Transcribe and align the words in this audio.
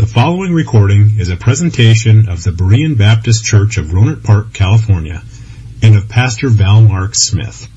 The 0.00 0.06
following 0.06 0.54
recording 0.54 1.16
is 1.18 1.28
a 1.28 1.36
presentation 1.36 2.30
of 2.30 2.42
the 2.42 2.52
Berean 2.52 2.96
Baptist 2.96 3.44
Church 3.44 3.76
of 3.76 3.88
Rohnert 3.88 4.24
Park, 4.24 4.54
California, 4.54 5.22
and 5.82 5.94
of 5.94 6.08
Pastor 6.08 6.48
Val 6.48 6.80
Mark 6.80 7.10
Smith. 7.12 7.68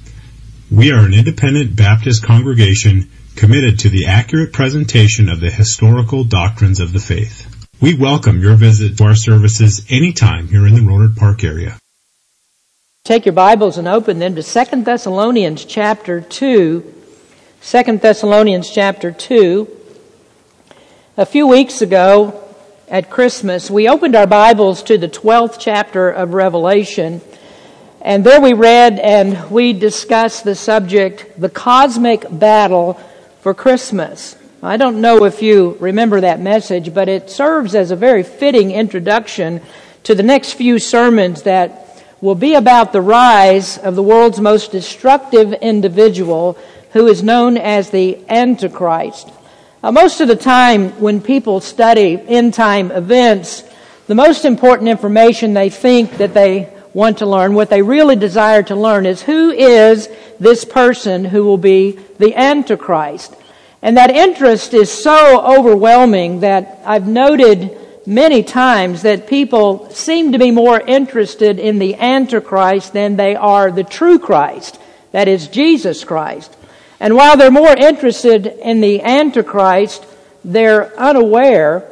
We 0.71 0.93
are 0.93 1.05
an 1.05 1.13
independent 1.13 1.75
Baptist 1.75 2.23
congregation 2.23 3.11
committed 3.35 3.79
to 3.79 3.89
the 3.89 4.05
accurate 4.05 4.53
presentation 4.53 5.27
of 5.27 5.41
the 5.41 5.51
historical 5.51 6.23
doctrines 6.23 6.79
of 6.79 6.93
the 6.93 6.99
faith. 7.01 7.67
We 7.81 7.93
welcome 7.93 8.39
your 8.39 8.55
visit 8.55 8.97
to 8.99 9.03
our 9.03 9.15
services 9.15 9.85
anytime 9.89 10.47
here 10.47 10.65
in 10.65 10.75
the 10.75 10.79
Rohnert 10.79 11.17
Park 11.17 11.43
area. 11.43 11.77
Take 13.03 13.25
your 13.25 13.33
Bibles 13.33 13.77
and 13.77 13.85
open 13.85 14.19
them 14.19 14.35
to 14.35 14.43
2 14.43 14.83
Thessalonians 14.83 15.65
chapter 15.65 16.21
2. 16.21 16.93
2 17.63 17.97
Thessalonians 17.97 18.69
chapter 18.69 19.11
2. 19.11 19.82
A 21.15 21.27
few 21.27 21.45
weeks 21.45 21.83
ago 21.83 22.43
at 22.89 23.11
Christmas, 23.11 23.69
we 23.69 23.87
opened 23.87 24.15
our 24.15 24.25
Bibles 24.25 24.81
to 24.81 24.97
the 24.97 25.07
12th 25.07 25.57
chapter 25.59 26.09
of 26.09 26.33
Revelation. 26.33 27.21
And 28.01 28.23
there 28.23 28.41
we 28.41 28.53
read 28.53 28.97
and 28.97 29.51
we 29.51 29.73
discussed 29.73 30.43
the 30.43 30.55
subject, 30.55 31.39
the 31.39 31.49
cosmic 31.49 32.25
battle 32.31 32.93
for 33.41 33.53
Christmas. 33.53 34.35
I 34.63 34.77
don't 34.77 35.01
know 35.01 35.25
if 35.25 35.43
you 35.43 35.77
remember 35.79 36.19
that 36.19 36.41
message, 36.41 36.95
but 36.95 37.07
it 37.07 37.29
serves 37.29 37.75
as 37.75 37.91
a 37.91 37.95
very 37.95 38.23
fitting 38.23 38.71
introduction 38.71 39.61
to 40.05 40.15
the 40.15 40.23
next 40.23 40.53
few 40.53 40.79
sermons 40.79 41.43
that 41.43 42.03
will 42.21 42.33
be 42.33 42.55
about 42.55 42.91
the 42.91 43.01
rise 43.01 43.77
of 43.77 43.93
the 43.93 44.01
world's 44.01 44.41
most 44.41 44.71
destructive 44.71 45.53
individual 45.53 46.57
who 46.93 47.05
is 47.05 47.21
known 47.21 47.55
as 47.55 47.91
the 47.91 48.17
Antichrist. 48.29 49.29
Uh, 49.83 49.91
most 49.91 50.21
of 50.21 50.29
the 50.29 50.35
time, 50.35 50.91
when 51.01 51.19
people 51.19 51.59
study 51.59 52.17
end 52.27 52.53
time 52.53 52.89
events, 52.89 53.65
the 54.07 54.15
most 54.15 54.45
important 54.45 54.87
information 54.87 55.53
they 55.53 55.69
think 55.69 56.15
that 56.19 56.33
they 56.33 56.73
want 56.93 57.17
to 57.17 57.25
learn, 57.25 57.53
what 57.53 57.69
they 57.69 57.81
really 57.81 58.15
desire 58.15 58.63
to 58.63 58.77
learn, 58.77 59.05
is 59.05 59.21
who 59.21 59.51
is 59.51 60.07
this 60.39 60.63
person 60.63 61.25
who 61.25 61.43
will 61.43 61.57
be 61.57 61.99
the 62.17 62.33
Antichrist. 62.33 63.35
And 63.81 63.97
that 63.97 64.09
interest 64.09 64.73
is 64.73 64.89
so 64.89 65.41
overwhelming 65.41 66.39
that 66.39 66.79
I've 66.85 67.09
noted 67.09 67.77
many 68.05 68.41
times 68.41 69.01
that 69.01 69.27
people 69.27 69.89
seem 69.89 70.31
to 70.31 70.39
be 70.39 70.51
more 70.51 70.79
interested 70.79 71.59
in 71.59 71.79
the 71.79 71.95
Antichrist 71.95 72.93
than 72.93 73.17
they 73.17 73.35
are 73.35 73.69
the 73.69 73.83
true 73.83 74.17
Christ, 74.17 74.79
that 75.11 75.27
is 75.27 75.49
Jesus 75.49 76.05
Christ. 76.05 76.55
And 77.03 77.15
while 77.17 77.35
they're 77.35 77.51
more 77.51 77.75
interested 77.75 78.47
in 78.47 78.79
the 78.79 79.01
Antichrist, 79.01 80.05
they're 80.45 80.97
unaware 80.97 81.85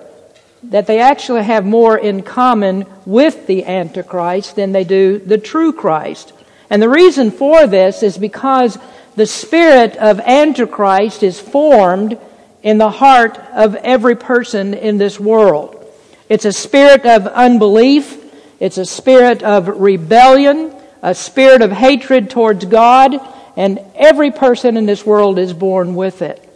that 0.63 0.87
they 0.87 1.01
actually 1.01 1.43
have 1.43 1.65
more 1.65 1.97
in 1.97 2.21
common 2.21 2.85
with 3.05 3.45
the 3.45 3.65
Antichrist 3.65 4.55
than 4.55 4.71
they 4.71 4.85
do 4.85 5.19
the 5.19 5.37
true 5.37 5.73
Christ. 5.73 6.31
And 6.69 6.81
the 6.81 6.87
reason 6.87 7.29
for 7.29 7.67
this 7.67 8.03
is 8.03 8.17
because 8.17 8.77
the 9.17 9.25
spirit 9.25 9.97
of 9.97 10.21
Antichrist 10.21 11.23
is 11.23 11.41
formed 11.41 12.17
in 12.63 12.77
the 12.77 12.91
heart 12.91 13.37
of 13.51 13.75
every 13.75 14.15
person 14.15 14.73
in 14.73 14.97
this 14.97 15.19
world. 15.19 15.85
It's 16.29 16.45
a 16.45 16.53
spirit 16.53 17.05
of 17.05 17.27
unbelief. 17.27 18.17
It's 18.61 18.77
a 18.77 18.85
spirit 18.85 19.43
of 19.43 19.67
rebellion, 19.67 20.73
a 21.01 21.13
spirit 21.13 21.61
of 21.61 21.73
hatred 21.73 22.29
towards 22.29 22.63
God, 22.63 23.19
and 23.55 23.80
every 23.95 24.31
person 24.31 24.77
in 24.77 24.85
this 24.85 25.05
world 25.05 25.39
is 25.39 25.53
born 25.53 25.95
with 25.95 26.21
it. 26.21 26.47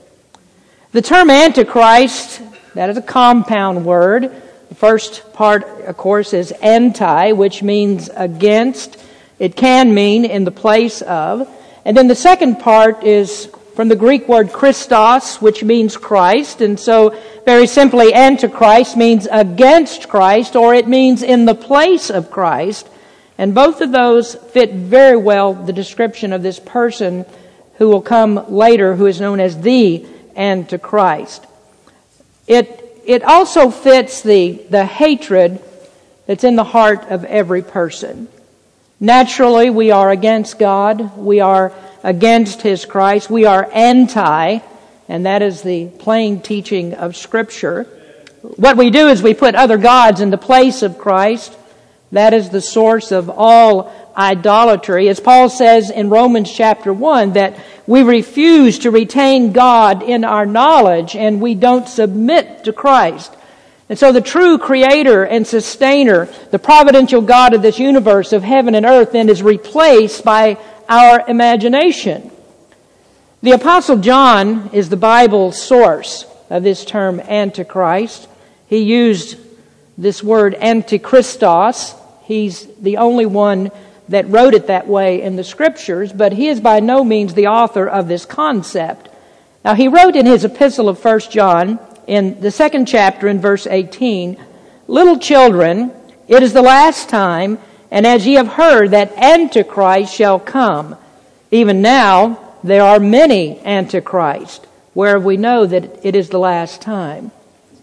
The 0.91 1.01
term 1.01 1.29
Antichrist, 1.29 2.41
that 2.73 2.89
is 2.89 2.97
a 2.97 3.01
compound 3.01 3.85
word. 3.85 4.31
The 4.69 4.75
first 4.75 5.33
part, 5.33 5.63
of 5.85 5.97
course, 5.97 6.33
is 6.33 6.51
anti, 6.51 7.33
which 7.33 7.61
means 7.61 8.09
against. 8.15 8.97
It 9.37 9.55
can 9.55 9.93
mean 9.93 10.25
in 10.25 10.45
the 10.45 10.51
place 10.51 11.01
of. 11.01 11.49
And 11.83 11.95
then 11.95 12.07
the 12.07 12.15
second 12.15 12.59
part 12.59 13.03
is 13.03 13.49
from 13.75 13.89
the 13.89 13.95
Greek 13.95 14.27
word 14.29 14.53
Christos, 14.53 15.41
which 15.41 15.63
means 15.63 15.97
Christ. 15.97 16.61
And 16.61 16.79
so, 16.79 17.13
very 17.45 17.67
simply, 17.67 18.13
Antichrist 18.13 18.95
means 18.95 19.27
against 19.29 20.07
Christ, 20.07 20.55
or 20.55 20.73
it 20.73 20.87
means 20.87 21.23
in 21.23 21.45
the 21.45 21.55
place 21.55 22.09
of 22.09 22.31
Christ. 22.31 22.89
And 23.37 23.53
both 23.53 23.81
of 23.81 23.91
those 23.91 24.35
fit 24.35 24.73
very 24.73 25.17
well 25.17 25.53
the 25.53 25.73
description 25.73 26.31
of 26.31 26.41
this 26.41 26.59
person 26.59 27.25
who 27.77 27.89
will 27.89 28.01
come 28.01 28.53
later, 28.53 28.95
who 28.95 29.05
is 29.05 29.19
known 29.19 29.39
as 29.39 29.59
the 29.59 30.05
Antichrist. 30.35 31.45
It, 32.47 33.01
it 33.05 33.23
also 33.23 33.69
fits 33.69 34.21
the, 34.21 34.53
the 34.69 34.85
hatred 34.85 35.61
that's 36.25 36.43
in 36.43 36.55
the 36.55 36.63
heart 36.63 37.05
of 37.09 37.25
every 37.25 37.61
person. 37.61 38.27
Naturally, 38.99 39.69
we 39.69 39.91
are 39.91 40.09
against 40.09 40.57
God. 40.57 41.17
We 41.17 41.41
are 41.41 41.73
against 42.03 42.61
His 42.61 42.85
Christ. 42.85 43.29
We 43.29 43.45
are 43.45 43.69
anti, 43.73 44.59
and 45.09 45.25
that 45.25 45.41
is 45.41 45.61
the 45.61 45.87
plain 45.87 46.39
teaching 46.41 46.93
of 46.93 47.15
Scripture. 47.15 47.83
What 48.41 48.77
we 48.77 48.91
do 48.91 49.09
is 49.09 49.21
we 49.21 49.33
put 49.33 49.55
other 49.55 49.77
gods 49.77 50.21
in 50.21 50.29
the 50.29 50.37
place 50.37 50.81
of 50.81 50.97
Christ. 50.97 51.55
That 52.15 52.33
is 52.33 52.49
the 52.49 52.61
source 52.61 53.11
of 53.11 53.29
all 53.29 53.93
idolatry. 54.15 55.09
As 55.09 55.19
Paul 55.19 55.49
says 55.49 55.89
in 55.89 56.09
Romans 56.09 56.49
chapter 56.49 56.93
1, 56.93 57.33
that 57.33 57.59
we 57.85 58.03
refuse 58.03 58.79
to 58.79 58.91
retain 58.91 59.51
God 59.51 60.01
in 60.01 60.23
our 60.23 60.45
knowledge 60.45 61.17
and 61.17 61.41
we 61.41 61.55
don't 61.55 61.89
submit 61.89 62.63
to 62.63 62.71
Christ. 62.71 63.35
And 63.89 63.99
so 63.99 64.13
the 64.13 64.21
true 64.21 64.57
creator 64.57 65.25
and 65.25 65.45
sustainer, 65.45 66.29
the 66.51 66.57
providential 66.57 67.19
God 67.19 67.53
of 67.53 67.61
this 67.61 67.79
universe 67.79 68.31
of 68.31 68.43
heaven 68.43 68.75
and 68.75 68.85
earth 68.85 69.11
then 69.11 69.27
is 69.27 69.43
replaced 69.43 70.23
by 70.23 70.57
our 70.87 71.21
imagination. 71.27 72.31
The 73.43 73.51
apostle 73.51 73.97
John 73.97 74.69
is 74.71 74.87
the 74.87 74.95
Bible 74.95 75.51
source 75.51 76.25
of 76.49 76.63
this 76.63 76.85
term 76.85 77.19
antichrist. 77.19 78.29
He 78.67 78.83
used 78.83 79.37
this 79.97 80.23
word 80.23 80.55
antichristos. 80.55 82.03
He's 82.25 82.67
the 82.81 82.97
only 82.97 83.25
one 83.25 83.71
that 84.09 84.29
wrote 84.29 84.53
it 84.53 84.67
that 84.67 84.87
way 84.87 85.21
in 85.21 85.35
the 85.35 85.43
scriptures, 85.43 86.11
but 86.11 86.33
he 86.33 86.47
is 86.47 86.59
by 86.59 86.79
no 86.79 87.03
means 87.03 87.33
the 87.33 87.47
author 87.47 87.87
of 87.87 88.07
this 88.07 88.25
concept. 88.25 89.09
Now 89.63 89.75
he 89.75 89.87
wrote 89.87 90.15
in 90.15 90.25
his 90.25 90.43
epistle 90.43 90.89
of 90.89 91.03
1 91.03 91.19
John 91.31 91.79
in 92.07 92.39
the 92.41 92.51
second 92.51 92.87
chapter 92.87 93.27
in 93.27 93.39
verse 93.39 93.67
18, 93.67 94.37
Little 94.87 95.17
children, 95.17 95.91
it 96.27 96.43
is 96.43 96.53
the 96.53 96.61
last 96.61 97.09
time, 97.09 97.57
and 97.89 98.05
as 98.05 98.25
ye 98.27 98.33
have 98.33 98.47
heard 98.47 98.91
that 98.91 99.17
Antichrist 99.17 100.13
shall 100.13 100.39
come, 100.39 100.95
even 101.51 101.81
now 101.81 102.53
there 102.63 102.83
are 102.83 102.99
many 102.99 103.59
Antichrists, 103.59 104.65
where 104.93 105.19
we 105.19 105.37
know 105.37 105.65
that 105.65 106.05
it 106.05 106.15
is 106.15 106.29
the 106.29 106.39
last 106.39 106.81
time. 106.81 107.31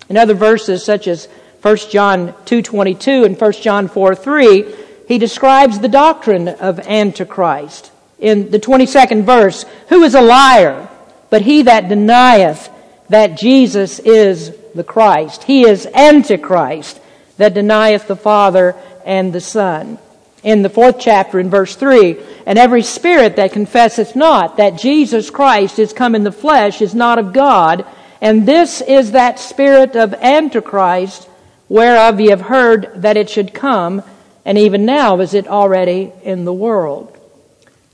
In 0.08 0.16
other 0.16 0.34
verses 0.34 0.84
such 0.84 1.06
as 1.06 1.28
1 1.62 1.76
John 1.90 2.32
2.22 2.44 3.24
and 3.24 3.40
1 3.40 3.52
John 3.52 3.88
4.3, 3.88 5.06
he 5.06 5.18
describes 5.18 5.78
the 5.78 5.88
doctrine 5.88 6.48
of 6.48 6.80
Antichrist. 6.80 7.92
In 8.18 8.50
the 8.50 8.58
22nd 8.58 9.24
verse, 9.24 9.64
who 9.88 10.02
is 10.02 10.14
a 10.14 10.20
liar, 10.20 10.88
but 11.30 11.42
he 11.42 11.62
that 11.62 11.88
denieth 11.88 12.68
that 13.08 13.38
Jesus 13.38 14.00
is 14.00 14.56
the 14.74 14.84
Christ. 14.84 15.44
He 15.44 15.66
is 15.66 15.86
Antichrist 15.86 17.00
that 17.36 17.54
denieth 17.54 18.08
the 18.08 18.16
Father 18.16 18.74
and 19.04 19.32
the 19.32 19.40
Son. 19.40 19.98
In 20.42 20.62
the 20.62 20.70
fourth 20.70 20.98
chapter, 20.98 21.38
in 21.38 21.50
verse 21.50 21.76
3, 21.76 22.18
and 22.46 22.58
every 22.58 22.82
spirit 22.82 23.36
that 23.36 23.52
confesseth 23.52 24.16
not 24.16 24.56
that 24.56 24.78
Jesus 24.78 25.30
Christ 25.30 25.78
is 25.78 25.92
come 25.92 26.16
in 26.16 26.24
the 26.24 26.32
flesh 26.32 26.82
is 26.82 26.94
not 26.94 27.20
of 27.20 27.32
God, 27.32 27.86
and 28.20 28.46
this 28.46 28.80
is 28.80 29.12
that 29.12 29.38
spirit 29.38 29.94
of 29.94 30.14
Antichrist 30.14 31.28
whereof 31.72 32.20
ye 32.20 32.28
have 32.28 32.42
heard 32.42 32.90
that 32.96 33.16
it 33.16 33.30
should 33.30 33.54
come, 33.54 34.02
and 34.44 34.58
even 34.58 34.84
now 34.84 35.18
is 35.20 35.32
it 35.32 35.48
already 35.48 36.12
in 36.22 36.44
the 36.44 36.52
world. 36.52 37.16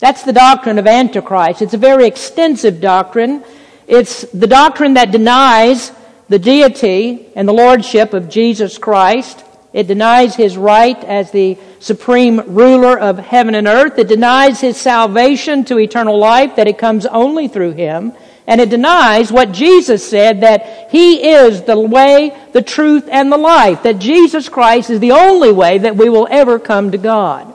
That's 0.00 0.24
the 0.24 0.32
doctrine 0.32 0.80
of 0.80 0.88
Antichrist. 0.88 1.62
It's 1.62 1.74
a 1.74 1.78
very 1.78 2.04
extensive 2.04 2.80
doctrine. 2.80 3.44
It's 3.86 4.22
the 4.32 4.48
doctrine 4.48 4.94
that 4.94 5.12
denies 5.12 5.92
the 6.28 6.40
deity 6.40 7.28
and 7.36 7.46
the 7.46 7.52
lordship 7.52 8.14
of 8.14 8.28
Jesus 8.28 8.78
Christ. 8.78 9.44
It 9.72 9.86
denies 9.86 10.34
his 10.34 10.56
right 10.56 10.98
as 11.04 11.30
the 11.30 11.56
supreme 11.78 12.40
ruler 12.52 12.98
of 12.98 13.18
heaven 13.18 13.54
and 13.54 13.68
earth. 13.68 13.96
It 13.96 14.08
denies 14.08 14.60
his 14.60 14.76
salvation 14.76 15.64
to 15.66 15.78
eternal 15.78 16.18
life, 16.18 16.56
that 16.56 16.66
it 16.66 16.78
comes 16.78 17.06
only 17.06 17.46
through 17.46 17.74
him 17.74 18.12
and 18.48 18.62
it 18.62 18.70
denies 18.70 19.30
what 19.30 19.52
Jesus 19.52 20.08
said 20.08 20.40
that 20.40 20.88
He 20.90 21.28
is 21.28 21.62
the 21.62 21.78
way, 21.78 22.34
the 22.54 22.62
truth, 22.62 23.06
and 23.12 23.30
the 23.30 23.36
life. 23.36 23.82
That 23.82 23.98
Jesus 23.98 24.48
Christ 24.48 24.88
is 24.88 25.00
the 25.00 25.12
only 25.12 25.52
way 25.52 25.76
that 25.76 25.96
we 25.96 26.08
will 26.08 26.26
ever 26.30 26.58
come 26.58 26.90
to 26.90 26.98
God. 26.98 27.54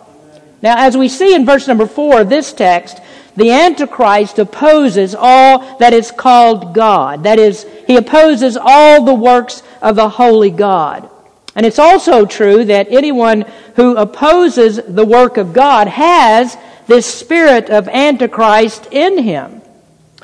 Now, 0.61 0.75
as 0.77 0.95
we 0.95 1.09
see 1.09 1.33
in 1.33 1.47
verse 1.47 1.67
number 1.67 1.87
four 1.87 2.21
of 2.21 2.29
this 2.29 2.53
text, 2.53 2.99
the 3.35 3.49
Antichrist 3.49 4.37
opposes 4.37 5.15
all 5.17 5.79
that 5.79 5.93
is 5.93 6.11
called 6.11 6.75
God. 6.75 7.23
That 7.23 7.39
is, 7.39 7.65
he 7.87 7.97
opposes 7.97 8.55
all 8.55 9.03
the 9.03 9.15
works 9.15 9.63
of 9.81 9.95
the 9.95 10.09
holy 10.09 10.51
God. 10.51 11.09
And 11.55 11.65
it's 11.65 11.79
also 11.79 12.27
true 12.27 12.65
that 12.65 12.91
anyone 12.91 13.45
who 13.77 13.97
opposes 13.97 14.79
the 14.87 15.05
work 15.05 15.37
of 15.37 15.53
God 15.53 15.87
has 15.87 16.55
this 16.85 17.11
spirit 17.11 17.71
of 17.71 17.89
Antichrist 17.89 18.87
in 18.91 19.17
him. 19.17 19.62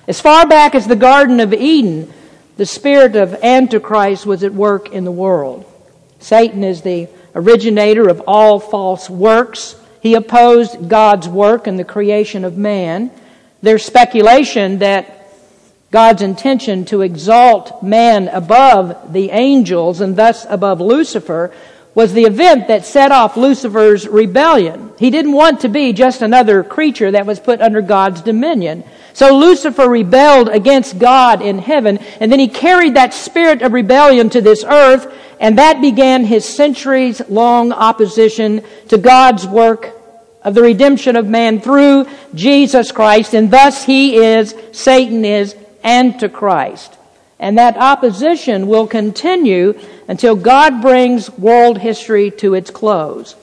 As 0.10 0.20
far 0.20 0.48
back 0.48 0.74
as 0.74 0.88
the 0.88 0.96
Garden 0.96 1.40
of 1.40 1.54
Eden, 1.54 2.12
the 2.58 2.66
spirit 2.66 3.16
of 3.16 3.44
Antichrist 3.44 4.26
was 4.26 4.44
at 4.44 4.52
work 4.52 4.92
in 4.92 5.04
the 5.04 5.12
world. 5.12 5.72
Satan 6.18 6.64
is 6.64 6.82
the 6.82 7.10
originator 7.36 8.10
of 8.10 8.24
all 8.26 8.60
false 8.60 9.08
works. 9.08 9.76
He 10.02 10.16
opposed 10.16 10.90
God's 10.90 11.30
work 11.30 11.68
in 11.68 11.78
the 11.78 11.84
creation 11.84 12.44
of 12.44 12.58
man. 12.58 13.12
There's 13.62 13.86
speculation 13.86 14.80
that 14.80 15.32
God's 15.92 16.24
intention 16.24 16.86
to 16.86 17.02
exalt 17.02 17.84
man 17.84 18.30
above 18.30 19.14
the 19.14 19.30
angels 19.30 20.02
and 20.02 20.16
thus 20.16 20.44
above 20.50 20.82
Lucifer 20.82 21.54
was 21.96 22.14
the 22.14 22.26
event 22.26 22.68
that 22.68 22.86
set 22.86 23.12
off 23.12 23.36
Lucifer's 23.36 24.08
rebellion. 24.08 24.92
He 25.00 25.10
didn't 25.10 25.34
want 25.34 25.62
to 25.62 25.70
be 25.70 25.92
just 25.92 26.22
another 26.22 26.64
creature 26.64 27.12
that 27.12 27.26
was 27.26 27.40
put 27.40 27.62
under 27.62 27.82
God's 27.82 28.22
dominion. 28.22 28.84
So 29.14 29.38
Lucifer 29.38 29.90
rebelled 29.90 30.50
against 30.50 31.00
God 31.00 31.42
in 31.42 31.58
heaven, 31.58 31.98
and 32.20 32.32
then 32.32 32.40
he 32.40 32.48
carried 32.48 32.96
that 32.96 33.14
spirit 33.14 33.62
of 33.62 33.74
rebellion 33.74 34.30
to 34.30 34.42
this 34.42 34.64
earth, 34.64 35.14
and 35.40 35.58
that 35.58 35.82
began 35.82 36.26
his 36.26 36.46
centuries 36.46 37.22
long 37.28 37.72
opposition 37.72 38.64
to 38.90 38.98
God's 38.98 39.48
work 39.48 39.96
of 40.44 40.54
the 40.54 40.62
redemption 40.62 41.16
of 41.16 41.28
man 41.28 41.60
through 41.60 42.08
Jesus 42.34 42.92
Christ, 42.92 43.34
and 43.34 43.52
thus 43.52 43.84
he 43.84 44.16
is, 44.16 44.56
Satan 44.72 45.26
is, 45.26 45.56
Antichrist. 45.84 46.99
And 47.40 47.58
that 47.58 47.78
opposition 47.78 48.68
will 48.68 48.86
continue 48.88 49.80
until 50.08 50.36
God 50.36 50.82
brings 50.82 51.30
world 51.32 51.78
history 51.78 52.32
to 52.32 52.54
its 52.54 52.70
close. 52.70 53.36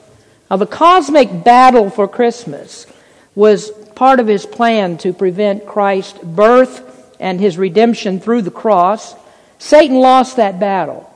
Now, 0.49 0.57
the 0.57 0.67
cosmic 0.67 1.43
battle 1.43 1.89
for 1.89 2.07
Christmas 2.07 2.85
was 3.33 3.71
part 3.95 4.19
of 4.19 4.27
his 4.27 4.45
plan 4.45 4.97
to 4.99 5.13
prevent 5.13 5.65
Christ's 5.65 6.19
birth 6.19 7.15
and 7.19 7.39
his 7.39 7.57
redemption 7.57 8.19
through 8.19 8.43
the 8.43 8.51
cross. 8.51 9.15
Satan 9.57 9.97
lost 9.97 10.37
that 10.37 10.59
battle, 10.59 11.11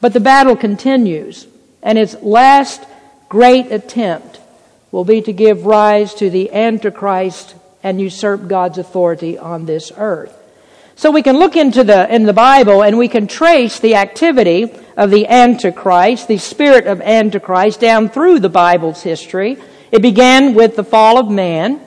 but 0.00 0.12
the 0.12 0.20
battle 0.20 0.54
continues, 0.54 1.46
and 1.82 1.98
its 1.98 2.14
last 2.22 2.80
great 3.28 3.72
attempt 3.72 4.40
will 4.92 5.04
be 5.04 5.20
to 5.22 5.32
give 5.32 5.66
rise 5.66 6.14
to 6.14 6.30
the 6.30 6.52
Antichrist 6.52 7.56
and 7.82 8.00
usurp 8.00 8.46
God's 8.46 8.78
authority 8.78 9.36
on 9.36 9.66
this 9.66 9.90
earth. 9.96 10.36
So 11.00 11.10
we 11.10 11.22
can 11.22 11.38
look 11.38 11.56
into 11.56 11.82
the, 11.82 12.14
in 12.14 12.24
the 12.24 12.34
Bible 12.34 12.82
and 12.82 12.98
we 12.98 13.08
can 13.08 13.26
trace 13.26 13.80
the 13.80 13.94
activity 13.94 14.70
of 14.98 15.10
the 15.10 15.26
Antichrist, 15.28 16.28
the 16.28 16.36
spirit 16.36 16.86
of 16.86 17.00
Antichrist, 17.00 17.80
down 17.80 18.10
through 18.10 18.40
the 18.40 18.50
Bible's 18.50 19.02
history. 19.02 19.56
It 19.90 20.02
began 20.02 20.52
with 20.52 20.76
the 20.76 20.84
fall 20.84 21.16
of 21.16 21.30
man. 21.30 21.80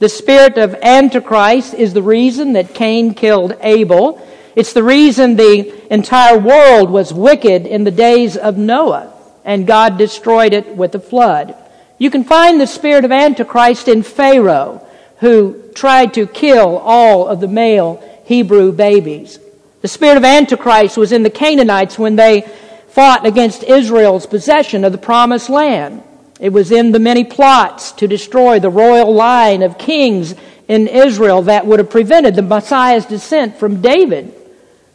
The 0.00 0.10
spirit 0.10 0.58
of 0.58 0.74
Antichrist 0.82 1.72
is 1.72 1.94
the 1.94 2.02
reason 2.02 2.52
that 2.52 2.74
Cain 2.74 3.14
killed 3.14 3.56
Abel. 3.62 4.20
It's 4.54 4.74
the 4.74 4.82
reason 4.82 5.36
the 5.36 5.90
entire 5.90 6.38
world 6.38 6.90
was 6.90 7.10
wicked 7.10 7.66
in 7.66 7.84
the 7.84 7.90
days 7.90 8.36
of 8.36 8.58
Noah, 8.58 9.14
and 9.46 9.66
God 9.66 9.96
destroyed 9.96 10.52
it 10.52 10.76
with 10.76 10.94
a 10.94 11.00
flood. 11.00 11.56
You 11.96 12.10
can 12.10 12.22
find 12.22 12.60
the 12.60 12.66
spirit 12.66 13.06
of 13.06 13.12
Antichrist 13.12 13.88
in 13.88 14.02
Pharaoh, 14.02 14.86
who 15.20 15.72
tried 15.74 16.12
to 16.14 16.26
kill 16.26 16.76
all 16.76 17.28
of 17.28 17.40
the 17.40 17.48
male 17.48 18.04
Hebrew 18.28 18.72
babies. 18.72 19.38
The 19.80 19.88
spirit 19.88 20.18
of 20.18 20.24
Antichrist 20.24 20.98
was 20.98 21.12
in 21.12 21.22
the 21.22 21.30
Canaanites 21.30 21.98
when 21.98 22.16
they 22.16 22.42
fought 22.88 23.24
against 23.24 23.62
Israel's 23.62 24.26
possession 24.26 24.84
of 24.84 24.92
the 24.92 24.98
promised 24.98 25.48
land. 25.48 26.02
It 26.38 26.50
was 26.50 26.70
in 26.70 26.92
the 26.92 26.98
many 26.98 27.24
plots 27.24 27.92
to 27.92 28.06
destroy 28.06 28.60
the 28.60 28.68
royal 28.68 29.14
line 29.14 29.62
of 29.62 29.78
kings 29.78 30.34
in 30.68 30.88
Israel 30.88 31.40
that 31.44 31.66
would 31.66 31.78
have 31.78 31.88
prevented 31.88 32.34
the 32.34 32.42
Messiah's 32.42 33.06
descent 33.06 33.56
from 33.56 33.80
David. 33.80 34.34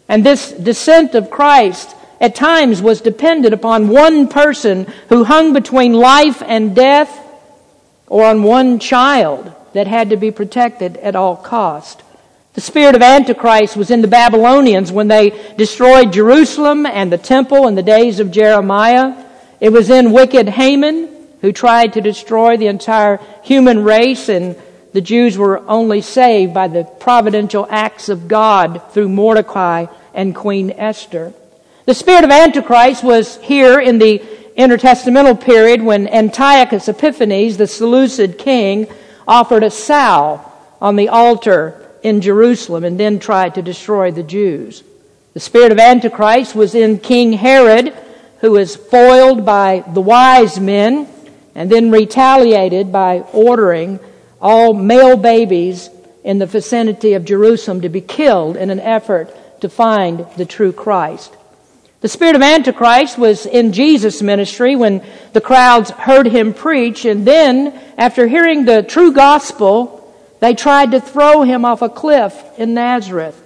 And 0.07 0.23
this 0.23 0.51
descent 0.51 1.15
of 1.15 1.31
Christ 1.31 1.95
at 2.21 2.35
times 2.35 2.83
was 2.83 3.01
dependent 3.01 3.55
upon 3.55 3.87
one 3.87 4.27
person 4.27 4.85
who 5.09 5.23
hung 5.23 5.53
between 5.53 5.93
life 5.93 6.43
and 6.45 6.75
death 6.75 7.19
or 8.05 8.25
on 8.25 8.43
one 8.43 8.77
child 8.77 9.51
that 9.73 9.87
had 9.87 10.11
to 10.11 10.17
be 10.17 10.29
protected 10.29 10.97
at 10.97 11.15
all 11.15 11.35
cost. 11.35 12.03
The 12.53 12.61
spirit 12.61 12.93
of 12.93 13.01
Antichrist 13.01 13.75
was 13.75 13.89
in 13.89 14.03
the 14.03 14.07
Babylonians 14.07 14.91
when 14.91 15.07
they 15.07 15.31
destroyed 15.57 16.13
Jerusalem 16.13 16.85
and 16.85 17.11
the 17.11 17.17
temple 17.17 17.67
in 17.67 17.73
the 17.73 17.81
days 17.81 18.19
of 18.19 18.29
Jeremiah. 18.29 19.25
It 19.59 19.69
was 19.69 19.89
in 19.89 20.11
wicked 20.11 20.49
Haman 20.49 21.09
who 21.41 21.51
tried 21.51 21.93
to 21.93 22.01
destroy 22.01 22.55
the 22.55 22.67
entire 22.67 23.19
human 23.41 23.83
race 23.83 24.29
and 24.29 24.55
the 24.93 25.01
Jews 25.01 25.35
were 25.35 25.67
only 25.67 26.01
saved 26.01 26.53
by 26.53 26.67
the 26.67 26.83
providential 26.83 27.65
acts 27.71 28.07
of 28.07 28.27
God 28.27 28.83
through 28.91 29.09
Mordecai 29.09 29.87
and 30.13 30.35
Queen 30.35 30.69
Esther. 30.77 31.33
The 31.85 31.95
spirit 31.95 32.23
of 32.23 32.29
Antichrist 32.29 33.03
was 33.03 33.37
here 33.37 33.79
in 33.79 33.97
the 33.97 34.19
intertestamental 34.55 35.43
period 35.43 35.81
when 35.81 36.07
Antiochus 36.07 36.87
Epiphanes, 36.87 37.57
the 37.57 37.65
Seleucid 37.65 38.37
king, 38.37 38.85
offered 39.27 39.63
a 39.63 39.71
sow 39.71 40.51
on 40.79 40.97
the 40.97 41.09
altar 41.09 41.82
in 42.03 42.21
Jerusalem 42.21 42.83
and 42.83 42.99
then 42.99 43.17
tried 43.17 43.55
to 43.55 43.61
destroy 43.61 44.11
the 44.11 44.23
Jews. 44.23 44.83
The 45.33 45.39
spirit 45.39 45.71
of 45.71 45.79
Antichrist 45.79 46.53
was 46.53 46.75
in 46.75 46.99
King 46.99 47.33
Herod, 47.33 47.93
who 48.41 48.51
was 48.51 48.75
foiled 48.75 49.45
by 49.45 49.83
the 49.93 50.01
wise 50.01 50.59
men 50.59 51.07
and 51.55 51.71
then 51.71 51.89
retaliated 51.89 52.91
by 52.91 53.21
ordering 53.31 53.99
all 54.41 54.73
male 54.73 55.17
babies 55.17 55.89
in 56.23 56.39
the 56.39 56.45
vicinity 56.45 57.13
of 57.13 57.25
Jerusalem 57.25 57.81
to 57.81 57.89
be 57.89 58.01
killed 58.01 58.57
in 58.57 58.69
an 58.69 58.79
effort 58.79 59.61
to 59.61 59.69
find 59.69 60.25
the 60.37 60.45
true 60.45 60.73
Christ. 60.73 61.35
The 62.01 62.09
spirit 62.09 62.35
of 62.35 62.41
Antichrist 62.41 63.17
was 63.17 63.45
in 63.45 63.71
Jesus' 63.71 64.21
ministry 64.21 64.75
when 64.75 65.01
the 65.31 65.39
crowds 65.39 65.89
heard 65.89 66.27
him 66.27 66.53
preach, 66.53 67.05
and 67.05 67.25
then, 67.25 67.79
after 67.97 68.27
hearing 68.27 68.65
the 68.65 68.83
true 68.83 69.13
gospel, 69.13 70.02
they 70.43 70.53
tried 70.53 70.91
to 70.91 70.99
throw 70.99 71.43
him 71.43 71.63
off 71.63 71.81
a 71.81 71.87
cliff 71.87 72.37
in 72.57 72.73
Nazareth. 72.73 73.41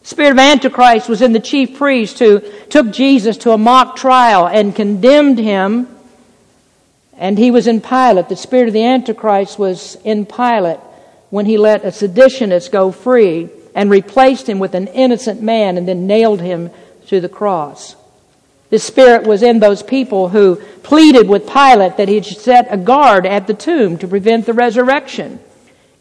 The 0.00 0.08
spirit 0.08 0.30
of 0.30 0.38
Antichrist 0.38 1.06
was 1.06 1.20
in 1.20 1.34
the 1.34 1.40
chief 1.40 1.76
priest 1.76 2.18
who 2.20 2.40
took 2.70 2.90
Jesus 2.90 3.36
to 3.38 3.50
a 3.50 3.58
mock 3.58 3.96
trial 3.96 4.48
and 4.48 4.74
condemned 4.74 5.38
him. 5.38 5.88
And 7.18 7.36
he 7.36 7.50
was 7.50 7.66
in 7.66 7.82
Pilate. 7.82 8.30
The 8.30 8.36
spirit 8.36 8.68
of 8.68 8.72
the 8.72 8.82
Antichrist 8.82 9.58
was 9.58 9.98
in 10.04 10.24
Pilate 10.24 10.80
when 11.28 11.44
he 11.44 11.58
let 11.58 11.84
a 11.84 11.88
seditionist 11.88 12.72
go 12.72 12.92
free 12.92 13.50
and 13.74 13.90
replaced 13.90 14.48
him 14.48 14.58
with 14.58 14.74
an 14.74 14.86
innocent 14.86 15.42
man 15.42 15.76
and 15.76 15.86
then 15.86 16.06
nailed 16.06 16.40
him 16.40 16.70
to 17.08 17.20
the 17.20 17.28
cross. 17.28 17.94
This 18.70 18.84
spirit 18.84 19.24
was 19.24 19.42
in 19.42 19.60
those 19.60 19.82
people 19.82 20.30
who 20.30 20.56
pleaded 20.82 21.28
with 21.28 21.46
Pilate 21.46 21.98
that 21.98 22.08
he 22.08 22.22
should 22.22 22.38
set 22.38 22.68
a 22.70 22.78
guard 22.78 23.26
at 23.26 23.46
the 23.46 23.52
tomb 23.52 23.98
to 23.98 24.08
prevent 24.08 24.46
the 24.46 24.54
resurrection. 24.54 25.38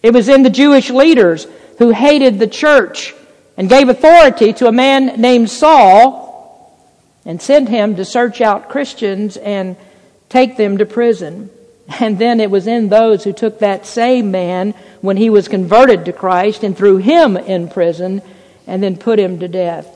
It 0.04 0.14
was 0.14 0.30
in 0.30 0.44
the 0.44 0.50
Jewish 0.50 0.90
leaders 0.90 1.48
who 1.78 1.92
hated 1.92 2.40
the 2.40 2.48
church 2.48 3.14
and 3.58 3.70
gave 3.70 3.90
authority 3.90 4.54
to 4.54 4.68
a 4.68 4.72
man 4.72 5.22
named 5.22 5.50
Saul 5.50 6.32
and 7.26 7.42
sent 7.42 7.70
him 7.70 7.96
to 7.96 8.06
search 8.06 8.42
out 8.42 8.70
Christians 8.70 9.38
and 9.38 9.76
take 10.30 10.58
them 10.58 10.78
to 10.80 10.86
prison. 10.86 11.50
And 12.00 12.18
then 12.18 12.40
it 12.40 12.50
was 12.50 12.68
in 12.68 12.90
those 12.90 13.24
who 13.24 13.34
took 13.34 13.60
that 13.60 13.86
same 13.86 14.32
man 14.32 14.74
when 15.02 15.18
he 15.18 15.30
was 15.30 15.48
converted 15.48 16.06
to 16.06 16.14
Christ 16.14 16.64
and 16.64 16.76
threw 16.76 16.98
him 16.98 17.38
in 17.38 17.68
prison 17.68 18.22
and 18.66 18.82
then 18.82 18.98
put 18.98 19.20
him 19.20 19.40
to 19.40 19.48
death. 19.48 19.88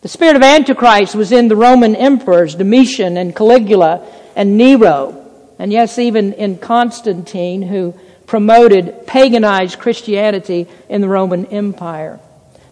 The 0.00 0.08
spirit 0.08 0.36
of 0.36 0.42
Antichrist 0.42 1.16
was 1.16 1.32
in 1.32 1.48
the 1.48 1.56
Roman 1.56 1.96
emperors, 1.96 2.54
Domitian 2.54 3.16
and 3.16 3.34
Caligula 3.34 4.06
and 4.36 4.56
Nero, 4.56 5.26
and 5.58 5.72
yes, 5.72 5.98
even 5.98 6.34
in 6.34 6.58
Constantine, 6.58 7.62
who 7.62 7.98
promoted 8.28 9.06
paganized 9.06 9.78
Christianity 9.78 10.68
in 10.88 11.00
the 11.00 11.08
Roman 11.08 11.46
Empire. 11.46 12.20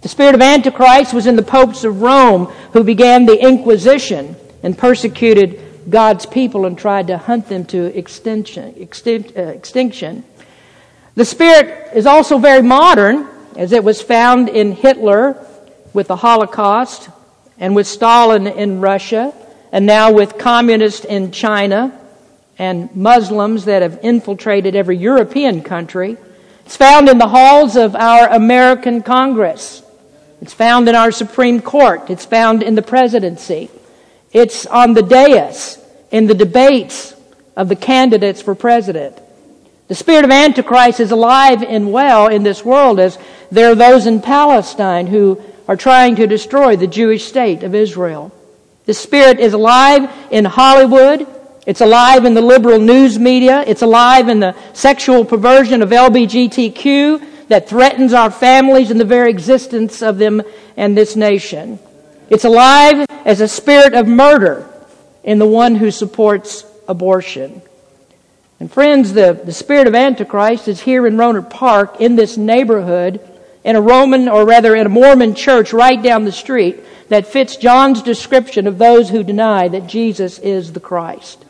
The 0.02 0.08
spirit 0.08 0.34
of 0.36 0.42
Antichrist 0.42 1.12
was 1.12 1.26
in 1.26 1.34
the 1.34 1.42
popes 1.42 1.82
of 1.82 2.02
Rome 2.02 2.46
who 2.72 2.84
began 2.84 3.26
the 3.26 3.42
Inquisition 3.42 4.36
and 4.62 4.76
persecuted 4.76 5.60
God's 5.88 6.26
people 6.26 6.66
and 6.66 6.78
tried 6.78 7.06
to 7.08 7.16
hunt 7.16 7.48
them 7.48 7.64
to 7.66 7.86
extinction. 7.98 8.74
Uh. 9.34 10.22
The 11.14 11.24
spirit 11.24 11.90
is 11.94 12.06
also 12.06 12.38
very 12.38 12.62
modern, 12.62 13.26
as 13.56 13.72
it 13.72 13.82
was 13.82 14.02
found 14.02 14.50
in 14.50 14.72
Hitler 14.72 15.42
with 15.94 16.08
the 16.08 16.16
Holocaust 16.16 17.08
and 17.58 17.74
with 17.74 17.86
Stalin 17.86 18.46
in 18.46 18.82
Russia 18.82 19.32
and 19.72 19.86
now 19.86 20.12
with 20.12 20.36
communists 20.36 21.06
in 21.06 21.30
China 21.30 21.98
and 22.58 22.94
Muslims 22.96 23.64
that 23.66 23.82
have 23.82 24.00
infiltrated 24.02 24.74
every 24.74 24.96
European 24.96 25.62
country. 25.62 26.16
It's 26.64 26.76
found 26.76 27.08
in 27.08 27.18
the 27.18 27.28
halls 27.28 27.76
of 27.76 27.94
our 27.94 28.28
American 28.28 29.02
Congress. 29.02 29.82
It's 30.40 30.54
found 30.54 30.88
in 30.88 30.94
our 30.94 31.10
Supreme 31.10 31.60
Court. 31.60 32.10
It's 32.10 32.24
found 32.24 32.62
in 32.62 32.74
the 32.74 32.82
presidency. 32.82 33.70
It's 34.32 34.66
on 34.66 34.94
the 34.94 35.02
dais 35.02 35.78
in 36.10 36.26
the 36.26 36.34
debates 36.34 37.14
of 37.56 37.68
the 37.68 37.76
candidates 37.76 38.42
for 38.42 38.54
president. 38.54 39.18
The 39.88 39.94
spirit 39.94 40.24
of 40.24 40.30
Antichrist 40.30 41.00
is 41.00 41.12
alive 41.12 41.62
and 41.62 41.92
well 41.92 42.26
in 42.26 42.42
this 42.42 42.64
world 42.64 42.98
as 42.98 43.18
there 43.50 43.70
are 43.70 43.76
those 43.76 44.06
in 44.06 44.20
Palestine 44.20 45.06
who 45.06 45.40
are 45.68 45.76
trying 45.76 46.16
to 46.16 46.26
destroy 46.26 46.76
the 46.76 46.86
Jewish 46.86 47.24
state 47.24 47.62
of 47.62 47.74
Israel. 47.74 48.32
The 48.86 48.94
spirit 48.94 49.38
is 49.38 49.52
alive 49.52 50.10
in 50.30 50.44
Hollywood. 50.44 51.26
It's 51.66 51.80
alive 51.80 52.24
in 52.24 52.34
the 52.34 52.40
liberal 52.40 52.78
news 52.78 53.18
media. 53.18 53.64
It's 53.66 53.82
alive 53.82 54.28
in 54.28 54.38
the 54.38 54.54
sexual 54.72 55.24
perversion 55.24 55.82
of 55.82 55.90
LBGTQ 55.90 57.48
that 57.48 57.68
threatens 57.68 58.12
our 58.12 58.30
families 58.30 58.92
and 58.92 59.00
the 59.00 59.04
very 59.04 59.30
existence 59.30 60.00
of 60.00 60.18
them 60.18 60.42
and 60.76 60.96
this 60.96 61.16
nation. 61.16 61.80
It's 62.30 62.44
alive 62.44 63.06
as 63.24 63.40
a 63.40 63.48
spirit 63.48 63.94
of 63.94 64.06
murder 64.06 64.68
in 65.24 65.40
the 65.40 65.46
one 65.46 65.74
who 65.74 65.90
supports 65.90 66.64
abortion. 66.88 67.62
And 68.60 68.72
friends, 68.72 69.12
the, 69.12 69.32
the 69.32 69.52
spirit 69.52 69.88
of 69.88 69.94
Antichrist 69.94 70.68
is 70.68 70.80
here 70.80 71.06
in 71.06 71.16
Rohnert 71.16 71.50
Park 71.50 72.00
in 72.00 72.16
this 72.16 72.36
neighborhood 72.36 73.20
in 73.64 73.74
a 73.74 73.80
Roman, 73.80 74.28
or 74.28 74.46
rather 74.46 74.76
in 74.76 74.86
a 74.86 74.88
Mormon 74.88 75.34
church 75.34 75.72
right 75.72 76.00
down 76.00 76.24
the 76.24 76.30
street 76.30 76.78
that 77.08 77.26
fits 77.26 77.56
John's 77.56 78.00
description 78.00 78.68
of 78.68 78.78
those 78.78 79.10
who 79.10 79.24
deny 79.24 79.66
that 79.66 79.88
Jesus 79.88 80.38
is 80.38 80.72
the 80.72 80.80
Christ. 80.80 81.44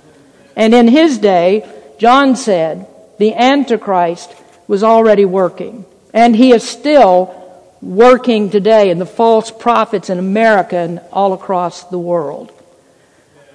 And 0.56 0.74
in 0.74 0.88
his 0.88 1.18
day, 1.18 1.70
John 1.98 2.34
said 2.34 2.86
the 3.18 3.34
Antichrist 3.34 4.34
was 4.66 4.82
already 4.82 5.24
working. 5.24 5.84
And 6.12 6.34
he 6.34 6.52
is 6.52 6.68
still 6.68 7.42
working 7.82 8.50
today 8.50 8.90
in 8.90 8.98
the 8.98 9.06
false 9.06 9.50
prophets 9.50 10.10
in 10.10 10.18
America 10.18 10.76
and 10.76 11.00
all 11.12 11.34
across 11.34 11.84
the 11.84 11.98
world. 11.98 12.52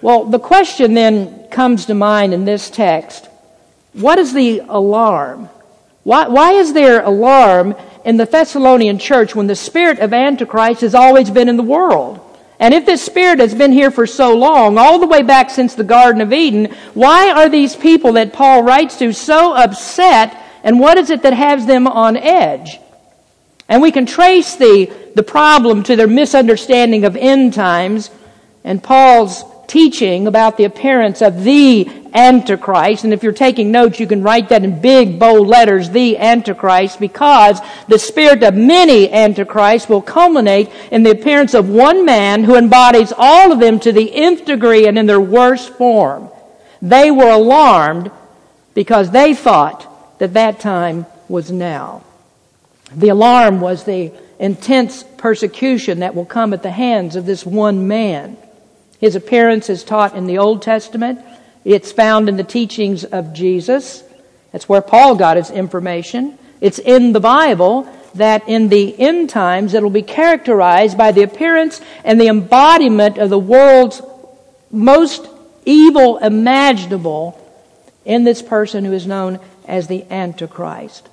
Well, 0.02 0.26
the 0.26 0.40
question 0.40 0.94
then 0.94 1.48
comes 1.50 1.88
to 1.88 1.94
mind 1.94 2.34
in 2.34 2.46
this 2.46 2.70
text 2.70 3.28
what 3.94 4.20
is 4.20 4.34
the 4.34 4.60
alarm? 4.60 5.50
Why, 6.04 6.28
why 6.30 6.54
is 6.54 6.74
there 6.74 7.04
alarm 7.04 7.76
in 8.06 8.16
the 8.18 8.26
Thessalonian 8.26 9.00
church 9.00 9.36
when 9.36 9.48
the 9.48 9.56
spirit 9.56 10.00
of 10.00 10.14
Antichrist 10.14 10.82
has 10.82 10.96
always 10.96 11.30
been 11.30 11.50
in 11.50 11.58
the 11.58 11.64
world? 11.64 12.20
And 12.62 12.76
if 12.76 12.86
this 12.86 13.04
spirit 13.04 13.40
has 13.40 13.56
been 13.56 13.72
here 13.72 13.90
for 13.90 14.06
so 14.06 14.38
long, 14.38 14.78
all 14.78 15.00
the 15.00 15.08
way 15.08 15.24
back 15.24 15.50
since 15.50 15.74
the 15.74 15.84
Garden 15.84 16.22
of 16.22 16.32
Eden, 16.32 16.74
why 16.94 17.32
are 17.32 17.50
these 17.50 17.76
people 17.76 18.14
that 18.14 18.34
Paul 18.34 18.62
writes 18.62 18.98
to 19.00 19.12
so 19.14 19.54
upset? 19.54 20.38
And 20.64 20.80
what 20.80 21.00
is 21.00 21.10
it 21.10 21.24
that 21.24 21.34
has 21.34 21.66
them 21.66 21.88
on 21.88 22.16
edge? 22.16 22.80
And 23.68 23.82
we 23.82 23.92
can 23.92 24.06
trace 24.06 24.56
the, 24.58 24.94
the 25.16 25.24
problem 25.24 25.82
to 25.84 25.96
their 25.96 26.08
misunderstanding 26.08 27.04
of 27.04 27.16
end 27.16 27.56
times 27.56 28.12
and 28.64 28.84
Paul's 28.84 29.44
teaching 29.72 30.28
about 30.28 30.58
the 30.58 30.66
appearance 30.66 31.22
of 31.22 31.46
the 31.46 31.90
Antichrist. 32.14 33.06
And 33.06 33.14
if 33.14 33.24
you're 33.24 33.32
taking 33.32 33.72
notes, 33.72 34.02
you 34.02 34.06
can 34.06 34.22
write 34.22 34.50
that 34.50 34.66
in 34.66 34.82
big, 34.82 35.18
bold 35.18 35.48
letters, 35.48 35.90
the 35.90 36.18
Antichrist, 36.18 37.00
because 37.00 37.62
the 37.88 37.98
spirit 37.98 38.44
of 38.44 38.54
many 38.54 39.10
Antichrists 39.10 39.88
will 39.88 40.02
culminate 40.02 40.70
in 40.92 41.04
the 41.04 41.12
appearance 41.12 41.54
of 41.54 41.70
one 41.70 42.04
man 42.04 42.44
who 42.44 42.58
embodies 42.58 43.14
all 43.18 43.54
of 43.54 43.62
them 43.62 43.80
to 43.80 43.94
the 43.94 44.14
nth 44.14 44.44
degree 44.44 44.88
and 44.88 45.00
in 45.00 45.06
their 45.06 45.22
worst 45.22 45.70
form. 45.70 46.30
They 46.82 47.10
were 47.10 47.30
alarmed 47.30 48.12
because 48.74 49.12
they 49.12 49.34
thought 49.34 50.20
that 50.20 50.34
that 50.34 50.60
time 50.60 51.06
was 51.30 51.50
now. 51.50 52.04
The 52.94 53.08
alarm 53.08 53.62
was 53.62 53.86
the 53.86 54.12
intense 54.38 55.06
persecution 55.16 56.00
that 56.00 56.14
will 56.14 56.26
come 56.26 56.52
at 56.52 56.62
the 56.62 56.72
hands 56.72 57.16
of 57.16 57.26
this 57.26 57.46
one 57.46 57.88
man. 57.88 58.36
His 59.02 59.16
appearance 59.16 59.70
is 59.70 59.84
taught 59.84 60.16
in 60.16 60.28
the 60.28 60.38
Old 60.38 60.62
Testament. 60.62 61.20
It's 61.66 61.92
found 61.92 62.30
in 62.30 62.38
the 62.38 62.44
teachings 62.44 63.04
of 63.04 63.34
Jesus. 63.34 64.04
That's 64.52 64.70
where 64.70 64.82
Paul 64.82 65.16
got 65.16 65.38
his 65.38 65.50
information. 65.50 66.38
It's 66.62 66.80
in 66.80 67.12
the 67.12 67.20
Bible 67.20 67.90
that 68.16 68.48
in 68.48 68.70
the 68.70 68.98
end 69.00 69.30
times 69.30 69.74
it'll 69.74 69.90
be 69.90 70.04
characterized 70.04 70.98
by 70.98 71.12
the 71.12 71.24
appearance 71.24 71.82
and 72.04 72.22
the 72.22 72.28
embodiment 72.28 73.18
of 73.18 73.30
the 73.30 73.40
world's 73.40 74.02
most 74.70 75.28
evil 75.66 76.18
imaginable 76.18 77.38
in 78.06 78.24
this 78.24 78.42
person 78.42 78.86
who 78.86 78.94
is 78.94 79.08
known 79.08 79.40
as 79.68 79.88
the 79.88 80.06
Antichrist. 80.12 81.08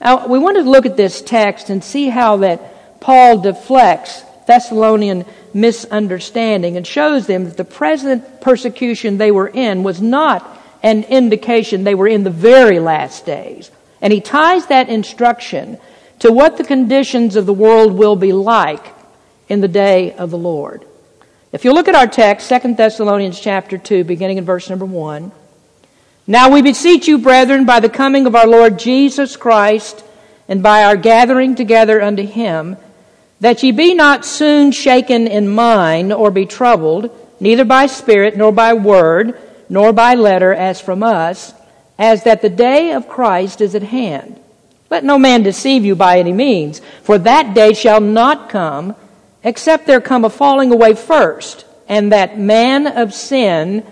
Now, 0.00 0.26
we 0.26 0.38
want 0.38 0.56
to 0.56 0.62
look 0.62 0.84
at 0.84 0.96
this 0.96 1.22
text 1.22 1.70
and 1.70 1.82
see 1.82 2.08
how 2.08 2.38
that 2.38 3.00
Paul 3.00 3.38
deflects 3.38 4.22
Thessalonian 4.46 5.24
misunderstanding 5.52 6.76
and 6.76 6.86
shows 6.86 7.26
them 7.26 7.44
that 7.44 7.56
the 7.56 7.64
present 7.64 8.40
persecution 8.40 9.18
they 9.18 9.30
were 9.30 9.48
in 9.48 9.82
was 9.82 10.00
not 10.00 10.60
an 10.82 11.04
indication 11.04 11.84
they 11.84 11.94
were 11.94 12.08
in 12.08 12.24
the 12.24 12.30
very 12.30 12.78
last 12.78 13.26
days. 13.26 13.70
And 14.00 14.12
he 14.12 14.20
ties 14.20 14.66
that 14.66 14.88
instruction 14.88 15.78
to 16.20 16.32
what 16.32 16.56
the 16.56 16.64
conditions 16.64 17.36
of 17.36 17.46
the 17.46 17.52
world 17.52 17.92
will 17.92 18.16
be 18.16 18.32
like 18.32 18.94
in 19.48 19.60
the 19.60 19.68
day 19.68 20.12
of 20.12 20.30
the 20.30 20.38
Lord. 20.38 20.86
If 21.52 21.64
you 21.64 21.72
look 21.72 21.88
at 21.88 21.94
our 21.94 22.06
text, 22.06 22.48
2 22.48 22.74
Thessalonians 22.74 23.40
chapter 23.40 23.78
2, 23.78 24.04
beginning 24.04 24.38
in 24.38 24.44
verse 24.44 24.68
number 24.68 24.84
1. 24.84 25.32
Now 26.26 26.50
we 26.50 26.60
beseech 26.60 27.06
you, 27.06 27.18
brethren, 27.18 27.64
by 27.64 27.80
the 27.80 27.88
coming 27.88 28.26
of 28.26 28.34
our 28.34 28.46
Lord 28.46 28.78
Jesus 28.78 29.36
Christ 29.36 30.04
and 30.48 30.62
by 30.62 30.84
our 30.84 30.96
gathering 30.96 31.54
together 31.54 32.02
unto 32.02 32.26
him, 32.26 32.76
that 33.40 33.62
ye 33.62 33.70
be 33.70 33.94
not 33.94 34.24
soon 34.24 34.72
shaken 34.72 35.26
in 35.26 35.48
mind 35.48 36.12
or 36.12 36.30
be 36.30 36.46
troubled, 36.46 37.10
neither 37.40 37.64
by 37.64 37.86
spirit, 37.86 38.36
nor 38.36 38.52
by 38.52 38.72
word, 38.72 39.38
nor 39.68 39.92
by 39.92 40.14
letter 40.14 40.52
as 40.54 40.80
from 40.80 41.02
us, 41.02 41.52
as 41.98 42.24
that 42.24 42.42
the 42.42 42.48
day 42.48 42.92
of 42.92 43.08
Christ 43.08 43.60
is 43.60 43.74
at 43.74 43.82
hand. 43.82 44.40
Let 44.90 45.04
no 45.04 45.18
man 45.18 45.42
deceive 45.42 45.84
you 45.84 45.96
by 45.96 46.18
any 46.18 46.32
means, 46.32 46.80
for 47.02 47.18
that 47.18 47.54
day 47.54 47.72
shall 47.74 48.00
not 48.00 48.48
come, 48.48 48.94
except 49.42 49.86
there 49.86 50.00
come 50.00 50.24
a 50.24 50.30
falling 50.30 50.72
away 50.72 50.94
first, 50.94 51.66
and 51.88 52.12
that 52.12 52.38
man 52.38 52.86
of 52.86 53.12
sin 53.12 53.84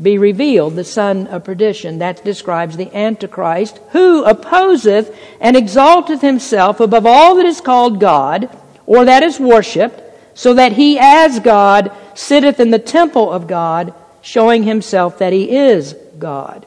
be 0.00 0.18
revealed, 0.18 0.76
the 0.76 0.84
son 0.84 1.26
of 1.28 1.44
perdition. 1.44 1.98
That 1.98 2.24
describes 2.24 2.76
the 2.76 2.94
Antichrist, 2.94 3.80
who 3.90 4.24
opposeth 4.24 5.16
and 5.40 5.56
exalteth 5.56 6.20
himself 6.20 6.80
above 6.80 7.06
all 7.06 7.36
that 7.36 7.46
is 7.46 7.60
called 7.60 7.98
God, 7.98 8.48
or 8.86 9.04
that 9.04 9.22
is 9.22 9.38
worshipped, 9.38 10.00
so 10.34 10.54
that 10.54 10.72
he 10.72 10.98
as 10.98 11.40
God 11.40 11.90
sitteth 12.14 12.60
in 12.60 12.70
the 12.70 12.78
temple 12.78 13.32
of 13.32 13.46
God, 13.46 13.92
showing 14.22 14.62
himself 14.62 15.18
that 15.18 15.32
he 15.32 15.56
is 15.56 15.94
God. 16.18 16.66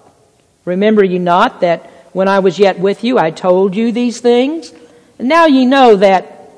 Remember 0.66 1.04
ye 1.04 1.20
not 1.20 1.62
that 1.62 1.86
when 2.14 2.28
I 2.28 2.40
was 2.40 2.60
yet 2.60 2.80
with 2.80 3.04
you, 3.04 3.18
I 3.18 3.32
told 3.32 3.76
you 3.76 3.92
these 3.92 4.20
things? 4.20 4.74
And 5.18 5.28
now 5.30 5.46
ye 5.46 5.66
know 5.66 5.96
that 5.98 6.52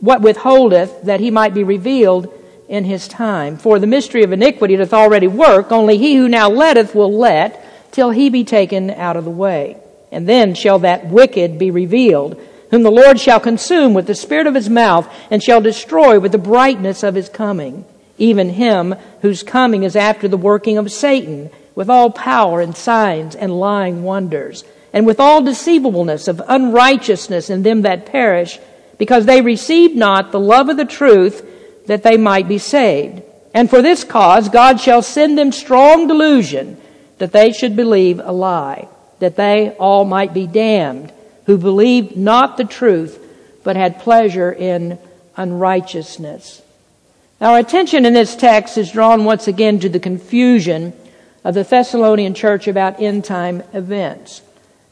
what 0.00 0.20
withholdeth, 0.20 1.02
that 1.02 1.20
he 1.20 1.30
might 1.30 1.54
be 1.54 1.64
revealed 1.64 2.32
in 2.68 2.84
his 2.84 3.08
time. 3.08 3.56
For 3.56 3.78
the 3.78 3.86
mystery 3.86 4.24
of 4.24 4.32
iniquity 4.32 4.76
doth 4.76 4.92
already 4.92 5.28
work, 5.28 5.70
only 5.70 5.98
he 5.98 6.16
who 6.16 6.28
now 6.28 6.48
letteth 6.50 6.94
will 6.94 7.12
let, 7.12 7.92
till 7.92 8.10
he 8.10 8.28
be 8.28 8.44
taken 8.44 8.90
out 8.90 9.16
of 9.16 9.24
the 9.24 9.30
way. 9.30 9.76
And 10.12 10.28
then 10.28 10.54
shall 10.54 10.80
that 10.80 11.06
wicked 11.06 11.58
be 11.58 11.70
revealed, 11.70 12.40
whom 12.70 12.82
the 12.82 12.90
Lord 12.90 13.20
shall 13.20 13.40
consume 13.40 13.94
with 13.94 14.06
the 14.06 14.14
spirit 14.14 14.46
of 14.46 14.54
his 14.54 14.68
mouth, 14.68 15.08
and 15.30 15.42
shall 15.42 15.60
destroy 15.60 16.18
with 16.18 16.32
the 16.32 16.38
brightness 16.38 17.02
of 17.02 17.14
his 17.14 17.28
coming. 17.28 17.84
Even 18.18 18.50
him 18.50 18.94
whose 19.22 19.42
coming 19.42 19.82
is 19.82 19.94
after 19.94 20.26
the 20.26 20.36
working 20.36 20.78
of 20.78 20.90
Satan, 20.90 21.50
with 21.74 21.90
all 21.90 22.10
power 22.10 22.60
and 22.60 22.76
signs 22.76 23.36
and 23.36 23.60
lying 23.60 24.02
wonders, 24.02 24.64
and 24.92 25.06
with 25.06 25.20
all 25.20 25.42
deceivableness 25.42 26.26
of 26.26 26.42
unrighteousness 26.48 27.50
in 27.50 27.62
them 27.62 27.82
that 27.82 28.06
perish, 28.06 28.58
because 28.98 29.26
they 29.26 29.42
received 29.42 29.94
not 29.94 30.32
the 30.32 30.40
love 30.40 30.68
of 30.68 30.76
the 30.76 30.86
truth, 30.86 31.46
that 31.86 32.02
they 32.02 32.16
might 32.16 32.48
be 32.48 32.58
saved. 32.58 33.22
And 33.52 33.70
for 33.70 33.82
this 33.82 34.04
cause 34.04 34.48
God 34.48 34.80
shall 34.80 35.02
send 35.02 35.38
them 35.38 35.52
strong 35.52 36.08
delusion, 36.08 36.80
that 37.18 37.32
they 37.32 37.52
should 37.52 37.76
believe 37.76 38.20
a 38.20 38.32
lie, 38.32 38.88
that 39.18 39.36
they 39.36 39.70
all 39.78 40.04
might 40.04 40.34
be 40.34 40.46
damned, 40.46 41.12
who 41.46 41.56
believed 41.56 42.16
not 42.16 42.56
the 42.56 42.64
truth, 42.64 43.18
but 43.64 43.76
had 43.76 44.00
pleasure 44.00 44.52
in 44.52 44.98
unrighteousness. 45.36 46.62
Our 47.40 47.58
attention 47.58 48.06
in 48.06 48.12
this 48.12 48.36
text 48.36 48.78
is 48.78 48.92
drawn 48.92 49.24
once 49.24 49.48
again 49.48 49.80
to 49.80 49.88
the 49.88 50.00
confusion 50.00 50.92
of 51.44 51.54
the 51.54 51.64
Thessalonian 51.64 52.34
church 52.34 52.66
about 52.66 53.00
end 53.00 53.24
time 53.24 53.62
events. 53.72 54.42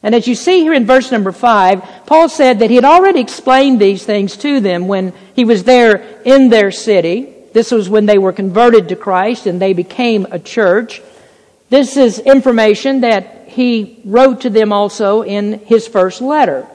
And 0.02 0.14
as 0.14 0.28
you 0.28 0.34
see 0.34 0.60
here 0.60 0.74
in 0.74 0.84
verse 0.84 1.10
number 1.10 1.32
five, 1.32 1.82
Paul 2.04 2.28
said 2.28 2.58
that 2.58 2.68
he 2.68 2.76
had 2.76 2.84
already 2.84 3.20
explained 3.20 3.80
these 3.80 4.04
things 4.04 4.36
to 4.38 4.60
them 4.60 4.86
when 4.86 5.14
he 5.34 5.46
was 5.46 5.64
there 5.64 6.20
in 6.26 6.50
their 6.50 6.70
city. 6.70 7.34
This 7.54 7.70
was 7.70 7.88
when 7.88 8.04
they 8.04 8.18
were 8.18 8.32
converted 8.32 8.90
to 8.90 8.96
Christ 8.96 9.46
and 9.46 9.60
they 9.60 9.72
became 9.72 10.26
a 10.30 10.38
church. 10.38 11.00
This 11.74 11.96
is 11.96 12.20
information 12.20 13.00
that 13.00 13.48
he 13.48 13.98
wrote 14.04 14.42
to 14.42 14.48
them 14.48 14.72
also 14.72 15.22
in 15.22 15.58
his 15.66 15.88
first 15.88 16.20
letter. 16.20 16.68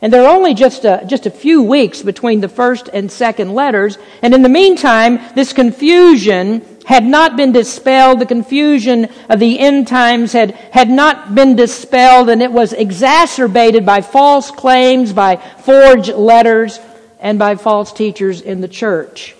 And 0.00 0.10
there 0.10 0.24
are 0.24 0.34
only 0.34 0.54
just 0.54 0.86
a, 0.86 1.04
just 1.06 1.26
a 1.26 1.30
few 1.30 1.62
weeks 1.62 2.00
between 2.00 2.40
the 2.40 2.48
first 2.48 2.88
and 2.90 3.12
second 3.12 3.52
letters. 3.52 3.98
And 4.22 4.32
in 4.32 4.40
the 4.40 4.48
meantime, 4.48 5.20
this 5.34 5.52
confusion 5.52 6.64
had 6.86 7.04
not 7.04 7.36
been 7.36 7.52
dispelled. 7.52 8.18
The 8.18 8.24
confusion 8.24 9.10
of 9.28 9.40
the 9.40 9.58
end 9.58 9.88
times 9.88 10.32
had, 10.32 10.52
had 10.72 10.88
not 10.88 11.34
been 11.34 11.54
dispelled 11.54 12.30
and 12.30 12.40
it 12.40 12.50
was 12.50 12.72
exacerbated 12.72 13.84
by 13.84 14.00
false 14.00 14.50
claims, 14.50 15.12
by 15.12 15.36
forged 15.36 16.14
letters, 16.14 16.80
and 17.20 17.38
by 17.38 17.56
false 17.56 17.92
teachers 17.92 18.40
in 18.40 18.62
the 18.62 18.68
church. 18.68 19.36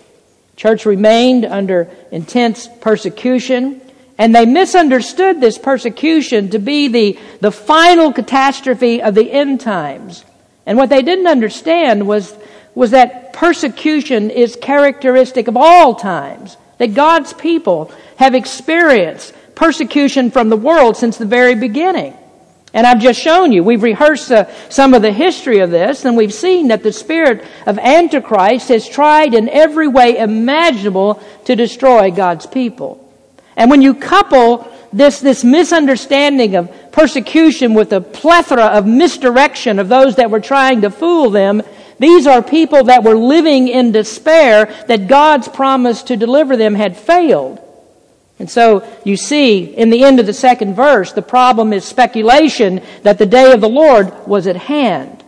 Church 0.56 0.84
remained 0.84 1.46
under 1.46 1.90
intense 2.10 2.68
persecution, 2.82 3.80
and 4.18 4.34
they 4.34 4.46
misunderstood 4.46 5.40
this 5.40 5.58
persecution 5.58 6.50
to 6.50 6.58
be 6.58 6.88
the, 6.88 7.18
the 7.40 7.52
final 7.52 8.12
catastrophe 8.12 9.02
of 9.02 9.14
the 9.14 9.30
end 9.30 9.60
times. 9.60 10.24
And 10.64 10.78
what 10.78 10.88
they 10.88 11.02
didn't 11.02 11.26
understand 11.26 12.06
was, 12.08 12.34
was 12.74 12.92
that 12.92 13.32
persecution 13.32 14.30
is 14.30 14.56
characteristic 14.56 15.48
of 15.48 15.56
all 15.56 15.94
times. 15.94 16.56
That 16.78 16.94
God's 16.94 17.32
people 17.32 17.92
have 18.16 18.34
experienced 18.34 19.34
persecution 19.54 20.30
from 20.30 20.48
the 20.48 20.56
world 20.56 20.96
since 20.96 21.18
the 21.18 21.26
very 21.26 21.54
beginning. 21.54 22.16
And 22.74 22.86
I've 22.86 23.00
just 23.00 23.20
shown 23.20 23.52
you, 23.52 23.64
we've 23.64 23.82
rehearsed 23.82 24.30
uh, 24.30 24.50
some 24.68 24.92
of 24.92 25.00
the 25.00 25.12
history 25.12 25.60
of 25.60 25.70
this, 25.70 26.04
and 26.04 26.14
we've 26.16 26.34
seen 26.34 26.68
that 26.68 26.82
the 26.82 26.92
spirit 26.92 27.42
of 27.66 27.78
Antichrist 27.78 28.68
has 28.68 28.86
tried 28.86 29.32
in 29.32 29.48
every 29.48 29.88
way 29.88 30.18
imaginable 30.18 31.22
to 31.46 31.56
destroy 31.56 32.10
God's 32.10 32.46
people. 32.46 33.05
And 33.56 33.70
when 33.70 33.82
you 33.82 33.94
couple 33.94 34.70
this, 34.92 35.20
this 35.20 35.44
misunderstanding 35.44 36.56
of 36.56 36.92
persecution 36.92 37.74
with 37.74 37.92
a 37.92 38.00
plethora 38.00 38.66
of 38.66 38.86
misdirection 38.86 39.78
of 39.78 39.88
those 39.88 40.16
that 40.16 40.30
were 40.30 40.40
trying 40.40 40.82
to 40.82 40.90
fool 40.90 41.30
them, 41.30 41.62
these 41.98 42.26
are 42.26 42.42
people 42.42 42.84
that 42.84 43.04
were 43.04 43.16
living 43.16 43.68
in 43.68 43.92
despair 43.92 44.66
that 44.86 45.08
God's 45.08 45.48
promise 45.48 46.02
to 46.04 46.16
deliver 46.16 46.56
them 46.56 46.74
had 46.74 46.96
failed. 46.96 47.60
And 48.38 48.50
so 48.50 48.86
you 49.04 49.16
see 49.16 49.64
in 49.64 49.88
the 49.88 50.04
end 50.04 50.20
of 50.20 50.26
the 50.26 50.34
second 50.34 50.74
verse, 50.74 51.12
the 51.12 51.22
problem 51.22 51.72
is 51.72 51.84
speculation 51.84 52.82
that 53.02 53.16
the 53.16 53.24
day 53.24 53.52
of 53.52 53.62
the 53.62 53.68
Lord 53.68 54.26
was 54.26 54.46
at 54.46 54.56
hand. 54.56 55.24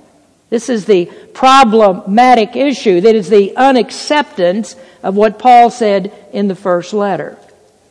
This 0.51 0.69
is 0.69 0.85
the 0.85 1.07
problematic 1.33 2.57
issue. 2.57 3.01
That 3.01 3.15
is 3.15 3.31
the 3.31 3.57
unacceptance 3.57 4.77
of 5.03 5.15
what 5.15 5.39
Paul 5.39 5.71
said 5.71 6.13
in 6.33 6.49
the 6.49 6.55
first 6.55 6.93
letter. 6.93 7.39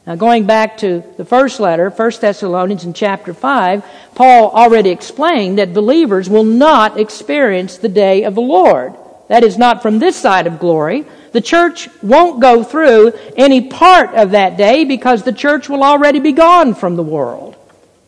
Now 0.08 0.16
going 0.16 0.46
back 0.46 0.78
to 0.78 1.04
the 1.18 1.26
first 1.26 1.60
letter, 1.60 1.90
1 1.90 2.12
Thessalonians 2.22 2.86
in 2.86 2.94
chapter 2.94 3.34
5, 3.34 3.86
Paul 4.16 4.52
already 4.52 4.90
explained 4.90 5.58
that 5.58 5.74
believers 5.74 6.30
will 6.30 6.46
not 6.46 6.98
experience 6.98 7.78
the 7.78 7.90
day 7.90 8.24
of 8.24 8.34
the 8.34 8.42
Lord. 8.42 8.94
That 9.28 9.44
is 9.44 9.58
not 9.58 9.82
from 9.82 10.00
this 10.00 10.16
side 10.16 10.48
of 10.48 10.60
glory. 10.60 11.06
The 11.34 11.42
church 11.42 11.90
won't 12.02 12.40
go 12.40 12.64
through 12.64 13.12
any 13.36 13.68
part 13.68 14.16
of 14.16 14.32
that 14.32 14.56
day 14.56 14.86
because 14.86 15.24
the 15.24 15.34
church 15.34 15.68
will 15.68 15.84
already 15.84 16.20
be 16.20 16.32
gone 16.32 16.74
from 16.74 16.96
the 16.96 17.04
world. 17.04 17.58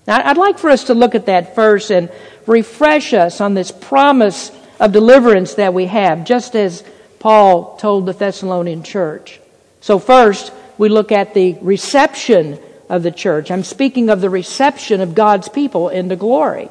Now, 0.08 0.26
I'd 0.26 0.38
like 0.38 0.58
for 0.58 0.70
us 0.70 0.86
to 0.86 0.94
look 0.94 1.16
at 1.16 1.26
that 1.26 1.54
first 1.54 1.92
and 1.92 2.10
refresh 2.48 3.14
us 3.14 3.42
on 3.42 3.56
this 3.56 3.72
promise 3.72 4.54
of 4.80 4.94
deliverance 4.94 5.56
that 5.56 5.74
we 5.74 5.88
have, 5.88 6.24
just 6.24 6.56
as 6.56 6.82
Paul 7.20 7.76
told 7.76 8.06
the 8.06 8.14
Thessalonian 8.14 8.84
church. 8.84 9.42
So 9.82 10.00
first, 10.00 10.54
we 10.80 10.90
look 10.90 11.12
at 11.12 11.36
the 11.36 11.58
reception 11.62 12.58
of 12.88 13.04
the 13.04 13.12
church. 13.12 13.52
I'm 13.52 13.64
speaking 13.64 14.10
of 14.10 14.22
the 14.22 14.30
reception 14.30 15.02
of 15.02 15.14
God's 15.14 15.50
people 15.50 15.90
into 15.90 16.16
glory. 16.16 16.70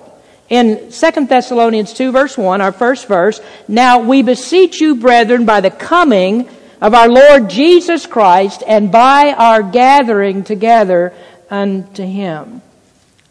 In 0.48 0.90
2 0.90 1.26
Thessalonians 1.26 1.92
2 1.92 2.10
verse 2.10 2.36
1, 2.36 2.60
our 2.62 2.72
first 2.72 3.06
verse, 3.06 3.40
Now 3.68 4.00
we 4.00 4.22
beseech 4.22 4.80
you, 4.80 4.96
brethren, 4.96 5.44
by 5.44 5.60
the 5.60 5.70
coming 5.70 6.48
of 6.80 6.94
our 6.94 7.08
Lord 7.08 7.50
Jesus 7.50 8.06
Christ 8.06 8.62
and 8.66 8.90
by 8.90 9.34
our 9.36 9.62
gathering 9.62 10.42
together 10.42 11.12
unto 11.50 12.02
Him. 12.02 12.62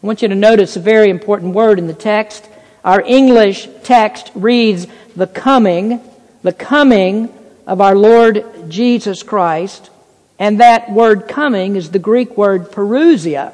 I 0.00 0.06
want 0.06 0.22
you 0.22 0.28
to 0.28 0.36
notice 0.36 0.76
a 0.76 0.80
very 0.80 1.10
important 1.10 1.54
word 1.54 1.80
in 1.80 1.88
the 1.88 1.92
text. 1.92 2.48
Our 2.84 3.00
English 3.00 3.68
text 3.82 4.30
reads, 4.36 4.86
the 5.16 5.26
coming, 5.26 6.00
the 6.42 6.52
coming 6.52 7.34
of 7.66 7.80
our 7.80 7.96
Lord 7.96 8.44
Jesus 8.68 9.24
Christ. 9.24 9.90
And 10.38 10.60
that 10.60 10.90
word 10.90 11.28
coming 11.28 11.76
is 11.76 11.90
the 11.90 11.98
Greek 11.98 12.36
word 12.36 12.70
parousia. 12.70 13.52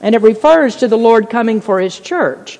And 0.00 0.14
it 0.14 0.22
refers 0.22 0.76
to 0.76 0.88
the 0.88 0.98
Lord 0.98 1.30
coming 1.30 1.60
for 1.60 1.80
His 1.80 1.98
church. 1.98 2.58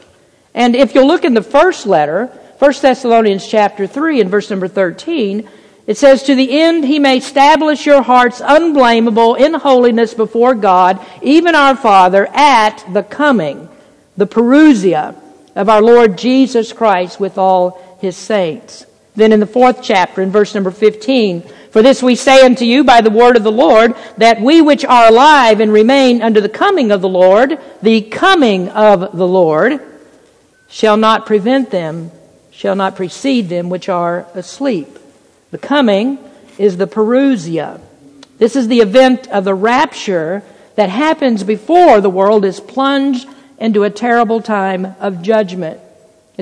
And 0.54 0.76
if 0.76 0.94
you 0.94 1.04
look 1.04 1.24
in 1.24 1.34
the 1.34 1.42
first 1.42 1.86
letter, 1.86 2.26
1 2.58 2.72
Thessalonians 2.80 3.46
chapter 3.46 3.86
3 3.86 4.20
and 4.20 4.30
verse 4.30 4.50
number 4.50 4.68
13, 4.68 5.48
it 5.86 5.96
says, 5.96 6.22
To 6.22 6.34
the 6.34 6.60
end 6.60 6.84
he 6.84 6.98
may 6.98 7.18
establish 7.18 7.86
your 7.86 8.02
hearts 8.02 8.40
unblameable 8.44 9.34
in 9.34 9.54
holiness 9.54 10.14
before 10.14 10.54
God, 10.54 11.04
even 11.22 11.54
our 11.54 11.74
Father, 11.74 12.28
at 12.32 12.84
the 12.92 13.02
coming, 13.02 13.68
the 14.16 14.26
parousia 14.26 15.16
of 15.56 15.68
our 15.68 15.82
Lord 15.82 16.16
Jesus 16.18 16.72
Christ 16.72 17.18
with 17.18 17.38
all 17.38 17.98
his 18.00 18.16
saints. 18.16 18.86
Then 19.16 19.32
in 19.32 19.40
the 19.40 19.46
fourth 19.46 19.82
chapter, 19.82 20.22
in 20.22 20.30
verse 20.30 20.54
number 20.54 20.70
15, 20.70 21.42
For 21.72 21.82
this 21.82 22.02
we 22.02 22.16
say 22.16 22.44
unto 22.44 22.66
you 22.66 22.84
by 22.84 23.00
the 23.00 23.10
word 23.10 23.34
of 23.34 23.44
the 23.44 23.50
Lord, 23.50 23.96
that 24.18 24.42
we 24.42 24.60
which 24.60 24.84
are 24.84 25.08
alive 25.08 25.58
and 25.58 25.72
remain 25.72 26.20
unto 26.20 26.42
the 26.42 26.48
coming 26.50 26.92
of 26.92 27.00
the 27.00 27.08
Lord, 27.08 27.58
the 27.80 28.02
coming 28.02 28.68
of 28.68 29.16
the 29.16 29.26
Lord, 29.26 29.80
shall 30.68 30.98
not 30.98 31.24
prevent 31.24 31.70
them, 31.70 32.10
shall 32.50 32.76
not 32.76 32.94
precede 32.94 33.48
them 33.48 33.70
which 33.70 33.88
are 33.88 34.26
asleep. 34.34 34.98
The 35.50 35.56
coming 35.56 36.18
is 36.58 36.76
the 36.76 36.86
parousia. 36.86 37.80
This 38.36 38.54
is 38.54 38.68
the 38.68 38.80
event 38.80 39.28
of 39.28 39.44
the 39.44 39.54
rapture 39.54 40.42
that 40.74 40.90
happens 40.90 41.42
before 41.42 42.02
the 42.02 42.10
world 42.10 42.44
is 42.44 42.60
plunged 42.60 43.26
into 43.58 43.84
a 43.84 43.90
terrible 43.90 44.42
time 44.42 44.94
of 45.00 45.22
judgment. 45.22 45.80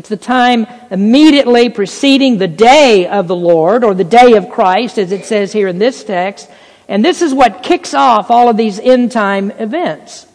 It's 0.01 0.09
the 0.09 0.17
time 0.17 0.67
immediately 0.91 1.69
preceding 1.69 2.39
the 2.39 2.49
day 2.49 3.07
of 3.07 3.29
the 3.29 3.37
Lord 3.37 3.85
or 3.85 3.93
the 3.93 4.03
day 4.03 4.33
of 4.33 4.49
Christ, 4.49 4.97
as 4.97 5.13
it 5.13 5.27
says 5.27 5.53
here 5.53 5.69
in 5.69 5.79
this 5.79 6.03
text. 6.05 6.49
And 6.89 7.05
this 7.05 7.21
is 7.21 7.35
what 7.35 7.63
kicks 7.63 7.93
off 7.93 8.31
all 8.31 8.49
of 8.49 8.57
these 8.57 8.81
end 8.81 9.13
time 9.13 9.51
events. 9.51 10.27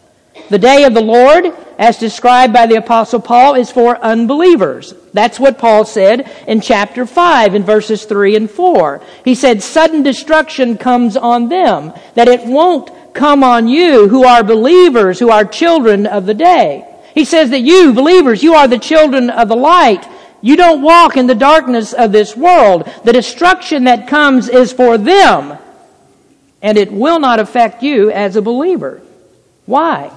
The 0.51 0.59
day 0.59 0.83
of 0.83 0.93
the 0.93 1.01
Lord, 1.01 1.45
as 1.79 1.97
described 1.97 2.53
by 2.53 2.67
the 2.67 2.75
apostle 2.75 3.19
Paul, 3.19 3.55
is 3.55 3.71
for 3.71 3.97
unbelievers. 3.97 4.93
That's 5.13 5.39
what 5.39 5.57
Paul 5.57 5.83
said 5.83 6.31
in 6.47 6.61
chapter 6.61 7.07
5 7.07 7.55
in 7.55 7.63
verses 7.63 8.05
3 8.05 8.35
and 8.35 8.51
4. 8.51 9.01
He 9.23 9.33
said, 9.33 9.63
sudden 9.63 10.03
destruction 10.03 10.77
comes 10.77 11.17
on 11.17 11.49
them, 11.49 11.91
that 12.13 12.27
it 12.27 12.45
won't 12.45 12.91
come 13.15 13.43
on 13.43 13.67
you 13.67 14.09
who 14.09 14.25
are 14.25 14.43
believers, 14.43 15.17
who 15.17 15.31
are 15.31 15.43
children 15.43 16.05
of 16.05 16.27
the 16.27 16.35
day. 16.35 16.87
He 17.15 17.25
says 17.25 17.49
that 17.49 17.61
you, 17.61 17.93
believers, 17.93 18.43
you 18.43 18.53
are 18.53 18.67
the 18.67 18.77
children 18.77 19.29
of 19.29 19.47
the 19.47 19.55
light. 19.55 20.05
You 20.41 20.57
don't 20.57 20.81
walk 20.81 21.17
in 21.17 21.25
the 21.25 21.33
darkness 21.33 21.93
of 21.93 22.11
this 22.11 22.35
world. 22.35 22.87
The 23.05 23.13
destruction 23.13 23.85
that 23.85 24.07
comes 24.07 24.49
is 24.49 24.73
for 24.73 24.97
them, 24.97 25.57
and 26.61 26.77
it 26.77 26.91
will 26.91 27.19
not 27.19 27.39
affect 27.39 27.81
you 27.81 28.11
as 28.11 28.35
a 28.35 28.41
believer. 28.41 29.01
Why? 29.65 30.11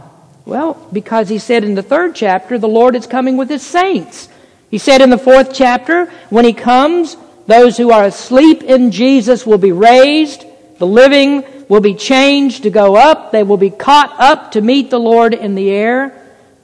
Well, 0.44 0.74
because 0.92 1.28
he 1.28 1.38
said 1.38 1.62
in 1.62 1.74
the 1.74 1.82
third 1.82 2.14
chapter, 2.14 2.58
the 2.58 2.68
Lord 2.68 2.96
is 2.96 3.06
coming 3.06 3.36
with 3.36 3.48
his 3.48 3.64
saints. 3.64 4.28
He 4.70 4.78
said 4.78 5.00
in 5.00 5.10
the 5.10 5.18
fourth 5.18 5.54
chapter, 5.54 6.06
when 6.30 6.44
he 6.44 6.52
comes, 6.52 7.16
those 7.46 7.76
who 7.76 7.92
are 7.92 8.04
asleep 8.04 8.62
in 8.62 8.90
Jesus 8.90 9.46
will 9.46 9.58
be 9.58 9.72
raised. 9.72 10.44
The 10.78 10.86
living 10.86 11.44
will 11.68 11.80
be 11.80 11.94
changed 11.94 12.64
to 12.64 12.70
go 12.70 12.96
up. 12.96 13.30
They 13.30 13.42
will 13.42 13.56
be 13.56 13.70
caught 13.70 14.14
up 14.18 14.52
to 14.52 14.60
meet 14.60 14.90
the 14.90 15.00
Lord 15.00 15.32
in 15.32 15.54
the 15.54 15.70
air. 15.70 16.14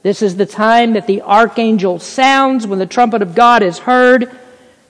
This 0.05 0.21
is 0.21 0.35
the 0.35 0.45
time 0.45 0.93
that 0.93 1.07
the 1.07 1.23
archangel 1.23 1.97
sounds 1.97 2.67
when 2.67 2.77
the 2.77 2.85
trumpet 2.85 3.23
of 3.23 3.33
God 3.33 3.63
is 3.63 3.79
heard, 3.79 4.29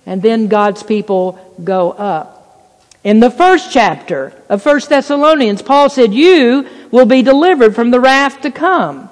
and 0.06 0.22
then 0.22 0.50
God's 0.50 0.84
people 0.84 1.40
go 1.64 1.92
up. 1.92 2.76
In 3.02 3.22
the 3.22 3.32
first 3.32 3.72
chapter 3.72 4.34
of 4.50 4.66
1 4.66 4.82
Thessalonians, 4.90 5.62
Paul 5.62 5.90
said, 5.90 6.14
You 6.14 6.68
will 6.92 7.06
be 7.06 7.22
delivered 7.22 7.76
from 7.76 7.92
the 7.92 8.00
wrath 8.02 8.42
to 8.42 8.52
come. 8.52 9.10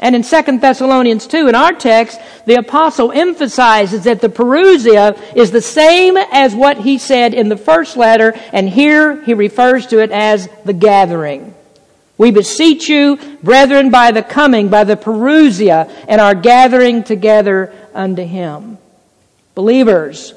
And 0.00 0.16
in 0.16 0.22
2 0.22 0.60
Thessalonians 0.60 1.26
2, 1.26 1.48
in 1.48 1.54
our 1.54 1.74
text, 1.74 2.18
the 2.46 2.54
apostle 2.54 3.12
emphasizes 3.12 4.04
that 4.04 4.22
the 4.22 4.30
parousia 4.30 5.20
is 5.36 5.50
the 5.50 5.60
same 5.60 6.16
as 6.16 6.54
what 6.54 6.78
he 6.78 6.96
said 6.96 7.34
in 7.34 7.50
the 7.50 7.58
first 7.58 7.98
letter, 7.98 8.32
and 8.54 8.66
here 8.66 9.22
he 9.24 9.34
refers 9.34 9.88
to 9.88 9.98
it 9.98 10.10
as 10.10 10.48
the 10.64 10.72
gathering. 10.72 11.54
We 12.16 12.30
beseech 12.30 12.88
you, 12.88 13.18
brethren, 13.42 13.90
by 13.90 14.12
the 14.12 14.22
coming, 14.22 14.68
by 14.68 14.84
the 14.84 14.96
parousia, 14.96 15.90
and 16.06 16.20
our 16.20 16.34
gathering 16.34 17.02
together 17.02 17.72
unto 17.92 18.24
him. 18.24 18.78
Believers, 19.54 20.34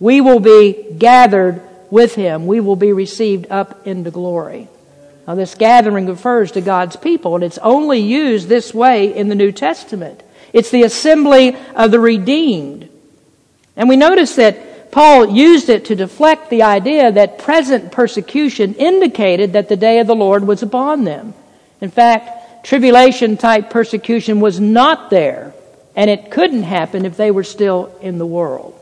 we 0.00 0.20
will 0.20 0.40
be 0.40 0.94
gathered 0.98 1.62
with 1.90 2.14
him. 2.14 2.46
We 2.46 2.60
will 2.60 2.76
be 2.76 2.92
received 2.92 3.46
up 3.50 3.86
into 3.86 4.10
glory. 4.10 4.68
Now, 5.26 5.36
this 5.36 5.54
gathering 5.54 6.06
refers 6.06 6.52
to 6.52 6.60
God's 6.60 6.96
people, 6.96 7.34
and 7.34 7.44
it's 7.44 7.58
only 7.58 8.00
used 8.00 8.48
this 8.48 8.74
way 8.74 9.14
in 9.14 9.28
the 9.28 9.34
New 9.34 9.52
Testament. 9.52 10.22
It's 10.52 10.70
the 10.70 10.82
assembly 10.82 11.56
of 11.74 11.90
the 11.90 12.00
redeemed. 12.00 12.88
And 13.76 13.88
we 13.88 13.96
notice 13.96 14.34
that 14.36 14.58
Paul 14.94 15.30
used 15.30 15.70
it 15.70 15.86
to 15.86 15.96
deflect 15.96 16.50
the 16.50 16.62
idea 16.62 17.10
that 17.10 17.40
present 17.40 17.90
persecution 17.90 18.74
indicated 18.74 19.54
that 19.54 19.68
the 19.68 19.74
day 19.74 19.98
of 19.98 20.06
the 20.06 20.14
Lord 20.14 20.46
was 20.46 20.62
upon 20.62 21.02
them. 21.02 21.34
In 21.80 21.90
fact, 21.90 22.64
tribulation 22.64 23.36
type 23.36 23.70
persecution 23.70 24.38
was 24.38 24.60
not 24.60 25.10
there, 25.10 25.52
and 25.96 26.08
it 26.08 26.30
couldn't 26.30 26.62
happen 26.62 27.06
if 27.06 27.16
they 27.16 27.32
were 27.32 27.42
still 27.42 27.92
in 28.00 28.18
the 28.18 28.24
world. 28.24 28.80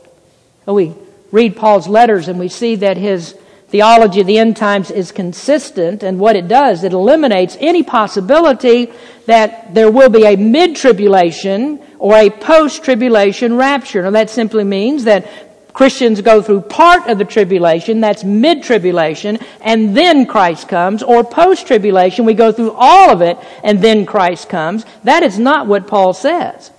We 0.67 0.93
read 1.31 1.55
Paul's 1.55 1.87
letters 1.87 2.27
and 2.27 2.37
we 2.37 2.47
see 2.47 2.75
that 2.75 2.95
his 2.95 3.35
theology 3.69 4.21
of 4.21 4.27
the 4.27 4.37
end 4.37 4.55
times 4.55 4.91
is 4.91 5.11
consistent, 5.11 6.03
and 6.03 6.19
what 6.19 6.35
it 6.35 6.47
does, 6.47 6.83
it 6.83 6.93
eliminates 6.93 7.57
any 7.59 7.81
possibility 7.81 8.93
that 9.25 9.73
there 9.73 9.89
will 9.89 10.09
be 10.09 10.25
a 10.25 10.35
mid 10.35 10.75
tribulation 10.75 11.81
or 11.97 12.15
a 12.15 12.29
post 12.29 12.83
tribulation 12.83 13.55
rapture. 13.55 14.03
Now, 14.03 14.11
that 14.11 14.29
simply 14.29 14.63
means 14.63 15.05
that 15.05 15.25
Christians 15.73 16.21
go 16.21 16.41
through 16.41 16.61
part 16.61 17.07
of 17.07 17.17
the 17.17 17.25
tribulation, 17.25 17.99
that's 17.99 18.23
mid 18.23 18.61
tribulation, 18.61 19.39
and 19.59 19.97
then 19.97 20.27
Christ 20.27 20.67
comes, 20.67 21.01
or 21.01 21.23
post 21.23 21.65
tribulation, 21.65 22.25
we 22.25 22.35
go 22.35 22.51
through 22.51 22.73
all 22.77 23.09
of 23.09 23.21
it, 23.21 23.37
and 23.63 23.81
then 23.81 24.05
Christ 24.05 24.49
comes. 24.49 24.85
That 25.03 25.23
is 25.23 25.39
not 25.39 25.65
what 25.65 25.87
Paul 25.87 26.13
says. 26.13 26.71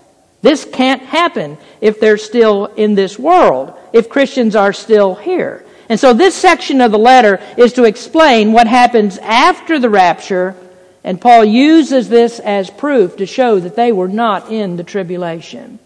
This 0.43 0.65
can't 0.65 1.03
happen 1.03 1.59
if 1.81 1.99
they're 1.99 2.19
still 2.19 2.67
in 2.67 2.95
this 2.95 3.19
world, 3.19 3.77
if 3.93 4.09
Christians 4.09 4.55
are 4.55 4.73
still 4.73 5.17
here. 5.17 5.65
And 5.89 5.99
so 5.99 6.13
this 6.13 6.35
section 6.35 6.81
of 6.81 6.93
the 6.93 6.99
letter 6.99 7.41
is 7.59 7.73
to 7.75 7.85
explain 7.85 8.53
what 8.53 8.67
happens 8.67 9.19
after 9.19 9.79
the 9.79 9.91
rapture, 9.91 10.55
and 11.03 11.21
Paul 11.21 11.45
uses 11.45 12.09
this 12.09 12.39
as 12.39 12.71
proof 12.71 13.17
to 13.17 13.27
show 13.27 13.59
that 13.59 13.75
they 13.75 13.91
were 13.91 14.09
not 14.09 14.53
in 14.53 14.77
the 14.77 14.85
tribulation. 14.85 15.79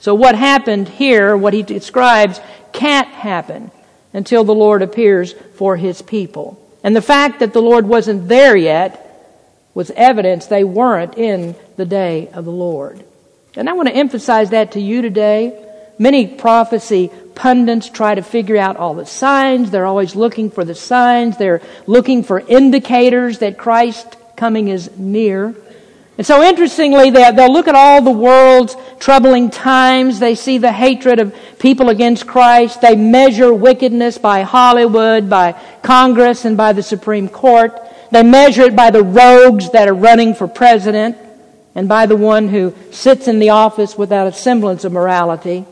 So 0.00 0.14
what 0.14 0.34
happened 0.34 0.88
here, 0.88 1.36
what 1.36 1.54
he 1.54 1.62
describes, 1.62 2.40
can't 2.72 3.08
happen 3.08 3.70
until 4.12 4.44
the 4.44 4.54
Lord 4.54 4.82
appears 4.82 5.34
for 5.54 5.76
his 5.76 6.02
people. 6.02 6.58
And 6.82 6.96
the 6.96 7.02
fact 7.02 7.40
that 7.40 7.52
the 7.52 7.62
Lord 7.62 7.86
wasn't 7.86 8.28
there 8.28 8.56
yet 8.56 9.06
was 9.74 9.90
evidence 9.92 10.46
they 10.46 10.64
weren't 10.64 11.16
in 11.16 11.54
the 11.76 11.84
day 11.84 12.28
of 12.32 12.44
the 12.44 12.50
Lord. 12.50 13.04
And 13.54 13.68
I 13.68 13.74
want 13.74 13.88
to 13.88 13.94
emphasize 13.94 14.50
that 14.50 14.72
to 14.72 14.80
you 14.80 15.02
today. 15.02 15.66
Many 15.98 16.26
prophecy 16.26 17.10
pundits 17.34 17.90
try 17.90 18.14
to 18.14 18.22
figure 18.22 18.56
out 18.56 18.76
all 18.78 18.94
the 18.94 19.04
signs. 19.04 19.70
They're 19.70 19.86
always 19.86 20.16
looking 20.16 20.50
for 20.50 20.64
the 20.64 20.74
signs. 20.74 21.36
They're 21.36 21.60
looking 21.86 22.22
for 22.22 22.40
indicators 22.40 23.40
that 23.40 23.58
Christ's 23.58 24.16
coming 24.36 24.68
is 24.68 24.90
near. 24.96 25.54
And 26.20 26.26
so 26.26 26.42
interestingly, 26.42 27.08
they'll 27.08 27.50
look 27.50 27.66
at 27.66 27.74
all 27.74 28.02
the 28.02 28.10
world's 28.10 28.76
troubling 28.98 29.48
times. 29.48 30.20
They 30.20 30.34
see 30.34 30.58
the 30.58 30.70
hatred 30.70 31.18
of 31.18 31.34
people 31.58 31.88
against 31.88 32.26
Christ. 32.26 32.82
They 32.82 32.94
measure 32.94 33.54
wickedness 33.54 34.18
by 34.18 34.42
Hollywood, 34.42 35.30
by 35.30 35.52
Congress, 35.82 36.44
and 36.44 36.58
by 36.58 36.74
the 36.74 36.82
Supreme 36.82 37.26
Court. 37.26 37.72
They 38.10 38.22
measure 38.22 38.64
it 38.64 38.76
by 38.76 38.90
the 38.90 39.02
rogues 39.02 39.70
that 39.70 39.88
are 39.88 39.94
running 39.94 40.34
for 40.34 40.46
president 40.46 41.16
and 41.74 41.88
by 41.88 42.04
the 42.04 42.16
one 42.16 42.50
who 42.50 42.74
sits 42.90 43.26
in 43.26 43.38
the 43.38 43.48
office 43.48 43.96
without 43.96 44.26
a 44.26 44.32
semblance 44.32 44.84
of 44.84 44.92
morality. 44.92 45.64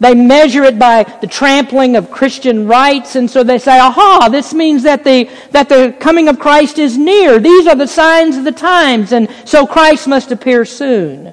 They 0.00 0.14
measure 0.14 0.64
it 0.64 0.78
by 0.78 1.04
the 1.20 1.26
trampling 1.26 1.96
of 1.96 2.10
Christian 2.10 2.66
rights, 2.66 3.16
and 3.16 3.30
so 3.30 3.44
they 3.44 3.58
say, 3.58 3.78
aha, 3.78 4.28
this 4.30 4.52
means 4.52 4.82
that 4.82 5.04
the, 5.04 5.30
that 5.52 5.68
the 5.68 5.94
coming 6.00 6.28
of 6.28 6.38
Christ 6.38 6.78
is 6.78 6.98
near. 6.98 7.38
These 7.38 7.66
are 7.66 7.76
the 7.76 7.86
signs 7.86 8.36
of 8.36 8.44
the 8.44 8.52
times, 8.52 9.12
and 9.12 9.28
so 9.44 9.66
Christ 9.66 10.08
must 10.08 10.32
appear 10.32 10.64
soon. 10.64 11.32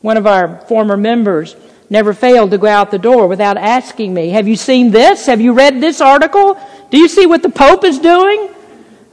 One 0.00 0.16
of 0.16 0.26
our 0.26 0.60
former 0.66 0.96
members 0.96 1.56
never 1.88 2.12
failed 2.12 2.50
to 2.50 2.58
go 2.58 2.66
out 2.66 2.90
the 2.90 2.98
door 2.98 3.26
without 3.26 3.56
asking 3.56 4.12
me, 4.12 4.30
Have 4.30 4.46
you 4.46 4.56
seen 4.56 4.90
this? 4.90 5.26
Have 5.26 5.40
you 5.40 5.52
read 5.52 5.80
this 5.80 6.00
article? 6.00 6.58
Do 6.90 6.98
you 6.98 7.08
see 7.08 7.26
what 7.26 7.42
the 7.42 7.48
Pope 7.48 7.84
is 7.84 7.98
doing? 7.98 8.50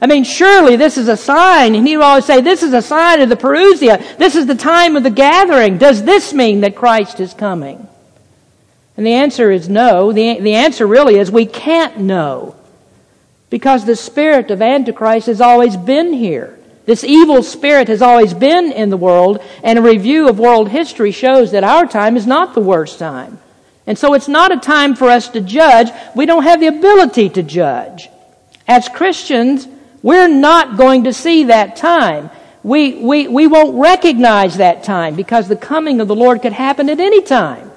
I 0.00 0.06
mean, 0.06 0.22
surely 0.22 0.76
this 0.76 0.98
is 0.98 1.08
a 1.08 1.16
sign. 1.16 1.74
And 1.74 1.86
he 1.86 1.96
would 1.96 2.04
always 2.04 2.26
say, 2.26 2.42
This 2.42 2.62
is 2.62 2.74
a 2.74 2.82
sign 2.82 3.22
of 3.22 3.30
the 3.30 3.36
Parousia. 3.36 4.18
This 4.18 4.36
is 4.36 4.46
the 4.46 4.54
time 4.54 4.96
of 4.96 5.02
the 5.02 5.10
gathering. 5.10 5.78
Does 5.78 6.02
this 6.02 6.34
mean 6.34 6.60
that 6.60 6.76
Christ 6.76 7.20
is 7.20 7.32
coming? 7.32 7.88
And 8.96 9.04
the 9.04 9.14
answer 9.14 9.50
is 9.50 9.68
no. 9.68 10.12
The, 10.12 10.38
the 10.40 10.54
answer 10.54 10.86
really 10.86 11.16
is 11.18 11.30
we 11.30 11.46
can't 11.46 11.98
know. 11.98 12.54
Because 13.50 13.84
the 13.84 13.96
spirit 13.96 14.50
of 14.50 14.62
Antichrist 14.62 15.26
has 15.26 15.40
always 15.40 15.76
been 15.76 16.12
here. 16.12 16.58
This 16.86 17.02
evil 17.02 17.42
spirit 17.42 17.88
has 17.88 18.02
always 18.02 18.34
been 18.34 18.70
in 18.70 18.90
the 18.90 18.96
world, 18.96 19.42
and 19.62 19.78
a 19.78 19.82
review 19.82 20.28
of 20.28 20.38
world 20.38 20.68
history 20.68 21.12
shows 21.12 21.52
that 21.52 21.64
our 21.64 21.86
time 21.86 22.16
is 22.16 22.26
not 22.26 22.54
the 22.54 22.60
worst 22.60 22.98
time. 22.98 23.38
And 23.86 23.98
so 23.98 24.14
it's 24.14 24.28
not 24.28 24.52
a 24.52 24.60
time 24.60 24.94
for 24.94 25.08
us 25.08 25.28
to 25.30 25.40
judge. 25.40 25.90
We 26.14 26.26
don't 26.26 26.42
have 26.42 26.60
the 26.60 26.66
ability 26.68 27.30
to 27.30 27.42
judge. 27.42 28.08
As 28.66 28.88
Christians, 28.88 29.66
we're 30.02 30.28
not 30.28 30.76
going 30.76 31.04
to 31.04 31.12
see 31.12 31.44
that 31.44 31.76
time. 31.76 32.30
We, 32.62 32.94
we, 32.96 33.28
we 33.28 33.46
won't 33.46 33.78
recognize 33.78 34.56
that 34.56 34.84
time 34.84 35.16
because 35.16 35.48
the 35.48 35.56
coming 35.56 36.00
of 36.00 36.08
the 36.08 36.14
Lord 36.14 36.42
could 36.42 36.52
happen 36.52 36.88
at 36.88 37.00
any 37.00 37.22
time. 37.22 37.70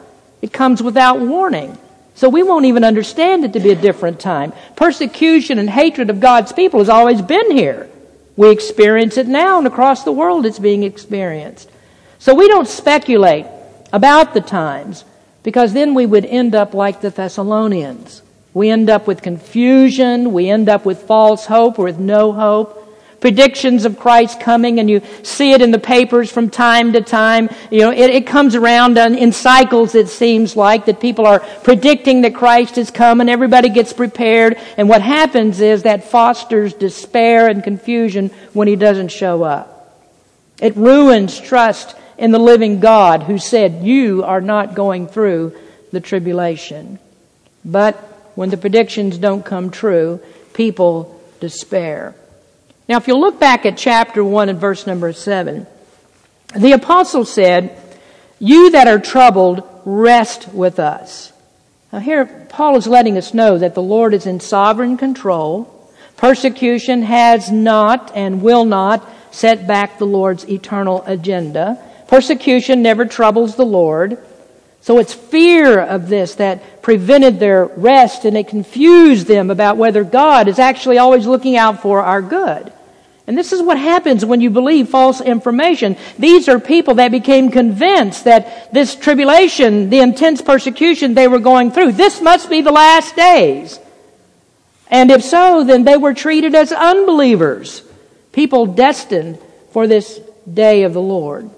It 0.47 0.53
comes 0.53 0.81
without 0.81 1.19
warning. 1.19 1.77
So 2.15 2.29
we 2.29 2.41
won't 2.41 2.63
even 2.63 2.86
understand 2.86 3.43
it 3.43 3.51
to 3.51 3.60
be 3.60 3.71
a 3.71 3.75
different 3.75 4.17
time. 4.17 4.53
Persecution 4.77 5.60
and 5.60 5.69
hatred 5.69 6.10
of 6.10 6.21
God's 6.21 6.53
people 6.53 6.79
has 6.79 6.88
always 6.88 7.21
been 7.21 7.51
here. 7.51 7.89
We 8.38 8.49
experience 8.49 9.17
it 9.17 9.27
now, 9.27 9.57
and 9.57 9.67
across 9.67 10.05
the 10.05 10.13
world 10.13 10.45
it's 10.45 10.57
being 10.57 10.83
experienced. 10.83 11.69
So 12.17 12.33
we 12.33 12.47
don't 12.47 12.65
speculate 12.65 13.45
about 13.91 14.33
the 14.33 14.39
times, 14.39 15.03
because 15.43 15.73
then 15.73 15.93
we 15.93 16.05
would 16.05 16.23
end 16.23 16.55
up 16.55 16.73
like 16.73 17.01
the 17.01 17.10
Thessalonians. 17.10 18.21
We 18.53 18.69
end 18.69 18.89
up 18.89 19.05
with 19.05 19.21
confusion, 19.21 20.31
we 20.31 20.49
end 20.49 20.69
up 20.69 20.86
with 20.86 21.03
false 21.03 21.47
hope 21.47 21.77
or 21.77 21.83
with 21.83 21.99
no 21.99 22.31
hope 22.31 22.76
predictions 23.19 23.86
of 23.86 23.99
Christ 23.99 24.39
coming, 24.39 24.80
and 24.80 24.89
you 24.89 25.01
see 25.23 25.51
it 25.51 25.62
in 25.62 25.71
the 25.71 25.80
papers 25.80 26.32
from 26.32 26.49
time 26.49 26.93
to 26.93 27.01
time. 27.01 27.49
You 27.71 27.80
know, 27.82 27.91
it, 27.91 28.10
it 28.10 28.27
comes 28.27 28.56
around 28.56 28.97
in 28.97 29.32
cycles, 29.32 29.95
it 29.95 30.10
seems 30.10 30.56
like, 30.56 30.86
that 30.86 30.99
people 30.99 31.25
are 31.25 31.39
predicting 31.39 32.21
that 32.21 32.36
Christ 32.36 32.75
has 32.75 32.91
come, 32.91 33.21
and 33.21 33.30
everybody 33.30 33.69
gets 33.69 33.93
prepared. 33.93 34.58
And 34.77 34.88
what 34.88 35.01
happens 35.01 35.62
is 35.62 35.84
that 35.84 36.06
fosters 36.06 36.73
despair 36.73 37.47
and 37.47 37.63
confusion 37.63 38.30
when 38.53 38.67
he 38.67 38.75
doesn't 38.75 39.10
show 39.10 39.43
up. 39.43 39.73
It 40.62 40.75
ruins 40.75 41.39
trust 41.39 41.95
in 42.17 42.32
the 42.32 42.39
living 42.39 42.80
God 42.80 43.23
who 43.23 43.38
said, 43.38 43.84
You 43.84 44.23
are 44.23 44.41
not 44.41 44.75
going 44.75 45.08
through 45.08 45.56
the 45.91 45.99
tribulation. 46.01 46.99
But 47.63 47.95
when 48.36 48.49
the 48.49 48.58
predictions 48.58 49.17
don't 49.17 49.45
come 49.45 49.71
true, 49.71 50.19
people 50.53 51.21
despair. 51.39 52.15
Now, 52.88 52.95
if 52.97 53.08
you 53.08 53.17
look 53.17 53.39
back 53.39 53.65
at 53.65 53.78
chapter 53.78 54.23
1 54.23 54.47
and 54.47 54.60
verse 54.60 54.88
number 54.88 55.12
7, 55.12 55.67
the 56.56 56.71
apostle 56.71 57.26
said, 57.26 57.78
You 58.39 58.71
that 58.71 58.88
are 58.88 59.00
troubled, 59.00 59.67
rest 59.84 60.47
with 60.54 60.80
us. 60.80 61.34
Now, 61.91 62.00
here, 62.00 62.26
Paul 62.50 62.78
is 62.78 62.88
letting 62.88 63.17
us 63.17 63.34
know 63.34 63.58
that 63.58 63.76
the 63.76 63.82
Lord 63.82 64.13
is 64.13 64.26
in 64.26 64.39
sovereign 64.39 64.97
control. 64.97 65.91
Persecution 66.15 67.04
has 67.04 67.52
not 67.52 68.15
and 68.15 68.41
will 68.41 68.63
not 68.63 69.08
set 69.32 69.67
back 69.67 69.97
the 69.97 70.06
Lord's 70.06 70.47
eternal 70.50 71.04
agenda. 71.06 71.78
Persecution 72.08 72.82
never 72.82 73.06
troubles 73.06 73.56
the 73.56 73.65
Lord. 73.65 74.17
So 74.80 75.00
it's 75.00 75.13
fear 75.13 75.82
of 75.82 76.08
this 76.08 76.36
that 76.36 76.82
prevented 76.82 77.39
their 77.39 77.65
rest 77.65 78.23
and 78.23 78.38
it 78.38 78.47
confused 78.47 79.28
them 79.28 79.52
about 79.52 79.76
whether 79.76 80.06
God 80.06 80.47
is 80.47 80.60
actually 80.60 80.97
always 80.97 81.26
looking 81.28 81.58
out 81.58 81.82
for 81.82 82.02
our 82.02 82.21
good. 82.21 82.71
And 83.27 83.37
this 83.37 83.51
is 83.51 83.61
what 83.61 83.77
happens 83.77 84.25
when 84.25 84.39
you 84.39 84.49
believe 84.49 84.87
false 84.87 85.19
information. 85.19 85.97
These 86.17 86.47
are 86.47 86.59
people 86.59 86.95
that 86.95 87.11
became 87.11 87.51
convinced 87.51 88.23
that 88.23 88.73
this 88.73 88.95
tribulation, 88.95 89.89
the 89.89 89.99
intense 89.99 90.41
persecution 90.41 91.13
they 91.13 91.27
were 91.27 91.39
going 91.39 91.71
through, 91.71 91.91
this 91.91 92.21
must 92.21 92.49
be 92.49 92.61
the 92.61 92.71
last 92.71 93.17
days. 93.17 93.79
And 94.89 95.11
if 95.11 95.23
so, 95.23 95.65
then 95.65 95.83
they 95.83 95.97
were 95.97 96.13
treated 96.13 96.55
as 96.55 96.71
unbelievers, 96.71 97.83
people 98.31 98.65
destined 98.65 99.37
for 99.71 99.87
this 99.87 100.21
day 100.51 100.83
of 100.83 100.93
the 100.93 101.01
Lord. 101.01 101.49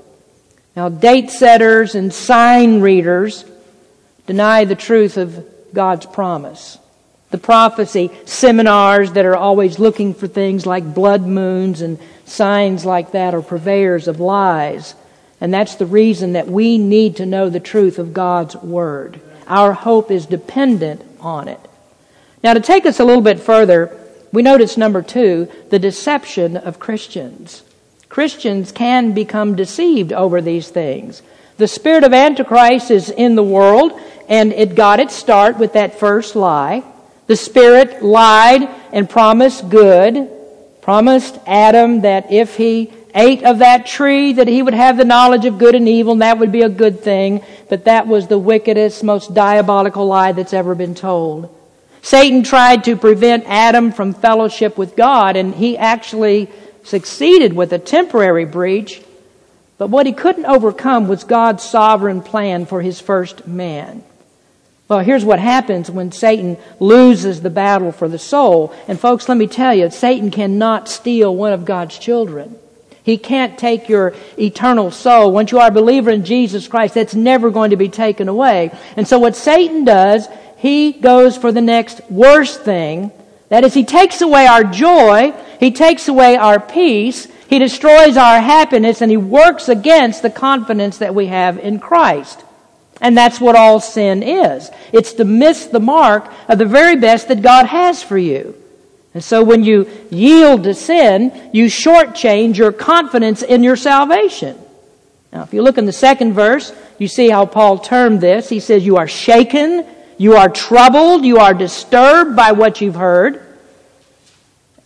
Now, 0.75 0.89
date 0.89 1.29
setters 1.29 1.93
and 1.93 2.12
sign 2.12 2.82
readers 2.82 3.45
deny 4.25 4.65
the 4.65 4.75
truth 4.75 5.17
of 5.17 5.45
God's 5.71 6.08
promise 6.08 6.79
the 7.32 7.38
prophecy 7.38 8.10
seminars 8.26 9.12
that 9.13 9.26
are 9.26 9.36
always 9.36 9.80
looking 9.80 10.13
for 10.13 10.28
things 10.28 10.65
like 10.65 10.94
blood 10.94 11.22
moons 11.22 11.82
and 11.82 12.00
signs 12.26 12.86
like 12.86 13.12
that 13.12 13.36
are 13.36 13.42
purveyors 13.42 14.08
of 14.08 14.20
lies. 14.20 14.96
And 15.42 15.54
that's 15.54 15.76
the 15.76 15.86
reason 15.86 16.34
that 16.34 16.48
we 16.48 16.78
need 16.78 17.18
to 17.18 17.26
know 17.26 17.50
the 17.50 17.60
truth 17.60 18.00
of 18.00 18.13
God's 18.13 18.56
Word. 18.56 19.22
Our 19.48 19.74
hope 19.74 20.12
is 20.12 20.26
dependent 20.26 21.02
on 21.20 21.48
it. 21.48 21.60
Now, 22.44 22.54
to 22.54 22.60
take 22.60 22.86
us 22.86 23.00
a 23.00 23.06
little 23.06 23.22
bit 23.22 23.39
further, 23.39 23.96
we 24.32 24.42
notice 24.42 24.78
number 24.78 25.02
two, 25.02 25.50
the 25.70 25.80
deception 25.80 26.58
of 26.58 26.80
Christians. 26.80 27.63
Christians 28.10 28.72
can 28.72 29.13
become 29.13 29.56
deceived 29.56 30.13
over 30.13 30.42
these 30.42 30.70
things. 30.70 31.22
The 31.58 31.68
spirit 31.68 32.04
of 32.04 32.13
Antichrist 32.13 32.92
is 32.92 33.10
in 33.10 33.36
the 33.36 33.44
world, 33.44 34.00
and 34.28 34.54
it 34.54 34.76
got 34.76 35.00
its 35.00 35.15
start 35.15 35.58
with 35.58 35.74
that 35.74 36.00
first 36.00 36.36
lie. 36.36 36.84
The 37.30 37.36
spirit 37.36 38.02
lied 38.02 38.68
and 38.92 39.08
promised 39.08 39.70
good, 39.70 40.28
promised 40.82 41.38
Adam 41.46 42.02
that 42.02 42.32
if 42.32 42.56
he 42.56 42.92
ate 43.13 43.44
of 43.44 43.60
that 43.60 43.86
tree 43.86 44.34
that 44.34 44.48
he 44.48 44.63
would 44.63 44.74
have 44.74 44.98
the 44.98 45.06
knowledge 45.06 45.46
of 45.46 45.60
good 45.60 45.76
and 45.76 45.88
evil 45.88 46.13
and 46.13 46.24
that 46.24 46.39
would 46.39 46.52
be 46.52 46.63
a 46.63 46.70
good 46.70 47.02
thing, 47.02 47.44
but 47.70 47.86
that 47.86 48.08
was 48.08 48.26
the 48.26 48.39
wickedest, 48.39 49.04
most 49.04 49.36
diabolical 49.36 50.08
lie 50.08 50.32
that's 50.32 50.56
ever 50.56 50.74
been 50.74 50.96
told. 50.96 51.56
Satan 52.02 52.42
tried 52.42 52.86
to 52.86 52.96
prevent 52.96 53.44
Adam 53.46 53.92
from 53.92 54.15
fellowship 54.15 54.76
with 54.76 54.96
God 54.96 55.36
and 55.36 55.54
he 55.54 55.78
actually 55.78 56.50
succeeded 56.84 57.54
with 57.54 57.72
a 57.74 57.78
temporary 57.78 58.46
breach, 58.46 59.04
but 59.78 59.92
what 59.92 60.08
he 60.08 60.13
couldn't 60.13 60.48
overcome 60.48 61.08
was 61.08 61.24
God's 61.26 61.62
sovereign 61.62 62.24
plan 62.24 62.65
for 62.65 62.82
his 62.82 63.00
first 63.00 63.46
man. 63.46 64.04
Well, 64.89 65.02
here's 65.02 65.23
what 65.23 65.38
happens 65.38 65.91
when 65.91 66.12
Satan 66.12 66.58
loses 66.80 67.41
the 67.41 67.52
battle 67.52 67.91
for 67.91 68.10
the 68.10 68.17
soul. 68.17 68.73
And 68.88 68.99
folks, 68.99 69.30
let 69.30 69.38
me 69.38 69.45
tell 69.45 69.73
you, 69.73 69.91
Satan 69.91 70.32
cannot 70.32 70.89
steal 70.89 71.36
one 71.36 71.54
of 71.54 71.63
God's 71.63 71.99
children. 71.99 72.58
He 73.04 73.19
can't 73.19 73.58
take 73.58 73.88
your 73.88 74.15
eternal 74.38 74.89
soul. 74.89 75.32
Once 75.32 75.52
you 75.52 75.60
are 75.60 75.67
a 75.67 75.71
believer 75.71 76.10
in 76.10 76.25
Jesus 76.25 76.67
Christ, 76.67 76.95
that's 76.95 77.13
never 77.13 77.52
going 77.52 77.69
to 77.69 77.75
be 77.75 77.88
taken 77.88 78.28
away. 78.28 78.71
And 78.97 79.08
so 79.08 79.19
what 79.19 79.36
Satan 79.36 79.86
does, 79.86 80.28
he 80.58 80.91
goes 80.93 81.38
for 81.38 81.52
the 81.52 81.62
next 81.62 82.02
worst 82.10 82.63
thing. 82.63 83.12
That 83.49 83.63
is, 83.63 83.75
he 83.75 83.86
takes 83.86 84.21
away 84.21 84.47
our 84.47 84.63
joy, 84.63 85.34
he 85.60 85.69
takes 85.69 86.08
away 86.08 86.36
our 86.36 86.60
peace, 86.60 87.28
he 87.47 87.60
destroys 87.60 88.17
our 88.17 88.41
happiness, 88.41 89.02
and 89.02 89.12
he 89.12 89.17
works 89.17 89.69
against 89.69 90.23
the 90.23 90.30
confidence 90.32 90.97
that 90.97 91.13
we 91.13 91.28
have 91.28 91.60
in 91.60 91.80
Christ. 91.80 92.43
And 93.01 93.17
that's 93.17 93.39
what 93.39 93.55
all 93.55 93.79
sin 93.79 94.23
is. 94.23 94.69
It's 94.91 95.13
to 95.13 95.25
miss 95.25 95.67
the 95.67 95.79
mark 95.79 96.31
of 96.47 96.57
the 96.57 96.65
very 96.65 96.97
best 96.97 97.29
that 97.29 97.41
God 97.41 97.65
has 97.65 98.03
for 98.03 98.17
you. 98.17 98.55
And 99.13 99.23
so 99.23 99.43
when 99.43 99.63
you 99.63 99.89
yield 100.12 100.63
to 100.63 100.73
sin, 100.73 101.49
you 101.53 101.65
shortchange 101.65 102.57
your 102.57 102.71
confidence 102.71 103.41
in 103.41 103.63
your 103.63 103.75
salvation. 103.75 104.57
Now, 105.31 105.43
if 105.43 105.53
you 105.53 105.62
look 105.62 105.77
in 105.77 105.85
the 105.85 105.91
second 105.91 106.33
verse, 106.33 106.73
you 106.97 107.07
see 107.07 107.29
how 107.29 107.45
Paul 107.45 107.79
termed 107.79 108.21
this. 108.21 108.49
He 108.49 108.59
says, 108.59 108.85
You 108.85 108.97
are 108.97 109.07
shaken, 109.07 109.85
you 110.17 110.35
are 110.35 110.49
troubled, 110.49 111.23
you 111.23 111.38
are 111.38 111.53
disturbed 111.53 112.35
by 112.35 112.51
what 112.51 112.81
you've 112.81 112.95
heard. 112.95 113.45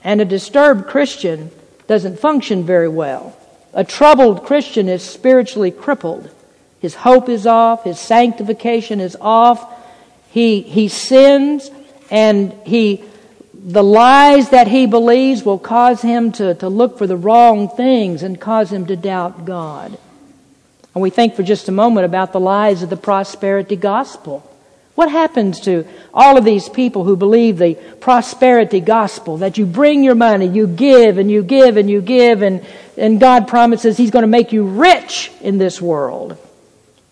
And 0.03 0.21
a 0.21 0.25
disturbed 0.25 0.87
Christian 0.87 1.49
doesn't 1.87 2.19
function 2.19 2.65
very 2.65 2.89
well. 2.89 3.37
A 3.73 3.83
troubled 3.83 4.45
Christian 4.45 4.89
is 4.89 5.01
spiritually 5.01 5.71
crippled. 5.71 6.29
His 6.83 6.95
hope 6.95 7.29
is 7.29 7.47
off, 7.47 7.85
his 7.85 7.97
sanctification 7.97 8.99
is 8.99 9.15
off. 9.21 9.73
He, 10.31 10.59
he 10.59 10.89
sins 10.89 11.71
and 12.11 12.51
he 12.65 13.05
the 13.53 13.81
lies 13.81 14.49
that 14.49 14.67
he 14.67 14.85
believes 14.85 15.43
will 15.43 15.59
cause 15.59 16.01
him 16.01 16.33
to, 16.33 16.55
to 16.55 16.67
look 16.67 16.97
for 16.97 17.07
the 17.07 17.15
wrong 17.15 17.69
things 17.69 18.21
and 18.21 18.37
cause 18.37 18.69
him 18.69 18.85
to 18.87 18.97
doubt 18.97 19.45
God. 19.45 19.97
And 20.93 21.01
we 21.01 21.09
think 21.09 21.35
for 21.35 21.43
just 21.43 21.69
a 21.69 21.71
moment 21.71 22.03
about 22.05 22.33
the 22.33 22.41
lies 22.41 22.83
of 22.83 22.89
the 22.89 22.97
prosperity 22.97 23.77
gospel. 23.77 24.41
What 24.95 25.09
happens 25.09 25.61
to 25.61 25.87
all 26.13 26.37
of 26.37 26.43
these 26.43 26.67
people 26.67 27.05
who 27.05 27.15
believe 27.15 27.57
the 27.57 27.75
prosperity 28.01 28.81
gospel 28.81 29.37
that 29.37 29.57
you 29.57 29.65
bring 29.65 30.03
your 30.03 30.15
money, 30.15 30.47
you 30.47 30.67
give 30.67 31.17
and 31.17 31.31
you 31.31 31.43
give 31.43 31.77
and 31.77 31.89
you 31.89 32.01
give, 32.01 32.41
and, 32.41 32.65
and 32.97 33.21
God 33.21 33.47
promises 33.47 33.95
He's 33.95 34.11
going 34.11 34.23
to 34.23 34.27
make 34.27 34.51
you 34.51 34.65
rich 34.65 35.31
in 35.39 35.57
this 35.59 35.81
world? 35.81 36.37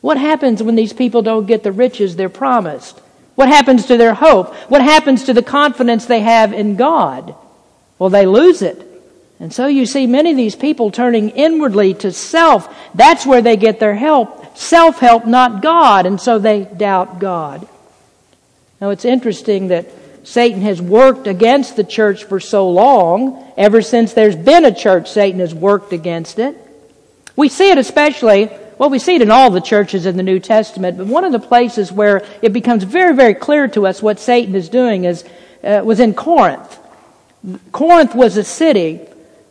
What 0.01 0.17
happens 0.17 0.61
when 0.61 0.75
these 0.75 0.93
people 0.93 1.21
don't 1.21 1.45
get 1.45 1.63
the 1.63 1.71
riches 1.71 2.15
they're 2.15 2.29
promised? 2.29 2.99
What 3.35 3.49
happens 3.49 3.85
to 3.85 3.97
their 3.97 4.13
hope? 4.13 4.53
What 4.69 4.81
happens 4.81 5.23
to 5.25 5.33
the 5.33 5.43
confidence 5.43 6.05
they 6.05 6.19
have 6.21 6.53
in 6.53 6.75
God? 6.75 7.35
Well, 7.97 8.09
they 8.09 8.25
lose 8.25 8.61
it. 8.61 8.87
And 9.39 9.53
so 9.53 9.67
you 9.67 9.85
see 9.85 10.05
many 10.05 10.31
of 10.31 10.37
these 10.37 10.55
people 10.55 10.91
turning 10.91 11.29
inwardly 11.29 11.93
to 11.95 12.11
self. 12.11 12.75
That's 12.93 13.25
where 13.25 13.41
they 13.41 13.57
get 13.57 13.79
their 13.79 13.95
help. 13.95 14.57
Self 14.57 14.99
help, 14.99 15.25
not 15.25 15.61
God. 15.61 16.05
And 16.05 16.19
so 16.19 16.37
they 16.37 16.65
doubt 16.65 17.19
God. 17.19 17.67
Now 18.79 18.89
it's 18.89 19.05
interesting 19.05 19.69
that 19.69 19.87
Satan 20.23 20.61
has 20.61 20.81
worked 20.81 21.25
against 21.25 21.75
the 21.75 21.83
church 21.83 22.25
for 22.25 22.39
so 22.39 22.69
long. 22.69 23.51
Ever 23.57 23.81
since 23.81 24.13
there's 24.13 24.35
been 24.35 24.65
a 24.65 24.73
church, 24.73 25.09
Satan 25.09 25.39
has 25.39 25.53
worked 25.53 25.93
against 25.93 26.37
it. 26.37 26.55
We 27.35 27.49
see 27.49 27.71
it 27.71 27.77
especially 27.77 28.49
well, 28.81 28.89
we 28.89 28.97
see 28.97 29.13
it 29.13 29.21
in 29.21 29.29
all 29.29 29.51
the 29.51 29.61
churches 29.61 30.07
in 30.07 30.17
the 30.17 30.23
New 30.23 30.39
Testament, 30.39 30.97
but 30.97 31.05
one 31.05 31.23
of 31.23 31.31
the 31.31 31.37
places 31.37 31.91
where 31.91 32.25
it 32.41 32.51
becomes 32.51 32.83
very, 32.83 33.15
very 33.15 33.35
clear 33.35 33.67
to 33.67 33.85
us 33.85 34.01
what 34.01 34.19
Satan 34.19 34.55
is 34.55 34.69
doing 34.69 35.03
is 35.03 35.23
uh, 35.63 35.83
was 35.85 35.99
in 35.99 36.15
Corinth. 36.15 36.79
Corinth 37.71 38.15
was 38.15 38.37
a 38.37 38.43
city 38.43 39.01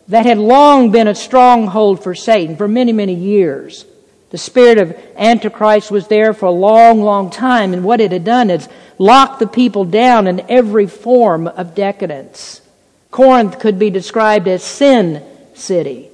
that 0.08 0.26
had 0.26 0.36
long 0.36 0.90
been 0.90 1.06
a 1.06 1.14
stronghold 1.14 2.02
for 2.02 2.12
Satan 2.12 2.56
for 2.56 2.66
many, 2.66 2.92
many 2.92 3.14
years. 3.14 3.84
The 4.30 4.38
spirit 4.38 4.78
of 4.78 4.98
Antichrist 5.14 5.92
was 5.92 6.08
there 6.08 6.34
for 6.34 6.46
a 6.46 6.50
long, 6.50 7.00
long 7.00 7.30
time, 7.30 7.72
and 7.72 7.84
what 7.84 8.00
it 8.00 8.10
had 8.10 8.24
done 8.24 8.50
is 8.50 8.68
locked 8.98 9.38
the 9.38 9.46
people 9.46 9.84
down 9.84 10.26
in 10.26 10.44
every 10.48 10.88
form 10.88 11.46
of 11.46 11.76
decadence. 11.76 12.62
Corinth 13.12 13.60
could 13.60 13.78
be 13.78 13.90
described 13.90 14.48
as 14.48 14.64
sin 14.64 15.22
city. 15.54 16.10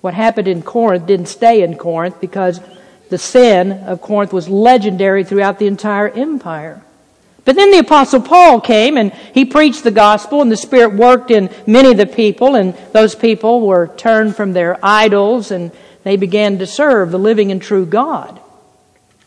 What 0.00 0.14
happened 0.14 0.48
in 0.48 0.62
Corinth 0.62 1.06
didn't 1.06 1.26
stay 1.26 1.62
in 1.62 1.76
Corinth 1.76 2.20
because 2.20 2.60
the 3.10 3.18
sin 3.18 3.72
of 3.72 4.00
Corinth 4.00 4.32
was 4.32 4.48
legendary 4.48 5.24
throughout 5.24 5.58
the 5.58 5.66
entire 5.66 6.08
empire. 6.08 6.82
But 7.44 7.56
then 7.56 7.70
the 7.70 7.78
apostle 7.78 8.20
Paul 8.20 8.60
came 8.60 8.96
and 8.96 9.12
he 9.12 9.44
preached 9.44 9.82
the 9.82 9.90
gospel 9.90 10.42
and 10.42 10.52
the 10.52 10.56
Spirit 10.56 10.94
worked 10.94 11.30
in 11.30 11.50
many 11.66 11.90
of 11.90 11.96
the 11.96 12.06
people 12.06 12.54
and 12.54 12.74
those 12.92 13.14
people 13.14 13.66
were 13.66 13.88
turned 13.88 14.36
from 14.36 14.52
their 14.52 14.78
idols 14.82 15.50
and 15.50 15.72
they 16.04 16.16
began 16.16 16.58
to 16.58 16.66
serve 16.66 17.10
the 17.10 17.18
living 17.18 17.50
and 17.50 17.60
true 17.60 17.86
God. 17.86 18.40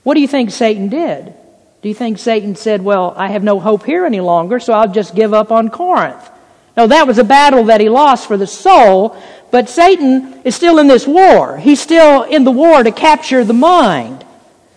What 0.03 0.15
do 0.15 0.21
you 0.21 0.27
think 0.27 0.51
Satan 0.51 0.89
did? 0.89 1.33
Do 1.81 1.89
you 1.89 1.95
think 1.95 2.17
Satan 2.17 2.55
said, 2.55 2.81
well, 2.81 3.13
I 3.17 3.27
have 3.27 3.43
no 3.43 3.59
hope 3.59 3.86
here 3.86 4.05
any 4.05 4.21
longer, 4.21 4.59
so 4.59 4.73
I'll 4.73 4.91
just 4.91 5.15
give 5.15 5.33
up 5.33 5.51
on 5.51 5.69
Corinth? 5.69 6.29
No, 6.77 6.88
that 6.88 7.05
was 7.05 7.17
a 7.17 7.23
battle 7.23 7.65
that 7.65 7.81
he 7.81 7.89
lost 7.89 8.27
for 8.27 8.38
the 8.38 8.47
soul, 8.47 9.17
but 9.53 9.69
Satan 9.69 10.41
is 10.43 10.55
still 10.55 10.79
in 10.79 10.87
this 10.87 11.05
war. 11.05 11.59
He's 11.59 11.79
still 11.79 12.23
in 12.23 12.43
the 12.43 12.49
war 12.49 12.81
to 12.81 12.91
capture 12.91 13.43
the 13.43 13.53
mind. 13.53 14.25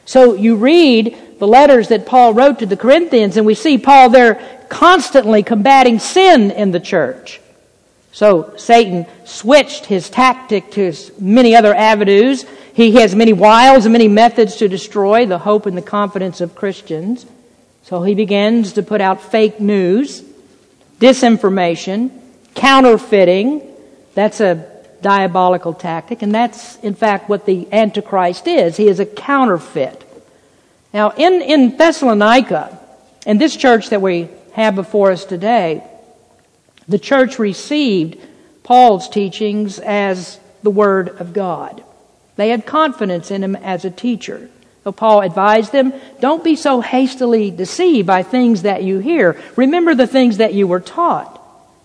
So 0.05 0.35
you 0.35 0.57
read 0.57 1.17
the 1.39 1.49
letters 1.49 1.89
that 1.89 2.05
Paul 2.05 2.35
wrote 2.35 2.59
to 2.59 2.67
the 2.67 2.77
Corinthians, 2.77 3.39
and 3.39 3.47
we 3.47 3.55
see 3.55 3.79
Paul 3.79 4.11
there 4.11 4.67
constantly 4.69 5.43
combating 5.43 5.99
sin 5.99 6.51
in 6.51 6.73
the 6.73 6.79
church. 6.79 7.41
So 8.13 8.53
Satan 8.59 9.07
switched 9.25 9.87
his 9.87 10.11
tactic 10.11 10.71
to 10.73 10.93
many 11.19 11.57
other 11.57 11.75
avenues. 11.75 12.45
He 12.75 12.97
has 12.97 13.15
many 13.15 13.33
wiles 13.33 13.87
and 13.87 13.95
many 13.95 14.09
methods 14.09 14.57
to 14.57 14.69
destroy 14.69 15.25
the 15.25 15.39
hope 15.39 15.65
and 15.65 15.75
the 15.75 15.81
confidence 15.81 16.43
of 16.43 16.55
Christians. 16.55 17.25
So 17.85 18.03
he 18.03 18.15
begins 18.15 18.75
to 18.75 18.83
put 18.83 19.01
out 19.01 19.23
fake 19.23 19.59
news, 19.59 20.23
disinformation, 21.01 22.11
counterfeiting, 22.55 23.73
that's 24.17 24.41
a 24.41 24.67
diabolical 25.03 25.75
tactic, 25.75 26.23
and 26.23 26.35
that's 26.35 26.77
in 26.77 26.95
fact 26.95 27.29
what 27.29 27.45
the 27.45 27.69
Antichrist 27.71 28.49
is. 28.49 28.77
He 28.77 28.89
is 28.89 28.99
a 28.99 29.07
counterfeit. 29.07 30.03
Now, 30.95 31.11
in, 31.11 31.43
in 31.43 31.77
Thessalonica, 31.77 32.79
in 33.27 33.37
this 33.37 33.55
church 33.55 33.91
that 33.91 34.01
we 34.01 34.29
have 34.55 34.75
before 34.75 35.13
us 35.13 35.27
today, 35.27 35.85
the 36.89 36.99
church 36.99 37.39
received 37.39 38.19
Paul's 38.63 39.09
teachings 39.11 39.79
as 39.79 40.41
the 40.63 40.71
Word 40.71 41.11
of 41.21 41.35
God. 41.35 41.85
They 42.37 42.49
had 42.49 42.65
confidence 42.65 43.31
in 43.31 43.45
him 43.45 43.55
as 43.55 43.85
a 43.85 43.91
teacher. 43.91 44.49
So 44.85 44.93
Paul 44.93 45.21
advised 45.21 45.73
them, 45.73 45.93
don't 46.21 46.43
be 46.43 46.57
so 46.57 46.81
hastily 46.81 47.51
deceived 47.51 48.07
by 48.07 48.23
things 48.23 48.63
that 48.63 48.83
you 48.83 48.99
hear. 48.99 49.39
Remember 49.57 49.95
the 49.95 50.07
things 50.07 50.39
that 50.39 50.55
you 50.55 50.67
were 50.67 50.81
taught. 50.81 51.36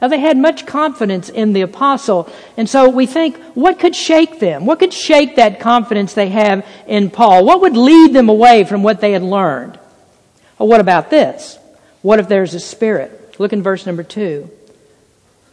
Now, 0.01 0.07
they 0.07 0.19
had 0.19 0.35
much 0.35 0.65
confidence 0.65 1.29
in 1.29 1.53
the 1.53 1.61
apostle. 1.61 2.27
And 2.57 2.67
so 2.67 2.89
we 2.89 3.05
think, 3.05 3.37
what 3.53 3.77
could 3.77 3.95
shake 3.95 4.39
them? 4.39 4.65
What 4.65 4.79
could 4.79 4.93
shake 4.93 5.35
that 5.35 5.59
confidence 5.59 6.13
they 6.13 6.29
have 6.29 6.65
in 6.87 7.11
Paul? 7.11 7.45
What 7.45 7.61
would 7.61 7.77
lead 7.77 8.13
them 8.13 8.27
away 8.27 8.63
from 8.63 8.81
what 8.81 8.99
they 8.99 9.11
had 9.11 9.21
learned? 9.21 9.77
Well, 10.57 10.67
what 10.67 10.81
about 10.81 11.11
this? 11.11 11.59
What 12.01 12.19
if 12.19 12.27
there's 12.27 12.55
a 12.55 12.59
spirit? 12.59 13.35
Look 13.37 13.53
in 13.53 13.61
verse 13.61 13.85
number 13.85 14.01
two. 14.03 14.49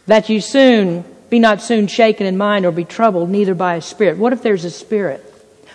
That 0.07 0.31
you 0.31 0.41
soon 0.41 1.05
be 1.29 1.39
not 1.39 1.61
soon 1.61 1.87
shaken 1.87 2.27
in 2.27 2.39
mind 2.39 2.65
or 2.65 2.73
be 2.73 2.85
troubled, 2.85 3.29
neither 3.29 3.55
by 3.55 3.75
a 3.75 3.83
spirit. 3.83 4.17
What 4.17 4.33
if 4.33 4.43
there's 4.43 4.65
a 4.65 4.71
spirit? 4.71 5.23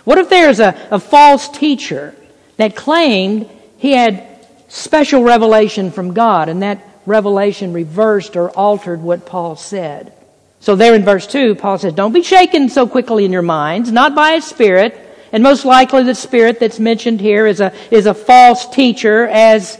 What 0.04 0.18
if 0.18 0.28
there's 0.28 0.58
a, 0.58 0.88
a 0.90 0.98
false 0.98 1.48
teacher 1.48 2.14
that 2.56 2.74
claimed 2.74 3.48
he 3.78 3.92
had 3.92 4.26
special 4.68 5.22
revelation 5.22 5.92
from 5.92 6.12
God 6.12 6.48
and 6.48 6.62
that 6.62 6.84
revelation 7.06 7.72
reversed 7.72 8.36
or 8.36 8.50
altered 8.50 9.02
what 9.02 9.26
Paul 9.26 9.56
said. 9.56 10.12
So 10.60 10.76
there 10.76 10.94
in 10.94 11.04
verse 11.04 11.26
2, 11.26 11.56
Paul 11.56 11.78
says, 11.78 11.92
Don't 11.92 12.12
be 12.12 12.22
shaken 12.22 12.68
so 12.68 12.86
quickly 12.86 13.24
in 13.24 13.32
your 13.32 13.42
minds, 13.42 13.92
not 13.92 14.14
by 14.14 14.32
a 14.32 14.40
spirit, 14.40 14.98
and 15.30 15.42
most 15.42 15.64
likely 15.64 16.04
the 16.04 16.14
spirit 16.14 16.60
that's 16.60 16.78
mentioned 16.78 17.20
here 17.20 17.46
is 17.46 17.60
a, 17.60 17.72
is 17.90 18.06
a 18.06 18.14
false 18.14 18.66
teacher, 18.68 19.26
as 19.26 19.78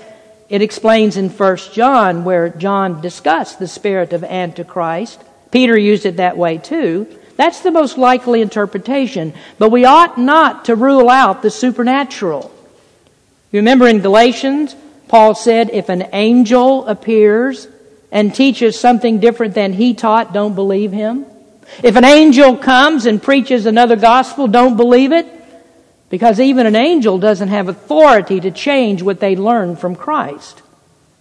it 0.49 0.63
explains 0.63 1.17
in 1.17 1.31
1 1.31 1.57
John, 1.73 2.25
where 2.25 2.51
John 2.51 3.01
discussed 3.01 3.59
the 3.59 3.69
spirit 3.69 4.13
of 4.13 4.25
Antichrist. 4.25 5.23
Peter 5.51 5.79
used 5.79 6.05
it 6.07 6.17
that 6.19 6.37
way 6.37 6.59
too. 6.59 7.07
That's 7.37 7.61
the 7.61 7.71
most 7.71 7.99
likely 7.99 8.43
interpretation. 8.43 9.33
But 9.59 9.71
we 9.71 9.85
ought 9.85 10.19
not 10.19 10.67
to 10.67 10.77
rule 10.77 11.09
out 11.09 11.43
the 11.43 11.51
supernatural. 11.51 12.55
You 13.51 13.61
remember 13.61 13.89
in 13.89 14.01
Galatians, 14.01 14.77
Paul 15.09 15.35
said, 15.35 15.71
if 15.71 15.89
an 15.89 16.09
angel 16.13 16.87
appears 16.87 17.69
and 18.11 18.35
teaches 18.35 18.79
something 18.79 19.21
different 19.21 19.55
than 19.55 19.73
he 19.73 19.95
taught, 19.95 20.33
don't 20.33 20.55
believe 20.55 20.93
him. 20.93 21.27
If 21.83 21.97
an 21.97 22.05
angel 22.05 22.57
comes 22.57 23.07
and 23.07 23.23
preaches 23.23 23.67
another 23.67 23.97
gospel, 23.97 24.47
don't 24.47 24.77
believe 24.77 25.13
it. 25.13 25.27
Because 26.11 26.39
even 26.39 26.67
an 26.67 26.77
angel 26.77 27.19
doesn't 27.19 27.49
have 27.49 27.69
authority 27.69 28.39
to 28.41 28.51
change 28.51 29.03
what 29.03 29.21
they 29.21 29.35
learned 29.35 29.79
from 29.79 29.97
Christ. 29.97 30.63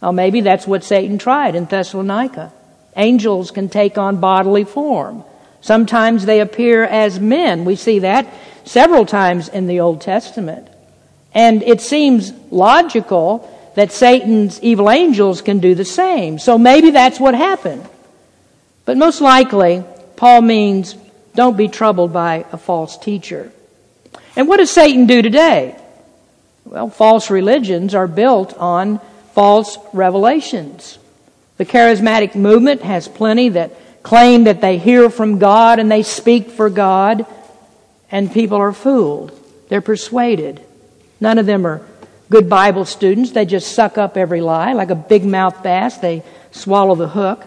Well, 0.02 0.14
maybe 0.14 0.42
that's 0.42 0.68
what 0.68 0.84
Satan 0.84 1.18
tried 1.18 1.56
in 1.56 1.66
Thessalonica. 1.66 2.52
Angels 2.96 3.52
can 3.52 3.70
take 3.70 3.98
on 3.98 4.20
bodily 4.20 4.66
form. 4.66 5.24
Sometimes 5.62 6.26
they 6.26 6.42
appear 6.42 6.84
as 6.84 7.20
men. 7.20 7.64
We 7.66 7.76
see 7.76 8.00
that 8.00 8.28
several 8.66 9.06
times 9.06 9.48
in 9.48 9.66
the 9.66 9.80
Old 9.80 10.02
Testament. 10.02 10.68
And 11.34 11.64
it 11.64 11.82
seems 11.82 12.32
logical 12.52 13.50
that 13.76 13.92
Satan's 13.92 14.62
evil 14.62 14.90
angels 14.90 15.42
can 15.42 15.60
do 15.60 15.76
the 15.76 15.86
same. 15.86 16.40
So 16.40 16.58
maybe 16.58 16.92
that's 16.92 17.20
what 17.20 17.36
happened. 17.36 17.88
But 18.86 18.98
most 18.98 19.22
likely, 19.22 19.84
Paul 20.16 20.42
means 20.42 20.96
don't 21.36 21.58
be 21.58 21.68
troubled 21.68 22.14
by 22.14 22.46
a 22.52 22.58
false 22.58 22.98
teacher. 22.98 23.52
And 24.36 24.48
what 24.48 24.58
does 24.58 24.72
Satan 24.72 25.06
do 25.06 25.22
today? 25.22 25.76
Well, 26.66 26.90
false 26.90 27.30
religions 27.30 27.96
are 27.96 28.08
built 28.08 28.54
on 28.56 29.00
false 29.34 29.78
revelations. 29.94 30.98
The 31.58 31.66
charismatic 31.66 32.36
movement 32.36 32.82
has 32.82 33.08
plenty 33.08 33.50
that 33.50 34.04
claim 34.04 34.46
that 34.46 34.62
they 34.62 34.78
hear 34.78 35.10
from 35.10 35.40
God 35.40 35.80
and 35.80 35.92
they 35.92 36.04
speak 36.04 36.50
for 36.52 36.70
God, 36.70 37.26
and 38.12 38.32
people 38.32 38.58
are 38.58 38.74
fooled. 38.74 39.32
They're 39.70 39.82
persuaded. 39.82 40.62
None 41.20 41.38
of 41.38 41.46
them 41.46 41.66
are 41.66 41.80
good 42.30 42.50
Bible 42.50 42.86
students. 42.86 43.32
They 43.32 43.46
just 43.46 43.74
suck 43.74 43.98
up 43.98 44.18
every 44.18 44.42
lie 44.42 44.74
like 44.74 44.90
a 44.90 44.96
big 44.96 45.26
mouth 45.26 45.62
bass. 45.64 45.98
They 45.98 46.24
swallow 46.52 46.96
the 46.96 47.08
hook. 47.08 47.46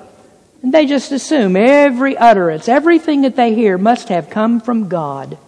And 0.62 0.72
they 0.72 0.86
just 0.86 1.12
assume 1.12 1.56
every 1.56 2.16
utterance, 2.16 2.68
everything 2.68 3.22
that 3.22 3.36
they 3.36 3.54
hear 3.54 3.78
must 3.78 4.08
have 4.08 4.30
come 4.30 4.60
from 4.60 4.88
God. 4.88 5.38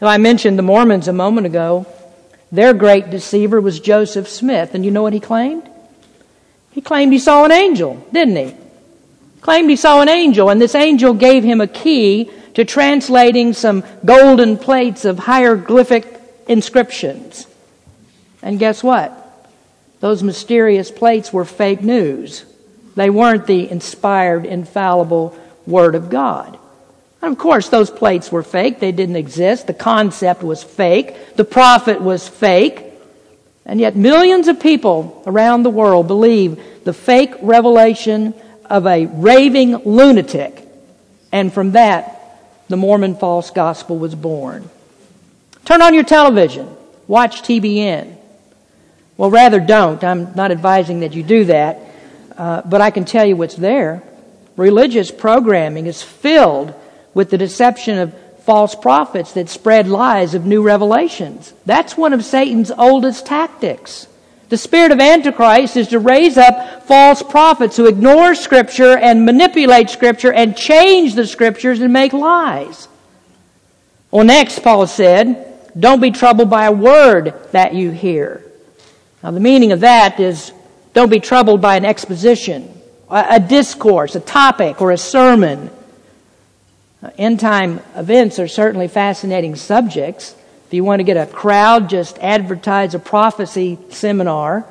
Now, 0.00 0.08
I 0.08 0.18
mentioned 0.18 0.58
the 0.58 0.62
Mormons 0.62 1.08
a 1.08 1.12
moment 1.12 1.46
ago. 1.46 1.86
Their 2.50 2.74
great 2.74 3.10
deceiver 3.10 3.60
was 3.60 3.80
Joseph 3.80 4.28
Smith. 4.28 4.74
And 4.74 4.84
you 4.84 4.90
know 4.90 5.02
what 5.02 5.12
he 5.12 5.20
claimed? 5.20 5.68
He 6.70 6.80
claimed 6.80 7.12
he 7.12 7.18
saw 7.18 7.44
an 7.44 7.52
angel, 7.52 8.06
didn't 8.12 8.36
he? 8.36 8.56
claimed 9.42 9.68
he 9.68 9.76
saw 9.76 10.00
an 10.00 10.08
angel, 10.08 10.48
and 10.48 10.60
this 10.60 10.74
angel 10.74 11.12
gave 11.12 11.42
him 11.44 11.60
a 11.60 11.66
key 11.66 12.30
to 12.54 12.64
translating 12.64 13.52
some 13.52 13.84
golden 14.04 14.56
plates 14.56 15.04
of 15.04 15.18
hieroglyphic 15.18 16.06
inscriptions. 16.48 17.46
And 18.42 18.58
guess 18.58 18.82
what? 18.82 19.18
Those 20.00 20.22
mysterious 20.22 20.90
plates 20.90 21.32
were 21.32 21.44
fake 21.44 21.80
news. 21.80 22.44
They 22.96 23.08
weren't 23.08 23.46
the 23.46 23.70
inspired, 23.70 24.44
infallible 24.44 25.38
Word 25.66 25.94
of 25.94 26.10
God. 26.10 26.58
And 27.22 27.32
of 27.32 27.38
course, 27.38 27.68
those 27.68 27.90
plates 27.90 28.32
were 28.32 28.42
fake. 28.42 28.80
They 28.80 28.90
didn't 28.90 29.16
exist. 29.16 29.68
The 29.68 29.74
concept 29.74 30.42
was 30.42 30.62
fake. 30.62 31.36
The 31.36 31.44
prophet 31.44 32.00
was 32.00 32.26
fake. 32.26 32.84
And 33.64 33.78
yet, 33.78 33.94
millions 33.94 34.48
of 34.48 34.58
people 34.58 35.22
around 35.24 35.62
the 35.62 35.70
world 35.70 36.08
believe 36.08 36.60
the 36.82 36.92
fake 36.92 37.34
revelation 37.40 38.34
of 38.64 38.86
a 38.88 39.06
raving 39.06 39.84
lunatic. 39.84 40.66
And 41.30 41.52
from 41.52 41.72
that, 41.72 42.18
the 42.68 42.76
Mormon 42.76 43.14
false 43.14 43.50
gospel 43.50 43.98
was 43.98 44.16
born. 44.16 44.68
Turn 45.64 45.80
on 45.80 45.94
your 45.94 46.02
television. 46.02 46.68
Watch 47.06 47.42
TBN. 47.42 48.16
Well, 49.22 49.30
rather 49.30 49.60
don't. 49.60 50.02
I'm 50.02 50.34
not 50.34 50.50
advising 50.50 50.98
that 51.00 51.14
you 51.14 51.22
do 51.22 51.44
that. 51.44 51.78
Uh, 52.36 52.62
but 52.62 52.80
I 52.80 52.90
can 52.90 53.04
tell 53.04 53.24
you 53.24 53.36
what's 53.36 53.54
there. 53.54 54.02
Religious 54.56 55.12
programming 55.12 55.86
is 55.86 56.02
filled 56.02 56.74
with 57.14 57.30
the 57.30 57.38
deception 57.38 57.98
of 57.98 58.16
false 58.40 58.74
prophets 58.74 59.34
that 59.34 59.48
spread 59.48 59.86
lies 59.86 60.34
of 60.34 60.44
new 60.44 60.60
revelations. 60.60 61.54
That's 61.64 61.96
one 61.96 62.12
of 62.12 62.24
Satan's 62.24 62.72
oldest 62.72 63.24
tactics. 63.24 64.08
The 64.48 64.56
spirit 64.56 64.90
of 64.90 64.98
Antichrist 64.98 65.76
is 65.76 65.86
to 65.90 66.00
raise 66.00 66.36
up 66.36 66.88
false 66.88 67.22
prophets 67.22 67.76
who 67.76 67.86
ignore 67.86 68.34
Scripture 68.34 68.98
and 68.98 69.24
manipulate 69.24 69.88
Scripture 69.88 70.32
and 70.32 70.56
change 70.56 71.14
the 71.14 71.28
Scriptures 71.28 71.78
and 71.78 71.92
make 71.92 72.12
lies. 72.12 72.88
Well, 74.10 74.24
next, 74.24 74.64
Paul 74.64 74.88
said, 74.88 75.70
don't 75.78 76.00
be 76.00 76.10
troubled 76.10 76.50
by 76.50 76.64
a 76.64 76.72
word 76.72 77.34
that 77.52 77.72
you 77.72 77.92
hear. 77.92 78.42
Now, 79.22 79.30
the 79.30 79.40
meaning 79.40 79.72
of 79.72 79.80
that 79.80 80.18
is 80.18 80.52
don't 80.94 81.10
be 81.10 81.20
troubled 81.20 81.60
by 81.60 81.76
an 81.76 81.84
exposition, 81.84 82.72
a, 83.08 83.38
discourse, 83.38 84.14
a 84.14 84.20
topic, 84.20 84.82
or 84.82 84.90
a 84.90 84.98
sermon. 84.98 85.70
End 87.16 87.40
time 87.40 87.80
events 87.94 88.38
are 88.38 88.48
certainly 88.48 88.88
fascinating 88.88 89.56
subjects. 89.56 90.34
If 90.66 90.74
you 90.74 90.84
want 90.84 91.00
to 91.00 91.04
get 91.04 91.16
a 91.16 91.26
crowd, 91.26 91.88
just 91.88 92.18
advertise 92.18 92.94
a 92.94 92.98
prophecy 92.98 93.78
seminar. 93.90 94.66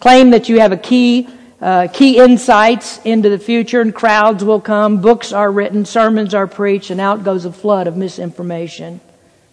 Claim 0.00 0.30
that 0.30 0.48
you 0.48 0.60
have 0.60 0.72
a 0.72 0.76
key, 0.76 1.28
uh, 1.60 1.88
key 1.92 2.18
insights 2.18 2.98
into 3.04 3.30
the 3.30 3.38
future, 3.38 3.80
and 3.80 3.94
crowds 3.94 4.44
will 4.44 4.60
come. 4.60 5.00
Books 5.00 5.32
are 5.32 5.50
written, 5.50 5.84
sermons 5.84 6.34
are 6.34 6.46
preached, 6.46 6.90
and 6.90 7.00
out 7.00 7.24
goes 7.24 7.44
a 7.44 7.52
flood 7.52 7.86
of 7.86 7.96
misinformation. 7.96 9.00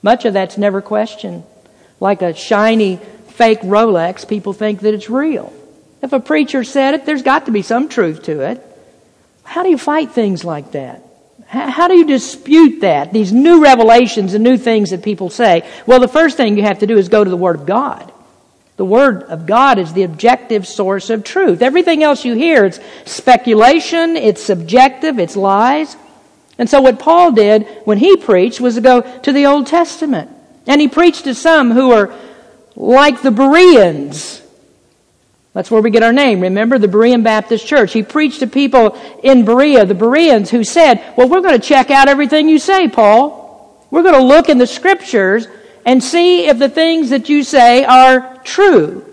Much 0.02 0.26
of 0.26 0.34
that's 0.34 0.58
never 0.58 0.82
questioned. 0.82 1.44
Like 2.00 2.22
a 2.22 2.34
shiny 2.34 3.00
fake 3.42 3.62
Rolex, 3.62 4.28
people 4.28 4.54
think 4.54 4.82
that 4.82 4.94
it's 4.94 5.10
real. 5.10 5.52
If 6.04 6.14
a 6.14 6.20
preacher 6.20 6.64
said 6.64 6.94
it, 6.94 7.08
there's 7.08 7.24
got 7.24 7.48
to 7.48 7.52
be 7.52 7.64
some 7.64 7.90
truth 7.90 8.22
to 8.26 8.42
it. 8.42 8.64
How 9.42 9.64
do 9.64 9.70
you 9.72 9.80
fight 9.80 10.12
things 10.12 10.46
like 10.46 10.74
that? 10.74 11.02
How 11.48 11.88
do 11.88 11.96
you 11.96 12.06
dispute 12.06 12.82
that? 12.82 13.12
These 13.12 13.34
new 13.34 13.64
revelations 13.64 14.36
and 14.36 14.44
new 14.44 14.58
things 14.58 14.92
that 14.92 15.02
people 15.02 15.32
say. 15.32 15.68
Well, 15.88 16.00
the 16.00 16.08
first 16.08 16.38
thing 16.38 16.56
you 16.56 16.62
have 16.62 16.78
to 16.80 16.86
do 16.86 17.00
is 17.00 17.10
go 17.10 17.24
to 17.24 17.30
the 17.32 17.36
Word 17.36 17.56
of 17.56 17.66
God. 17.66 18.14
The 18.78 18.86
Word 18.86 19.24
of 19.24 19.48
God 19.48 19.80
is 19.80 19.92
the 19.92 20.04
objective 20.04 20.68
source 20.68 21.10
of 21.10 21.24
truth. 21.24 21.64
Everything 21.64 22.04
else 22.04 22.24
you 22.24 22.36
hear, 22.36 22.66
it's 22.66 22.80
speculation, 23.06 24.18
it's 24.18 24.44
subjective, 24.44 25.18
it's 25.18 25.36
lies. 25.36 25.98
And 26.60 26.70
so 26.70 26.80
what 26.80 27.00
Paul 27.00 27.32
did 27.32 27.64
when 27.86 27.98
he 27.98 28.18
preached 28.18 28.62
was 28.62 28.76
to 28.76 28.82
go 28.82 29.02
to 29.02 29.34
the 29.34 29.48
Old 29.48 29.66
Testament. 29.66 30.30
And 30.68 30.80
he 30.80 30.88
preached 30.88 31.24
to 31.24 31.34
some 31.34 31.72
who 31.72 31.92
are 31.92 32.14
like 32.76 33.22
the 33.22 33.32
Bereans 33.32 34.42
that's 35.54 35.70
where 35.70 35.82
we 35.82 35.92
get 35.92 36.04
our 36.04 36.14
name. 36.14 36.40
Remember 36.42 36.78
the 36.78 36.88
Berean 36.88 37.24
Baptist 37.24 37.68
Church. 37.68 37.92
He 37.92 38.04
preached 38.04 38.40
to 38.40 38.48
people 38.48 38.98
in 39.22 39.44
Berea, 39.44 39.86
the 39.86 39.94
Bereans, 39.94 40.50
who 40.50 40.64
said, 40.64 41.04
Well, 41.18 41.28
we're 41.28 41.42
going 41.42 41.60
to 41.60 41.68
check 41.68 41.92
out 41.92 42.08
everything 42.08 42.48
you 42.48 42.58
say, 42.58 42.88
Paul. 42.88 43.86
We're 43.92 44.04
going 44.04 44.16
to 44.16 44.24
look 44.24 44.48
in 44.48 44.58
the 44.58 44.68
scriptures 44.68 45.48
and 45.86 46.02
see 46.02 46.48
if 46.48 46.58
the 46.58 46.70
things 46.70 47.10
that 47.10 47.28
you 47.28 47.44
say 47.44 47.84
are 47.84 48.38
true. 48.46 49.06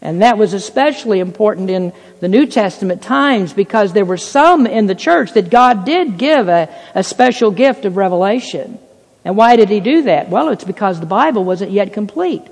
And 0.00 0.22
that 0.22 0.38
was 0.38 0.54
especially 0.54 1.20
important 1.20 1.68
in 1.68 1.92
the 2.20 2.28
New 2.28 2.46
Testament 2.46 3.02
times 3.02 3.52
because 3.52 3.92
there 3.92 4.04
were 4.04 4.16
some 4.16 4.66
in 4.66 4.86
the 4.86 4.94
church 4.94 5.32
that 5.34 5.50
God 5.50 5.84
did 5.84 6.16
give 6.16 6.48
a, 6.48 6.74
a 6.94 7.02
special 7.02 7.50
gift 7.50 7.84
of 7.84 7.98
revelation. 7.98 8.78
And 9.26 9.36
why 9.36 9.56
did 9.56 9.68
he 9.68 9.80
do 9.80 10.02
that? 10.02 10.30
Well, 10.30 10.50
it's 10.50 10.64
because 10.64 11.00
the 11.00 11.06
Bible 11.06 11.44
wasn't 11.44 11.72
yet 11.72 11.92
complete. 11.92 12.42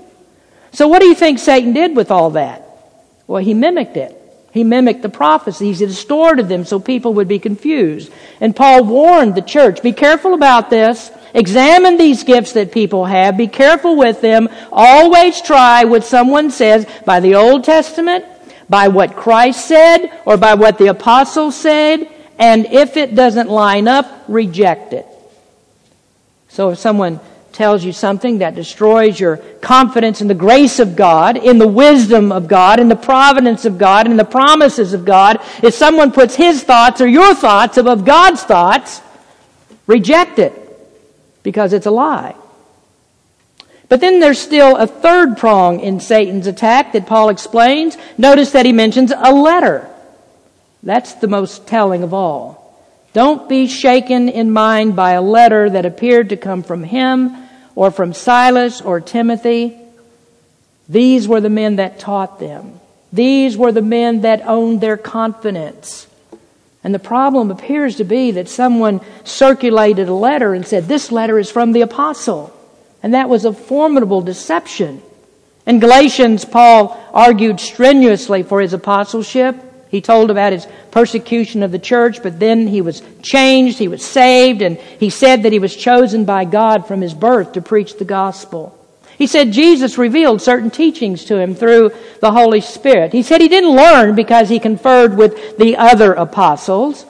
So 0.73 0.87
what 0.87 1.01
do 1.01 1.07
you 1.07 1.15
think 1.15 1.39
Satan 1.39 1.73
did 1.73 1.95
with 1.95 2.11
all 2.11 2.31
that? 2.31 2.67
Well, 3.27 3.41
he 3.41 3.53
mimicked 3.53 3.95
it. 3.95 4.19
He 4.51 4.63
mimicked 4.63 5.01
the 5.01 5.09
prophecies. 5.09 5.79
He 5.79 5.85
distorted 5.85 6.49
them 6.49 6.65
so 6.65 6.79
people 6.79 7.13
would 7.15 7.27
be 7.27 7.39
confused. 7.39 8.11
And 8.39 8.55
Paul 8.55 8.83
warned 8.83 9.35
the 9.35 9.41
church, 9.41 9.81
be 9.81 9.93
careful 9.93 10.33
about 10.33 10.69
this. 10.69 11.11
Examine 11.33 11.97
these 11.97 12.23
gifts 12.23 12.53
that 12.53 12.71
people 12.71 13.05
have. 13.05 13.35
Be 13.35 13.47
careful 13.47 13.95
with 13.95 14.21
them. 14.21 14.49
Always 14.71 15.41
try 15.41 15.85
what 15.85 16.03
someone 16.03 16.51
says 16.51 16.85
by 17.05 17.19
the 17.19 17.33
Old 17.33 17.63
Testament, 17.63 18.25
by 18.69 18.89
what 18.89 19.15
Christ 19.15 19.67
said, 19.67 20.11
or 20.25 20.37
by 20.37 20.53
what 20.53 20.77
the 20.77 20.87
apostles 20.87 21.55
said. 21.55 22.07
And 22.37 22.67
if 22.67 22.97
it 22.97 23.15
doesn't 23.15 23.49
line 23.49 23.87
up, 23.87 24.25
reject 24.27 24.93
it. 24.93 25.07
So 26.49 26.69
if 26.69 26.77
someone 26.77 27.19
tells 27.53 27.85
you 27.85 27.93
something 27.93 28.39
that 28.39 28.55
destroys 28.55 29.19
your 29.19 29.37
confidence 29.61 30.21
in 30.21 30.27
the 30.27 30.33
grace 30.33 30.79
of 30.79 30.95
God, 30.95 31.37
in 31.37 31.59
the 31.59 31.67
wisdom 31.67 32.31
of 32.31 32.47
God, 32.47 32.79
in 32.79 32.89
the 32.89 32.95
providence 32.95 33.63
of 33.63 33.77
God, 33.77 34.07
in 34.07 34.17
the 34.17 34.25
promises 34.25 34.93
of 34.93 35.05
God, 35.05 35.39
if 35.61 35.73
someone 35.73 36.11
puts 36.11 36.35
his 36.35 36.63
thoughts 36.63 36.99
or 36.99 37.07
your 37.07 37.35
thoughts 37.35 37.77
above 37.77 38.05
God's 38.05 38.43
thoughts, 38.43 39.01
reject 39.85 40.39
it 40.39 40.53
because 41.43 41.73
it's 41.73 41.85
a 41.85 41.91
lie. 41.91 42.35
But 43.87 44.01
then 44.01 44.19
there's 44.19 44.39
still 44.39 44.75
a 44.75 44.87
third 44.87 45.37
prong 45.37 45.79
in 45.79 45.99
Satan's 45.99 46.47
attack 46.47 46.93
that 46.93 47.05
Paul 47.05 47.29
explains. 47.29 47.95
Notice 48.17 48.51
that 48.51 48.65
he 48.65 48.73
mentions 48.73 49.11
a 49.15 49.31
letter. 49.31 49.87
That's 50.81 51.13
the 51.13 51.27
most 51.27 51.67
telling 51.67 52.01
of 52.01 52.13
all. 52.13 52.63
Don't 53.13 53.47
be 53.47 53.67
shaken 53.67 54.27
in 54.27 54.49
mind 54.49 54.95
by 54.95 55.11
a 55.11 55.21
letter 55.21 55.69
that 55.69 55.85
appeared 55.85 56.29
to 56.29 56.37
come 56.37 56.63
from 56.63 56.83
him 56.83 57.42
or 57.75 57.91
from 57.91 58.13
Silas 58.13 58.81
or 58.81 58.99
Timothy. 58.99 59.77
These 60.89 61.27
were 61.27 61.41
the 61.41 61.49
men 61.49 61.77
that 61.77 61.99
taught 61.99 62.39
them. 62.39 62.79
These 63.11 63.57
were 63.57 63.71
the 63.71 63.81
men 63.81 64.21
that 64.21 64.41
owned 64.45 64.81
their 64.81 64.97
confidence. 64.97 66.07
And 66.83 66.93
the 66.93 66.99
problem 66.99 67.49
appears 67.49 67.95
to 67.97 68.03
be 68.03 68.31
that 68.31 68.49
someone 68.49 69.01
circulated 69.23 70.09
a 70.09 70.13
letter 70.13 70.53
and 70.53 70.65
said, 70.67 70.87
This 70.87 71.11
letter 71.11 71.39
is 71.39 71.49
from 71.49 71.71
the 71.71 71.81
apostle. 71.81 72.51
And 73.01 73.13
that 73.13 73.29
was 73.29 73.45
a 73.45 73.53
formidable 73.53 74.21
deception. 74.21 75.01
In 75.65 75.79
Galatians, 75.79 76.43
Paul 76.43 76.99
argued 77.13 77.59
strenuously 77.59 78.43
for 78.43 78.59
his 78.59 78.73
apostleship. 78.73 79.55
He 79.93 80.01
told 80.01 80.31
about 80.31 80.53
his 80.53 80.65
persecution 80.89 81.61
of 81.61 81.71
the 81.71 81.77
church, 81.77 82.23
but 82.23 82.39
then 82.39 82.65
he 82.65 82.81
was 82.81 83.03
changed, 83.21 83.77
he 83.77 83.87
was 83.87 84.03
saved, 84.03 84.63
and 84.63 84.79
he 84.79 85.11
said 85.11 85.43
that 85.43 85.53
he 85.53 85.59
was 85.59 85.75
chosen 85.75 86.25
by 86.25 86.45
God 86.45 86.87
from 86.87 86.99
his 86.99 87.13
birth 87.13 87.51
to 87.51 87.61
preach 87.61 87.99
the 87.99 88.03
gospel. 88.03 88.75
He 89.19 89.27
said 89.27 89.51
Jesus 89.51 89.99
revealed 89.99 90.41
certain 90.41 90.71
teachings 90.71 91.25
to 91.25 91.37
him 91.37 91.53
through 91.53 91.91
the 92.21 92.31
Holy 92.31 92.59
Spirit. 92.59 93.13
He 93.13 93.21
said 93.21 93.39
he 93.39 93.47
didn't 93.47 93.75
learn 93.75 94.15
because 94.15 94.49
he 94.49 94.57
conferred 94.57 95.15
with 95.15 95.59
the 95.59 95.77
other 95.77 96.13
apostles. 96.13 97.05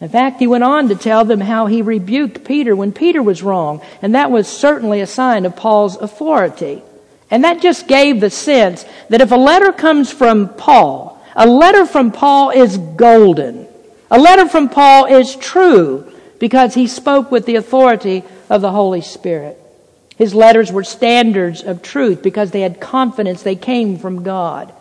In 0.00 0.08
fact, 0.08 0.38
he 0.38 0.46
went 0.46 0.62
on 0.62 0.88
to 0.90 0.94
tell 0.94 1.24
them 1.24 1.40
how 1.40 1.66
he 1.66 1.82
rebuked 1.82 2.44
Peter 2.44 2.76
when 2.76 2.92
Peter 2.92 3.20
was 3.20 3.42
wrong, 3.42 3.82
and 4.00 4.14
that 4.14 4.30
was 4.30 4.46
certainly 4.46 5.00
a 5.00 5.08
sign 5.08 5.44
of 5.44 5.56
Paul's 5.56 5.96
authority. 5.96 6.84
And 7.32 7.42
that 7.42 7.60
just 7.60 7.88
gave 7.88 8.20
the 8.20 8.30
sense 8.30 8.84
that 9.08 9.20
if 9.20 9.32
a 9.32 9.36
letter 9.36 9.72
comes 9.72 10.12
from 10.12 10.50
Paul, 10.50 11.15
a 11.36 11.46
letter 11.46 11.84
from 11.84 12.10
Paul 12.12 12.50
is 12.50 12.78
golden. 12.78 13.68
A 14.10 14.18
letter 14.18 14.48
from 14.48 14.70
Paul 14.70 15.04
is 15.04 15.36
true 15.36 16.10
because 16.38 16.74
he 16.74 16.86
spoke 16.86 17.30
with 17.30 17.44
the 17.44 17.56
authority 17.56 18.24
of 18.48 18.62
the 18.62 18.72
Holy 18.72 19.02
Spirit. 19.02 19.60
His 20.16 20.34
letters 20.34 20.72
were 20.72 20.84
standards 20.84 21.62
of 21.62 21.82
truth 21.82 22.22
because 22.22 22.50
they 22.50 22.62
had 22.62 22.80
confidence 22.80 23.42
they 23.42 23.56
came 23.56 23.98
from 23.98 24.22
God. 24.22 24.72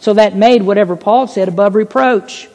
So 0.00 0.14
that 0.14 0.36
made 0.36 0.62
whatever 0.62 0.96
Paul 0.96 1.28
said 1.28 1.48
above 1.48 1.74
reproach. 1.74 2.48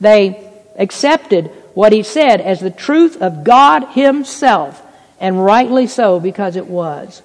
They 0.00 0.50
accepted 0.76 1.52
what 1.74 1.92
he 1.92 2.02
said 2.02 2.40
as 2.40 2.60
the 2.60 2.70
truth 2.70 3.20
of 3.22 3.44
God 3.44 3.84
Himself, 3.90 4.82
and 5.20 5.44
rightly 5.44 5.86
so 5.86 6.18
because 6.18 6.56
it 6.56 6.66
was. 6.66 7.22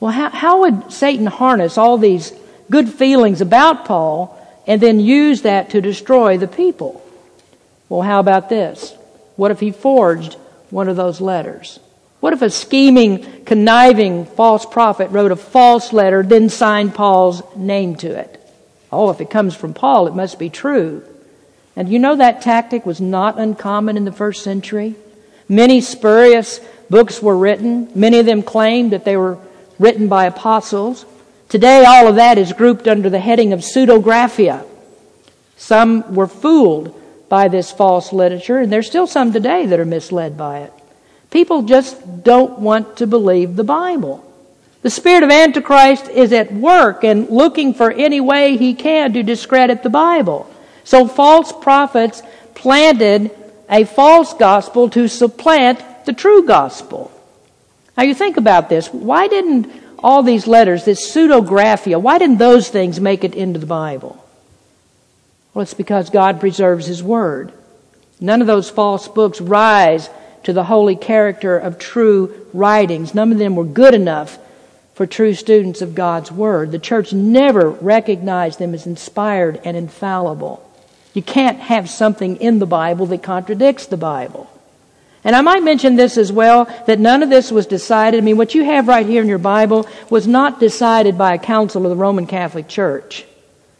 Well, 0.00 0.12
how, 0.12 0.30
how 0.30 0.60
would 0.60 0.92
Satan 0.92 1.26
harness 1.26 1.78
all 1.78 1.96
these 1.96 2.32
good 2.70 2.88
feelings 2.90 3.40
about 3.40 3.86
Paul 3.86 4.37
and 4.68 4.80
then 4.80 5.00
use 5.00 5.42
that 5.42 5.70
to 5.70 5.80
destroy 5.80 6.38
the 6.38 6.46
people. 6.46 7.02
Well, 7.88 8.02
how 8.02 8.20
about 8.20 8.48
this? 8.48 8.94
What 9.34 9.50
if 9.50 9.58
he 9.58 9.72
forged 9.72 10.34
one 10.70 10.88
of 10.88 10.96
those 10.96 11.20
letters? 11.20 11.80
What 12.20 12.34
if 12.34 12.42
a 12.42 12.50
scheming, 12.50 13.44
conniving 13.44 14.26
false 14.26 14.66
prophet 14.66 15.10
wrote 15.10 15.32
a 15.32 15.36
false 15.36 15.92
letter, 15.92 16.22
then 16.22 16.50
signed 16.50 16.94
Paul's 16.94 17.42
name 17.56 17.96
to 17.96 18.08
it? 18.08 18.34
Oh, 18.92 19.10
if 19.10 19.20
it 19.20 19.30
comes 19.30 19.54
from 19.54 19.72
Paul, 19.72 20.06
it 20.06 20.14
must 20.14 20.38
be 20.38 20.50
true. 20.50 21.02
And 21.74 21.88
you 21.88 21.98
know 21.98 22.16
that 22.16 22.42
tactic 22.42 22.84
was 22.84 23.00
not 23.00 23.38
uncommon 23.38 23.96
in 23.96 24.04
the 24.04 24.12
first 24.12 24.42
century? 24.42 24.96
Many 25.48 25.80
spurious 25.80 26.60
books 26.90 27.22
were 27.22 27.36
written. 27.36 27.90
Many 27.94 28.18
of 28.18 28.26
them 28.26 28.42
claimed 28.42 28.92
that 28.92 29.04
they 29.04 29.16
were 29.16 29.38
written 29.78 30.08
by 30.08 30.26
apostles. 30.26 31.06
Today, 31.48 31.84
all 31.86 32.06
of 32.08 32.16
that 32.16 32.36
is 32.36 32.52
grouped 32.52 32.86
under 32.86 33.08
the 33.08 33.18
heading 33.18 33.52
of 33.52 33.60
pseudepigrapha. 33.60 34.66
Some 35.56 36.14
were 36.14 36.26
fooled 36.26 36.94
by 37.28 37.48
this 37.48 37.72
false 37.72 38.12
literature, 38.12 38.58
and 38.58 38.72
there's 38.72 38.86
still 38.86 39.06
some 39.06 39.32
today 39.32 39.66
that 39.66 39.80
are 39.80 39.86
misled 39.86 40.36
by 40.36 40.60
it. 40.60 40.72
People 41.30 41.62
just 41.62 42.22
don't 42.22 42.58
want 42.58 42.98
to 42.98 43.06
believe 43.06 43.56
the 43.56 43.64
Bible. 43.64 44.24
The 44.82 44.90
spirit 44.90 45.22
of 45.22 45.30
Antichrist 45.30 46.08
is 46.08 46.32
at 46.32 46.52
work 46.52 47.02
and 47.02 47.28
looking 47.28 47.74
for 47.74 47.90
any 47.90 48.20
way 48.20 48.56
he 48.56 48.74
can 48.74 49.12
to 49.14 49.22
discredit 49.22 49.82
the 49.82 49.90
Bible. 49.90 50.48
So 50.84 51.08
false 51.08 51.52
prophets 51.52 52.22
planted 52.54 53.30
a 53.70 53.84
false 53.84 54.34
gospel 54.34 54.88
to 54.90 55.08
supplant 55.08 55.82
the 56.06 56.12
true 56.12 56.46
gospel. 56.46 57.10
Now 57.96 58.04
you 58.04 58.14
think 58.14 58.36
about 58.36 58.68
this. 58.68 58.88
Why 58.88 59.28
didn't 59.28 59.70
all 59.98 60.22
these 60.22 60.46
letters, 60.46 60.84
this 60.84 61.10
pseudepigrapha, 61.10 62.00
why 62.00 62.18
didn't 62.18 62.38
those 62.38 62.68
things 62.68 63.00
make 63.00 63.24
it 63.24 63.34
into 63.34 63.58
the 63.58 63.66
Bible? 63.66 64.24
Well, 65.52 65.62
it's 65.62 65.74
because 65.74 66.10
God 66.10 66.40
preserves 66.40 66.86
His 66.86 67.02
Word. 67.02 67.52
None 68.20 68.40
of 68.40 68.46
those 68.46 68.70
false 68.70 69.08
books 69.08 69.40
rise 69.40 70.10
to 70.44 70.52
the 70.52 70.64
holy 70.64 70.96
character 70.96 71.58
of 71.58 71.78
true 71.78 72.46
writings. 72.52 73.14
None 73.14 73.32
of 73.32 73.38
them 73.38 73.56
were 73.56 73.64
good 73.64 73.94
enough 73.94 74.38
for 74.94 75.06
true 75.06 75.34
students 75.34 75.82
of 75.82 75.94
God's 75.94 76.32
Word. 76.32 76.72
The 76.72 76.78
church 76.78 77.12
never 77.12 77.70
recognized 77.70 78.58
them 78.58 78.74
as 78.74 78.86
inspired 78.86 79.60
and 79.64 79.76
infallible. 79.76 80.64
You 81.14 81.22
can't 81.22 81.58
have 81.58 81.88
something 81.88 82.36
in 82.36 82.58
the 82.58 82.66
Bible 82.66 83.06
that 83.06 83.22
contradicts 83.22 83.86
the 83.86 83.96
Bible. 83.96 84.47
And 85.28 85.36
I 85.36 85.42
might 85.42 85.62
mention 85.62 85.96
this 85.96 86.16
as 86.16 86.32
well 86.32 86.64
that 86.86 86.98
none 86.98 87.22
of 87.22 87.28
this 87.28 87.52
was 87.52 87.66
decided. 87.66 88.16
I 88.16 88.22
mean, 88.22 88.38
what 88.38 88.54
you 88.54 88.64
have 88.64 88.88
right 88.88 89.04
here 89.04 89.20
in 89.20 89.28
your 89.28 89.36
Bible 89.36 89.86
was 90.08 90.26
not 90.26 90.58
decided 90.58 91.18
by 91.18 91.34
a 91.34 91.38
council 91.38 91.84
of 91.84 91.90
the 91.90 91.96
Roman 91.96 92.26
Catholic 92.26 92.66
Church. 92.66 93.26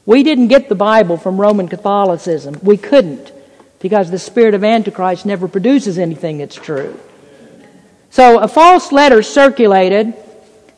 We 0.04 0.24
didn't 0.24 0.48
get 0.48 0.68
the 0.68 0.74
Bible 0.74 1.16
from 1.16 1.40
Roman 1.40 1.66
Catholicism. 1.66 2.58
We 2.62 2.76
couldn't 2.76 3.32
because 3.80 4.10
the 4.10 4.18
spirit 4.18 4.52
of 4.52 4.62
Antichrist 4.62 5.24
never 5.24 5.48
produces 5.48 5.96
anything 5.96 6.36
that's 6.36 6.54
true. 6.54 7.00
So 8.10 8.40
a 8.40 8.48
false 8.48 8.92
letter 8.92 9.22
circulated, 9.22 10.12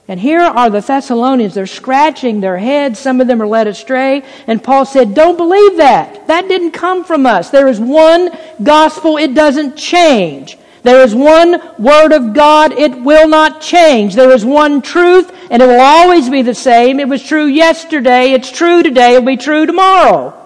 and 0.06 0.20
here 0.20 0.38
are 0.38 0.70
the 0.70 0.82
Thessalonians. 0.82 1.54
They're 1.54 1.66
scratching 1.66 2.40
their 2.40 2.58
heads. 2.58 3.00
Some 3.00 3.20
of 3.20 3.26
them 3.26 3.42
are 3.42 3.46
led 3.48 3.66
astray. 3.66 4.22
And 4.46 4.62
Paul 4.62 4.86
said, 4.86 5.14
Don't 5.14 5.36
believe 5.36 5.78
that. 5.78 6.28
That 6.28 6.46
didn't 6.46 6.70
come 6.70 7.02
from 7.02 7.26
us. 7.26 7.50
There 7.50 7.66
is 7.66 7.80
one 7.80 8.30
gospel. 8.62 9.16
It 9.16 9.34
doesn't 9.34 9.76
change. 9.76 10.56
There 10.82 11.02
is 11.02 11.14
one 11.14 11.60
Word 11.78 12.12
of 12.12 12.32
God. 12.32 12.72
It 12.72 13.02
will 13.02 13.28
not 13.28 13.60
change. 13.60 14.14
There 14.14 14.32
is 14.32 14.44
one 14.44 14.82
truth, 14.82 15.30
and 15.50 15.62
it 15.62 15.66
will 15.66 15.80
always 15.80 16.30
be 16.30 16.42
the 16.42 16.54
same. 16.54 17.00
It 17.00 17.08
was 17.08 17.22
true 17.22 17.46
yesterday. 17.46 18.32
It's 18.32 18.50
true 18.50 18.82
today. 18.82 19.14
It 19.14 19.18
will 19.18 19.26
be 19.26 19.36
true 19.36 19.66
tomorrow. 19.66 20.36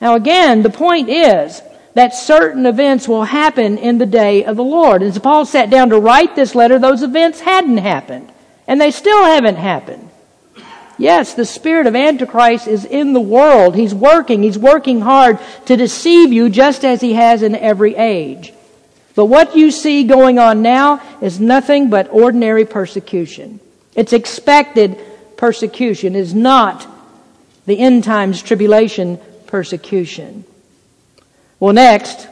Now 0.00 0.14
again, 0.14 0.62
the 0.62 0.70
point 0.70 1.08
is 1.08 1.62
that 1.94 2.14
certain 2.14 2.66
events 2.66 3.08
will 3.08 3.24
happen 3.24 3.78
in 3.78 3.98
the 3.98 4.06
day 4.06 4.44
of 4.44 4.56
the 4.56 4.64
Lord. 4.64 5.02
As 5.02 5.18
Paul 5.18 5.46
sat 5.46 5.70
down 5.70 5.90
to 5.90 5.98
write 5.98 6.34
this 6.34 6.54
letter, 6.54 6.78
those 6.78 7.02
events 7.02 7.40
hadn't 7.40 7.78
happened. 7.78 8.30
And 8.66 8.80
they 8.80 8.90
still 8.90 9.24
haven't 9.24 9.56
happened. 9.56 10.10
Yes, 10.96 11.34
the 11.34 11.44
spirit 11.44 11.86
of 11.86 11.96
Antichrist 11.96 12.66
is 12.68 12.84
in 12.84 13.12
the 13.12 13.20
world. 13.20 13.74
He's 13.74 13.94
working. 13.94 14.42
He's 14.42 14.58
working 14.58 15.00
hard 15.00 15.38
to 15.66 15.76
deceive 15.76 16.32
you 16.32 16.48
just 16.48 16.84
as 16.84 17.00
he 17.00 17.14
has 17.14 17.42
in 17.42 17.54
every 17.54 17.96
age. 17.96 18.53
But 19.14 19.26
what 19.26 19.56
you 19.56 19.70
see 19.70 20.04
going 20.04 20.38
on 20.38 20.62
now 20.62 21.00
is 21.20 21.38
nothing 21.38 21.88
but 21.88 22.08
ordinary 22.10 22.64
persecution. 22.64 23.60
It's 23.94 24.12
expected 24.12 24.98
persecution, 25.36 26.16
is 26.16 26.34
not 26.34 26.86
the 27.66 27.78
end 27.78 28.04
times 28.04 28.42
tribulation 28.42 29.18
persecution. 29.46 30.44
Well, 31.60 31.72
next, 31.72 32.28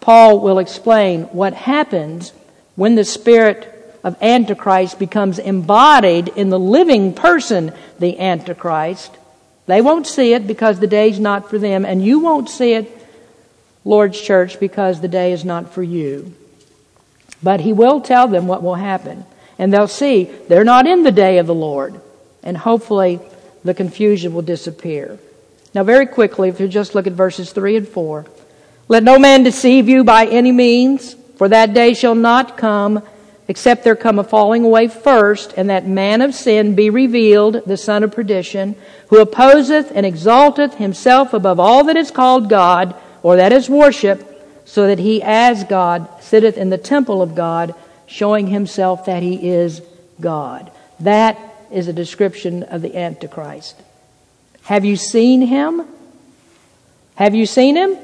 Paul 0.00 0.40
will 0.40 0.58
explain 0.58 1.24
what 1.24 1.54
happens 1.54 2.32
when 2.74 2.94
the 2.94 3.04
spirit 3.04 3.74
of 4.02 4.16
Antichrist 4.22 4.98
becomes 4.98 5.38
embodied 5.38 6.28
in 6.28 6.50
the 6.50 6.58
living 6.58 7.14
person, 7.14 7.72
the 7.98 8.18
Antichrist. 8.18 9.16
They 9.66 9.80
won't 9.80 10.06
see 10.06 10.32
it 10.32 10.46
because 10.46 10.80
the 10.80 10.86
day's 10.86 11.20
not 11.20 11.50
for 11.50 11.58
them, 11.58 11.84
and 11.84 12.04
you 12.04 12.20
won't 12.20 12.48
see 12.48 12.72
it 12.72 12.97
Lord's 13.88 14.20
church 14.20 14.60
because 14.60 15.00
the 15.00 15.08
day 15.08 15.32
is 15.32 15.46
not 15.46 15.72
for 15.72 15.82
you. 15.82 16.34
But 17.42 17.60
he 17.60 17.72
will 17.72 18.02
tell 18.02 18.28
them 18.28 18.46
what 18.46 18.62
will 18.62 18.74
happen. 18.74 19.24
And 19.58 19.72
they'll 19.72 19.88
see 19.88 20.24
they're 20.24 20.62
not 20.62 20.86
in 20.86 21.04
the 21.04 21.10
day 21.10 21.38
of 21.38 21.46
the 21.46 21.54
Lord. 21.54 21.98
And 22.42 22.54
hopefully 22.54 23.18
the 23.64 23.72
confusion 23.72 24.34
will 24.34 24.42
disappear. 24.42 25.18
Now, 25.74 25.84
very 25.84 26.04
quickly, 26.04 26.50
if 26.50 26.60
you 26.60 26.68
just 26.68 26.94
look 26.94 27.06
at 27.06 27.14
verses 27.14 27.50
3 27.52 27.76
and 27.76 27.88
4. 27.88 28.26
Let 28.88 29.02
no 29.02 29.18
man 29.18 29.42
deceive 29.42 29.88
you 29.88 30.04
by 30.04 30.26
any 30.26 30.52
means, 30.52 31.14
for 31.36 31.48
that 31.48 31.72
day 31.72 31.94
shall 31.94 32.14
not 32.14 32.58
come 32.58 33.02
except 33.48 33.82
there 33.82 33.96
come 33.96 34.18
a 34.18 34.24
falling 34.24 34.62
away 34.62 34.88
first, 34.88 35.54
and 35.56 35.70
that 35.70 35.86
man 35.86 36.20
of 36.20 36.34
sin 36.34 36.74
be 36.74 36.90
revealed, 36.90 37.62
the 37.64 37.78
son 37.78 38.04
of 38.04 38.12
perdition, 38.12 38.76
who 39.08 39.18
opposeth 39.18 39.90
and 39.94 40.04
exalteth 40.04 40.74
himself 40.74 41.32
above 41.32 41.58
all 41.58 41.84
that 41.84 41.96
is 41.96 42.10
called 42.10 42.50
God, 42.50 42.94
or 43.22 43.36
that 43.36 43.52
is 43.52 43.68
worship, 43.68 44.34
so 44.64 44.86
that 44.86 44.98
he 44.98 45.22
as 45.22 45.64
God 45.64 46.08
sitteth 46.22 46.58
in 46.58 46.70
the 46.70 46.78
temple 46.78 47.22
of 47.22 47.34
God, 47.34 47.74
showing 48.06 48.46
himself 48.46 49.06
that 49.06 49.22
he 49.22 49.48
is 49.48 49.80
God. 50.20 50.70
That 51.00 51.38
is 51.70 51.88
a 51.88 51.92
description 51.92 52.62
of 52.62 52.82
the 52.82 52.96
Antichrist. 52.96 53.76
Have 54.62 54.84
you 54.84 54.96
seen 54.96 55.42
him? 55.42 55.86
Have 57.14 57.34
you 57.34 57.46
seen 57.46 57.76
him? 57.76 57.96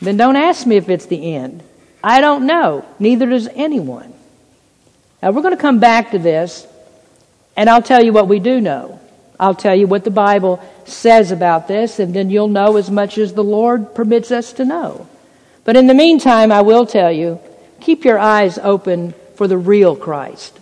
Then 0.00 0.16
don't 0.16 0.36
ask 0.36 0.66
me 0.66 0.76
if 0.76 0.88
it's 0.88 1.06
the 1.06 1.34
end. 1.34 1.62
I 2.02 2.20
don't 2.20 2.46
know. 2.46 2.84
Neither 2.98 3.26
does 3.26 3.48
anyone. 3.48 4.12
Now 5.22 5.30
we're 5.30 5.42
going 5.42 5.56
to 5.56 5.60
come 5.60 5.78
back 5.78 6.10
to 6.10 6.18
this, 6.18 6.66
and 7.56 7.70
I'll 7.70 7.82
tell 7.82 8.02
you 8.02 8.12
what 8.12 8.28
we 8.28 8.38
do 8.38 8.60
know. 8.60 9.00
I'll 9.38 9.54
tell 9.54 9.74
you 9.74 9.86
what 9.86 10.04
the 10.04 10.10
Bible 10.10 10.62
says 10.84 11.30
about 11.30 11.66
this, 11.68 11.98
and 11.98 12.14
then 12.14 12.30
you'll 12.30 12.48
know 12.48 12.76
as 12.76 12.90
much 12.90 13.18
as 13.18 13.32
the 13.32 13.44
Lord 13.44 13.94
permits 13.94 14.30
us 14.30 14.52
to 14.54 14.64
know. 14.64 15.08
But 15.64 15.76
in 15.76 15.86
the 15.86 15.94
meantime, 15.94 16.52
I 16.52 16.62
will 16.62 16.86
tell 16.86 17.10
you 17.10 17.40
keep 17.80 18.04
your 18.04 18.18
eyes 18.18 18.58
open 18.58 19.14
for 19.34 19.48
the 19.48 19.58
real 19.58 19.96
Christ. 19.96 20.58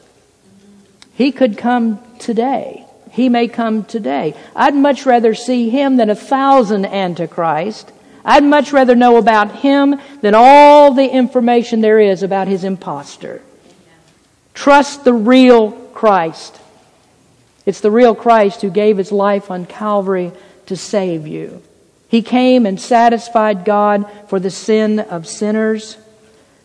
He 1.14 1.32
could 1.32 1.58
come 1.58 2.00
today. 2.18 2.86
He 3.10 3.28
may 3.28 3.46
come 3.46 3.84
today. 3.84 4.34
I'd 4.56 4.74
much 4.74 5.04
rather 5.04 5.34
see 5.34 5.68
him 5.68 5.98
than 5.98 6.08
a 6.08 6.14
thousand 6.14 6.86
antichrist. 6.86 7.92
I'd 8.24 8.44
much 8.44 8.72
rather 8.72 8.94
know 8.94 9.18
about 9.18 9.56
him 9.56 10.00
than 10.22 10.34
all 10.34 10.94
the 10.94 11.08
information 11.08 11.80
there 11.82 12.00
is 12.00 12.22
about 12.22 12.48
his 12.48 12.64
impostor. 12.64 13.42
Trust 14.54 15.04
the 15.04 15.12
real 15.12 15.72
Christ. 15.72 16.58
It's 17.64 17.80
the 17.80 17.90
real 17.90 18.14
Christ 18.14 18.62
who 18.62 18.70
gave 18.70 18.96
his 18.96 19.12
life 19.12 19.50
on 19.50 19.66
Calvary 19.66 20.32
to 20.66 20.76
save 20.76 21.26
you. 21.26 21.62
He 22.08 22.22
came 22.22 22.66
and 22.66 22.80
satisfied 22.80 23.64
God 23.64 24.10
for 24.28 24.38
the 24.38 24.50
sin 24.50 25.00
of 25.00 25.26
sinners, 25.26 25.96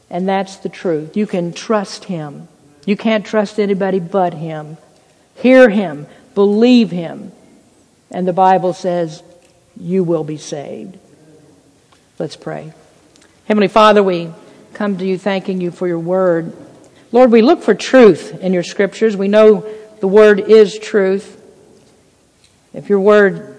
and 0.09 0.27
that's 0.27 0.57
the 0.57 0.69
truth. 0.69 1.15
You 1.15 1.27
can 1.27 1.53
trust 1.53 2.05
him. 2.05 2.47
You 2.85 2.97
can't 2.97 3.25
trust 3.25 3.59
anybody 3.59 3.99
but 3.99 4.33
him. 4.33 4.77
Hear 5.35 5.69
him, 5.69 6.07
believe 6.35 6.91
him, 6.91 7.31
and 8.11 8.27
the 8.27 8.33
Bible 8.33 8.73
says 8.73 9.21
you 9.79 10.03
will 10.03 10.23
be 10.23 10.37
saved. 10.37 10.97
Let's 12.19 12.35
pray. 12.35 12.73
Heavenly 13.45 13.67
Father, 13.67 14.01
we 14.01 14.31
come 14.73 14.97
to 14.97 15.05
you 15.05 15.17
thanking 15.17 15.61
you 15.61 15.71
for 15.71 15.87
your 15.87 15.99
word. 15.99 16.51
Lord, 17.11 17.31
we 17.31 17.41
look 17.41 17.61
for 17.61 17.73
truth 17.73 18.41
in 18.41 18.53
your 18.53 18.63
scriptures. 18.63 19.15
We 19.15 19.27
know 19.27 19.61
the 19.99 20.07
word 20.07 20.39
is 20.39 20.77
truth. 20.77 21.33
If 22.73 22.89
your 22.89 22.99
word 22.99 23.57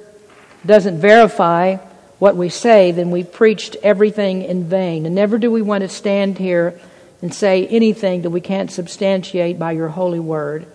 doesn't 0.64 1.00
verify 1.00 1.76
what 2.18 2.36
we 2.36 2.48
say, 2.48 2.92
then 2.92 3.10
we've 3.10 3.32
preached 3.32 3.76
everything 3.82 4.42
in 4.42 4.64
vain. 4.64 5.06
And 5.06 5.14
never 5.14 5.38
do 5.38 5.50
we 5.50 5.62
want 5.62 5.82
to 5.82 5.88
stand 5.88 6.38
here 6.38 6.78
and 7.22 7.32
say 7.34 7.66
anything 7.66 8.22
that 8.22 8.30
we 8.30 8.40
can't 8.40 8.70
substantiate 8.70 9.58
by 9.58 9.72
your 9.72 9.88
holy 9.88 10.20
word. 10.20 10.66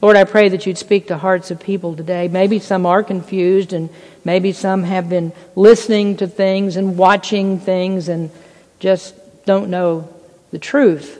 Lord, 0.00 0.16
I 0.16 0.24
pray 0.24 0.48
that 0.48 0.66
you'd 0.66 0.78
speak 0.78 1.08
to 1.08 1.18
hearts 1.18 1.50
of 1.50 1.60
people 1.60 1.94
today. 1.94 2.28
Maybe 2.28 2.58
some 2.58 2.86
are 2.86 3.02
confused 3.02 3.72
and 3.72 3.90
maybe 4.24 4.52
some 4.52 4.82
have 4.84 5.08
been 5.08 5.32
listening 5.54 6.16
to 6.18 6.26
things 6.26 6.76
and 6.76 6.96
watching 6.96 7.60
things 7.60 8.08
and 8.08 8.30
just 8.78 9.14
don't 9.44 9.68
know 9.68 10.08
the 10.52 10.58
truth. 10.58 11.18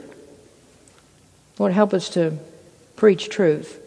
Lord, 1.59 1.73
help 1.73 1.93
us 1.93 2.09
to 2.09 2.37
preach 3.01 3.29
truth. 3.29 3.81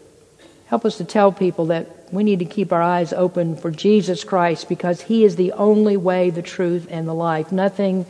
Help 0.65 0.83
us 0.83 0.97
to 0.97 1.05
tell 1.05 1.31
people 1.31 1.67
that 1.67 2.11
we 2.11 2.21
need 2.21 2.39
to 2.39 2.43
keep 2.43 2.73
our 2.73 2.81
eyes 2.81 3.13
open 3.13 3.55
for 3.55 3.71
Jesus 3.71 4.25
Christ 4.25 4.67
because 4.67 4.99
He 4.99 5.23
is 5.23 5.37
the 5.37 5.53
only 5.53 5.95
way, 5.95 6.31
the 6.31 6.41
truth, 6.41 6.87
and 6.89 7.07
the 7.07 7.13
life. 7.13 7.49
Nothing 7.49 8.05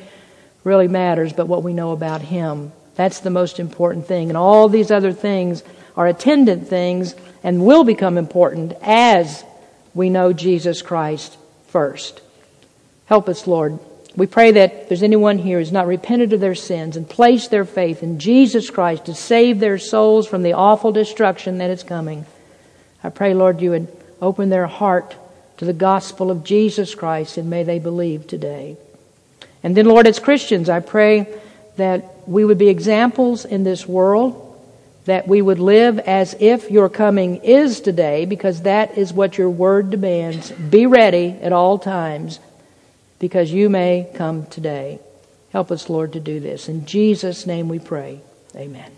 really 0.64 0.88
matters 0.88 1.32
but 1.32 1.48
what 1.48 1.62
we 1.62 1.74
know 1.74 1.92
about 1.92 2.24
Him. 2.24 2.72
That's 2.96 3.20
the 3.20 3.30
most 3.30 3.60
important 3.60 4.08
thing. 4.08 4.32
And 4.32 4.36
all 4.36 4.68
these 4.68 4.90
other 4.90 5.14
things 5.14 5.62
are 5.96 6.08
attendant 6.08 6.68
things 6.70 7.14
and 7.44 7.64
will 7.64 7.84
become 7.84 8.18
important 8.18 8.74
as 8.82 9.44
we 9.94 10.10
know 10.10 10.34
Jesus 10.34 10.82
Christ 10.82 11.38
first. 11.68 12.20
Help 13.06 13.30
us, 13.30 13.46
Lord. 13.46 13.78
We 14.16 14.28
pray 14.28 14.52
that 14.52 14.74
if 14.74 14.90
there's 14.90 15.04
anyone 15.04 15.38
here 15.38 15.60
who's 15.60 15.74
not 15.74 15.88
repented 15.88 16.32
of 16.32 16.40
their 16.40 16.56
sins 16.56 16.96
and 16.96 17.10
placed 17.10 17.52
their 17.52 17.66
faith 17.66 18.02
in 18.02 18.18
Jesus 18.18 18.70
Christ 18.70 19.06
to 19.06 19.14
save 19.14 19.60
their 19.60 19.78
souls 19.78 20.26
from 20.26 20.42
the 20.42 20.54
awful 20.54 20.94
destruction 20.94 21.58
that 21.58 21.70
is 21.70 21.84
coming, 21.84 22.26
I 23.04 23.10
pray, 23.10 23.34
Lord, 23.34 23.60
you 23.60 23.72
would 23.72 23.88
open 24.22 24.50
their 24.50 24.68
heart 24.68 25.16
to 25.58 25.66
the 25.66 25.74
gospel 25.74 26.32
of 26.32 26.46
Jesus 26.46 26.96
Christ 26.96 27.38
and 27.38 27.50
may 27.50 27.64
they 27.64 27.80
believe 27.80 28.26
today. 28.26 28.78
And 29.64 29.76
then, 29.76 29.86
Lord, 29.86 30.08
as 30.08 30.20
Christians, 30.20 30.70
I 30.70 30.80
pray 30.80 31.28
that 31.76 32.28
we 32.28 32.46
would 32.46 32.58
be 32.58 32.70
examples 32.70 33.44
in 33.44 33.64
this 33.66 33.86
world, 33.86 34.42
that 35.06 35.28
we 35.28 35.42
would 35.42 35.60
live 35.60 36.00
as 36.00 36.36
if 36.40 36.72
your 36.72 36.88
coming 36.88 37.38
is 37.38 37.82
today, 37.82 38.26
because 38.26 38.62
that 38.62 38.98
is 38.98 39.12
what 39.12 39.38
your 39.38 39.50
word 39.50 39.90
demands. 39.90 40.52
Be 40.52 40.86
ready 40.86 41.32
at 41.42 41.52
all 41.52 41.78
times 41.78 42.40
because 43.20 43.52
you 43.52 43.70
may 43.70 44.10
come 44.16 44.46
today. 44.48 45.00
Help 45.52 45.72
us, 45.72 45.90
Lord, 45.90 46.14
to 46.14 46.20
do 46.20 46.40
this. 46.40 46.68
In 46.68 46.86
Jesus' 46.86 47.48
name 47.48 47.70
we 47.70 47.80
pray. 47.80 48.22
Amen. 48.56 48.92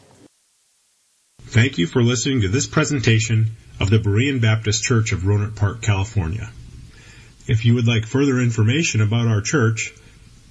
Thank 1.41 1.77
you 1.77 1.87
for 1.87 2.03
listening 2.03 2.41
to 2.41 2.49
this 2.49 2.67
presentation 2.67 3.55
of 3.79 3.89
the 3.89 3.99
Berean 3.99 4.41
Baptist 4.41 4.83
Church 4.83 5.13
of 5.13 5.21
Rohnert 5.21 5.55
Park, 5.55 5.81
California. 5.81 6.49
If 7.47 7.63
you 7.63 7.75
would 7.75 7.87
like 7.87 8.05
further 8.05 8.39
information 8.39 8.99
about 9.01 9.27
our 9.27 9.41
church, 9.41 9.93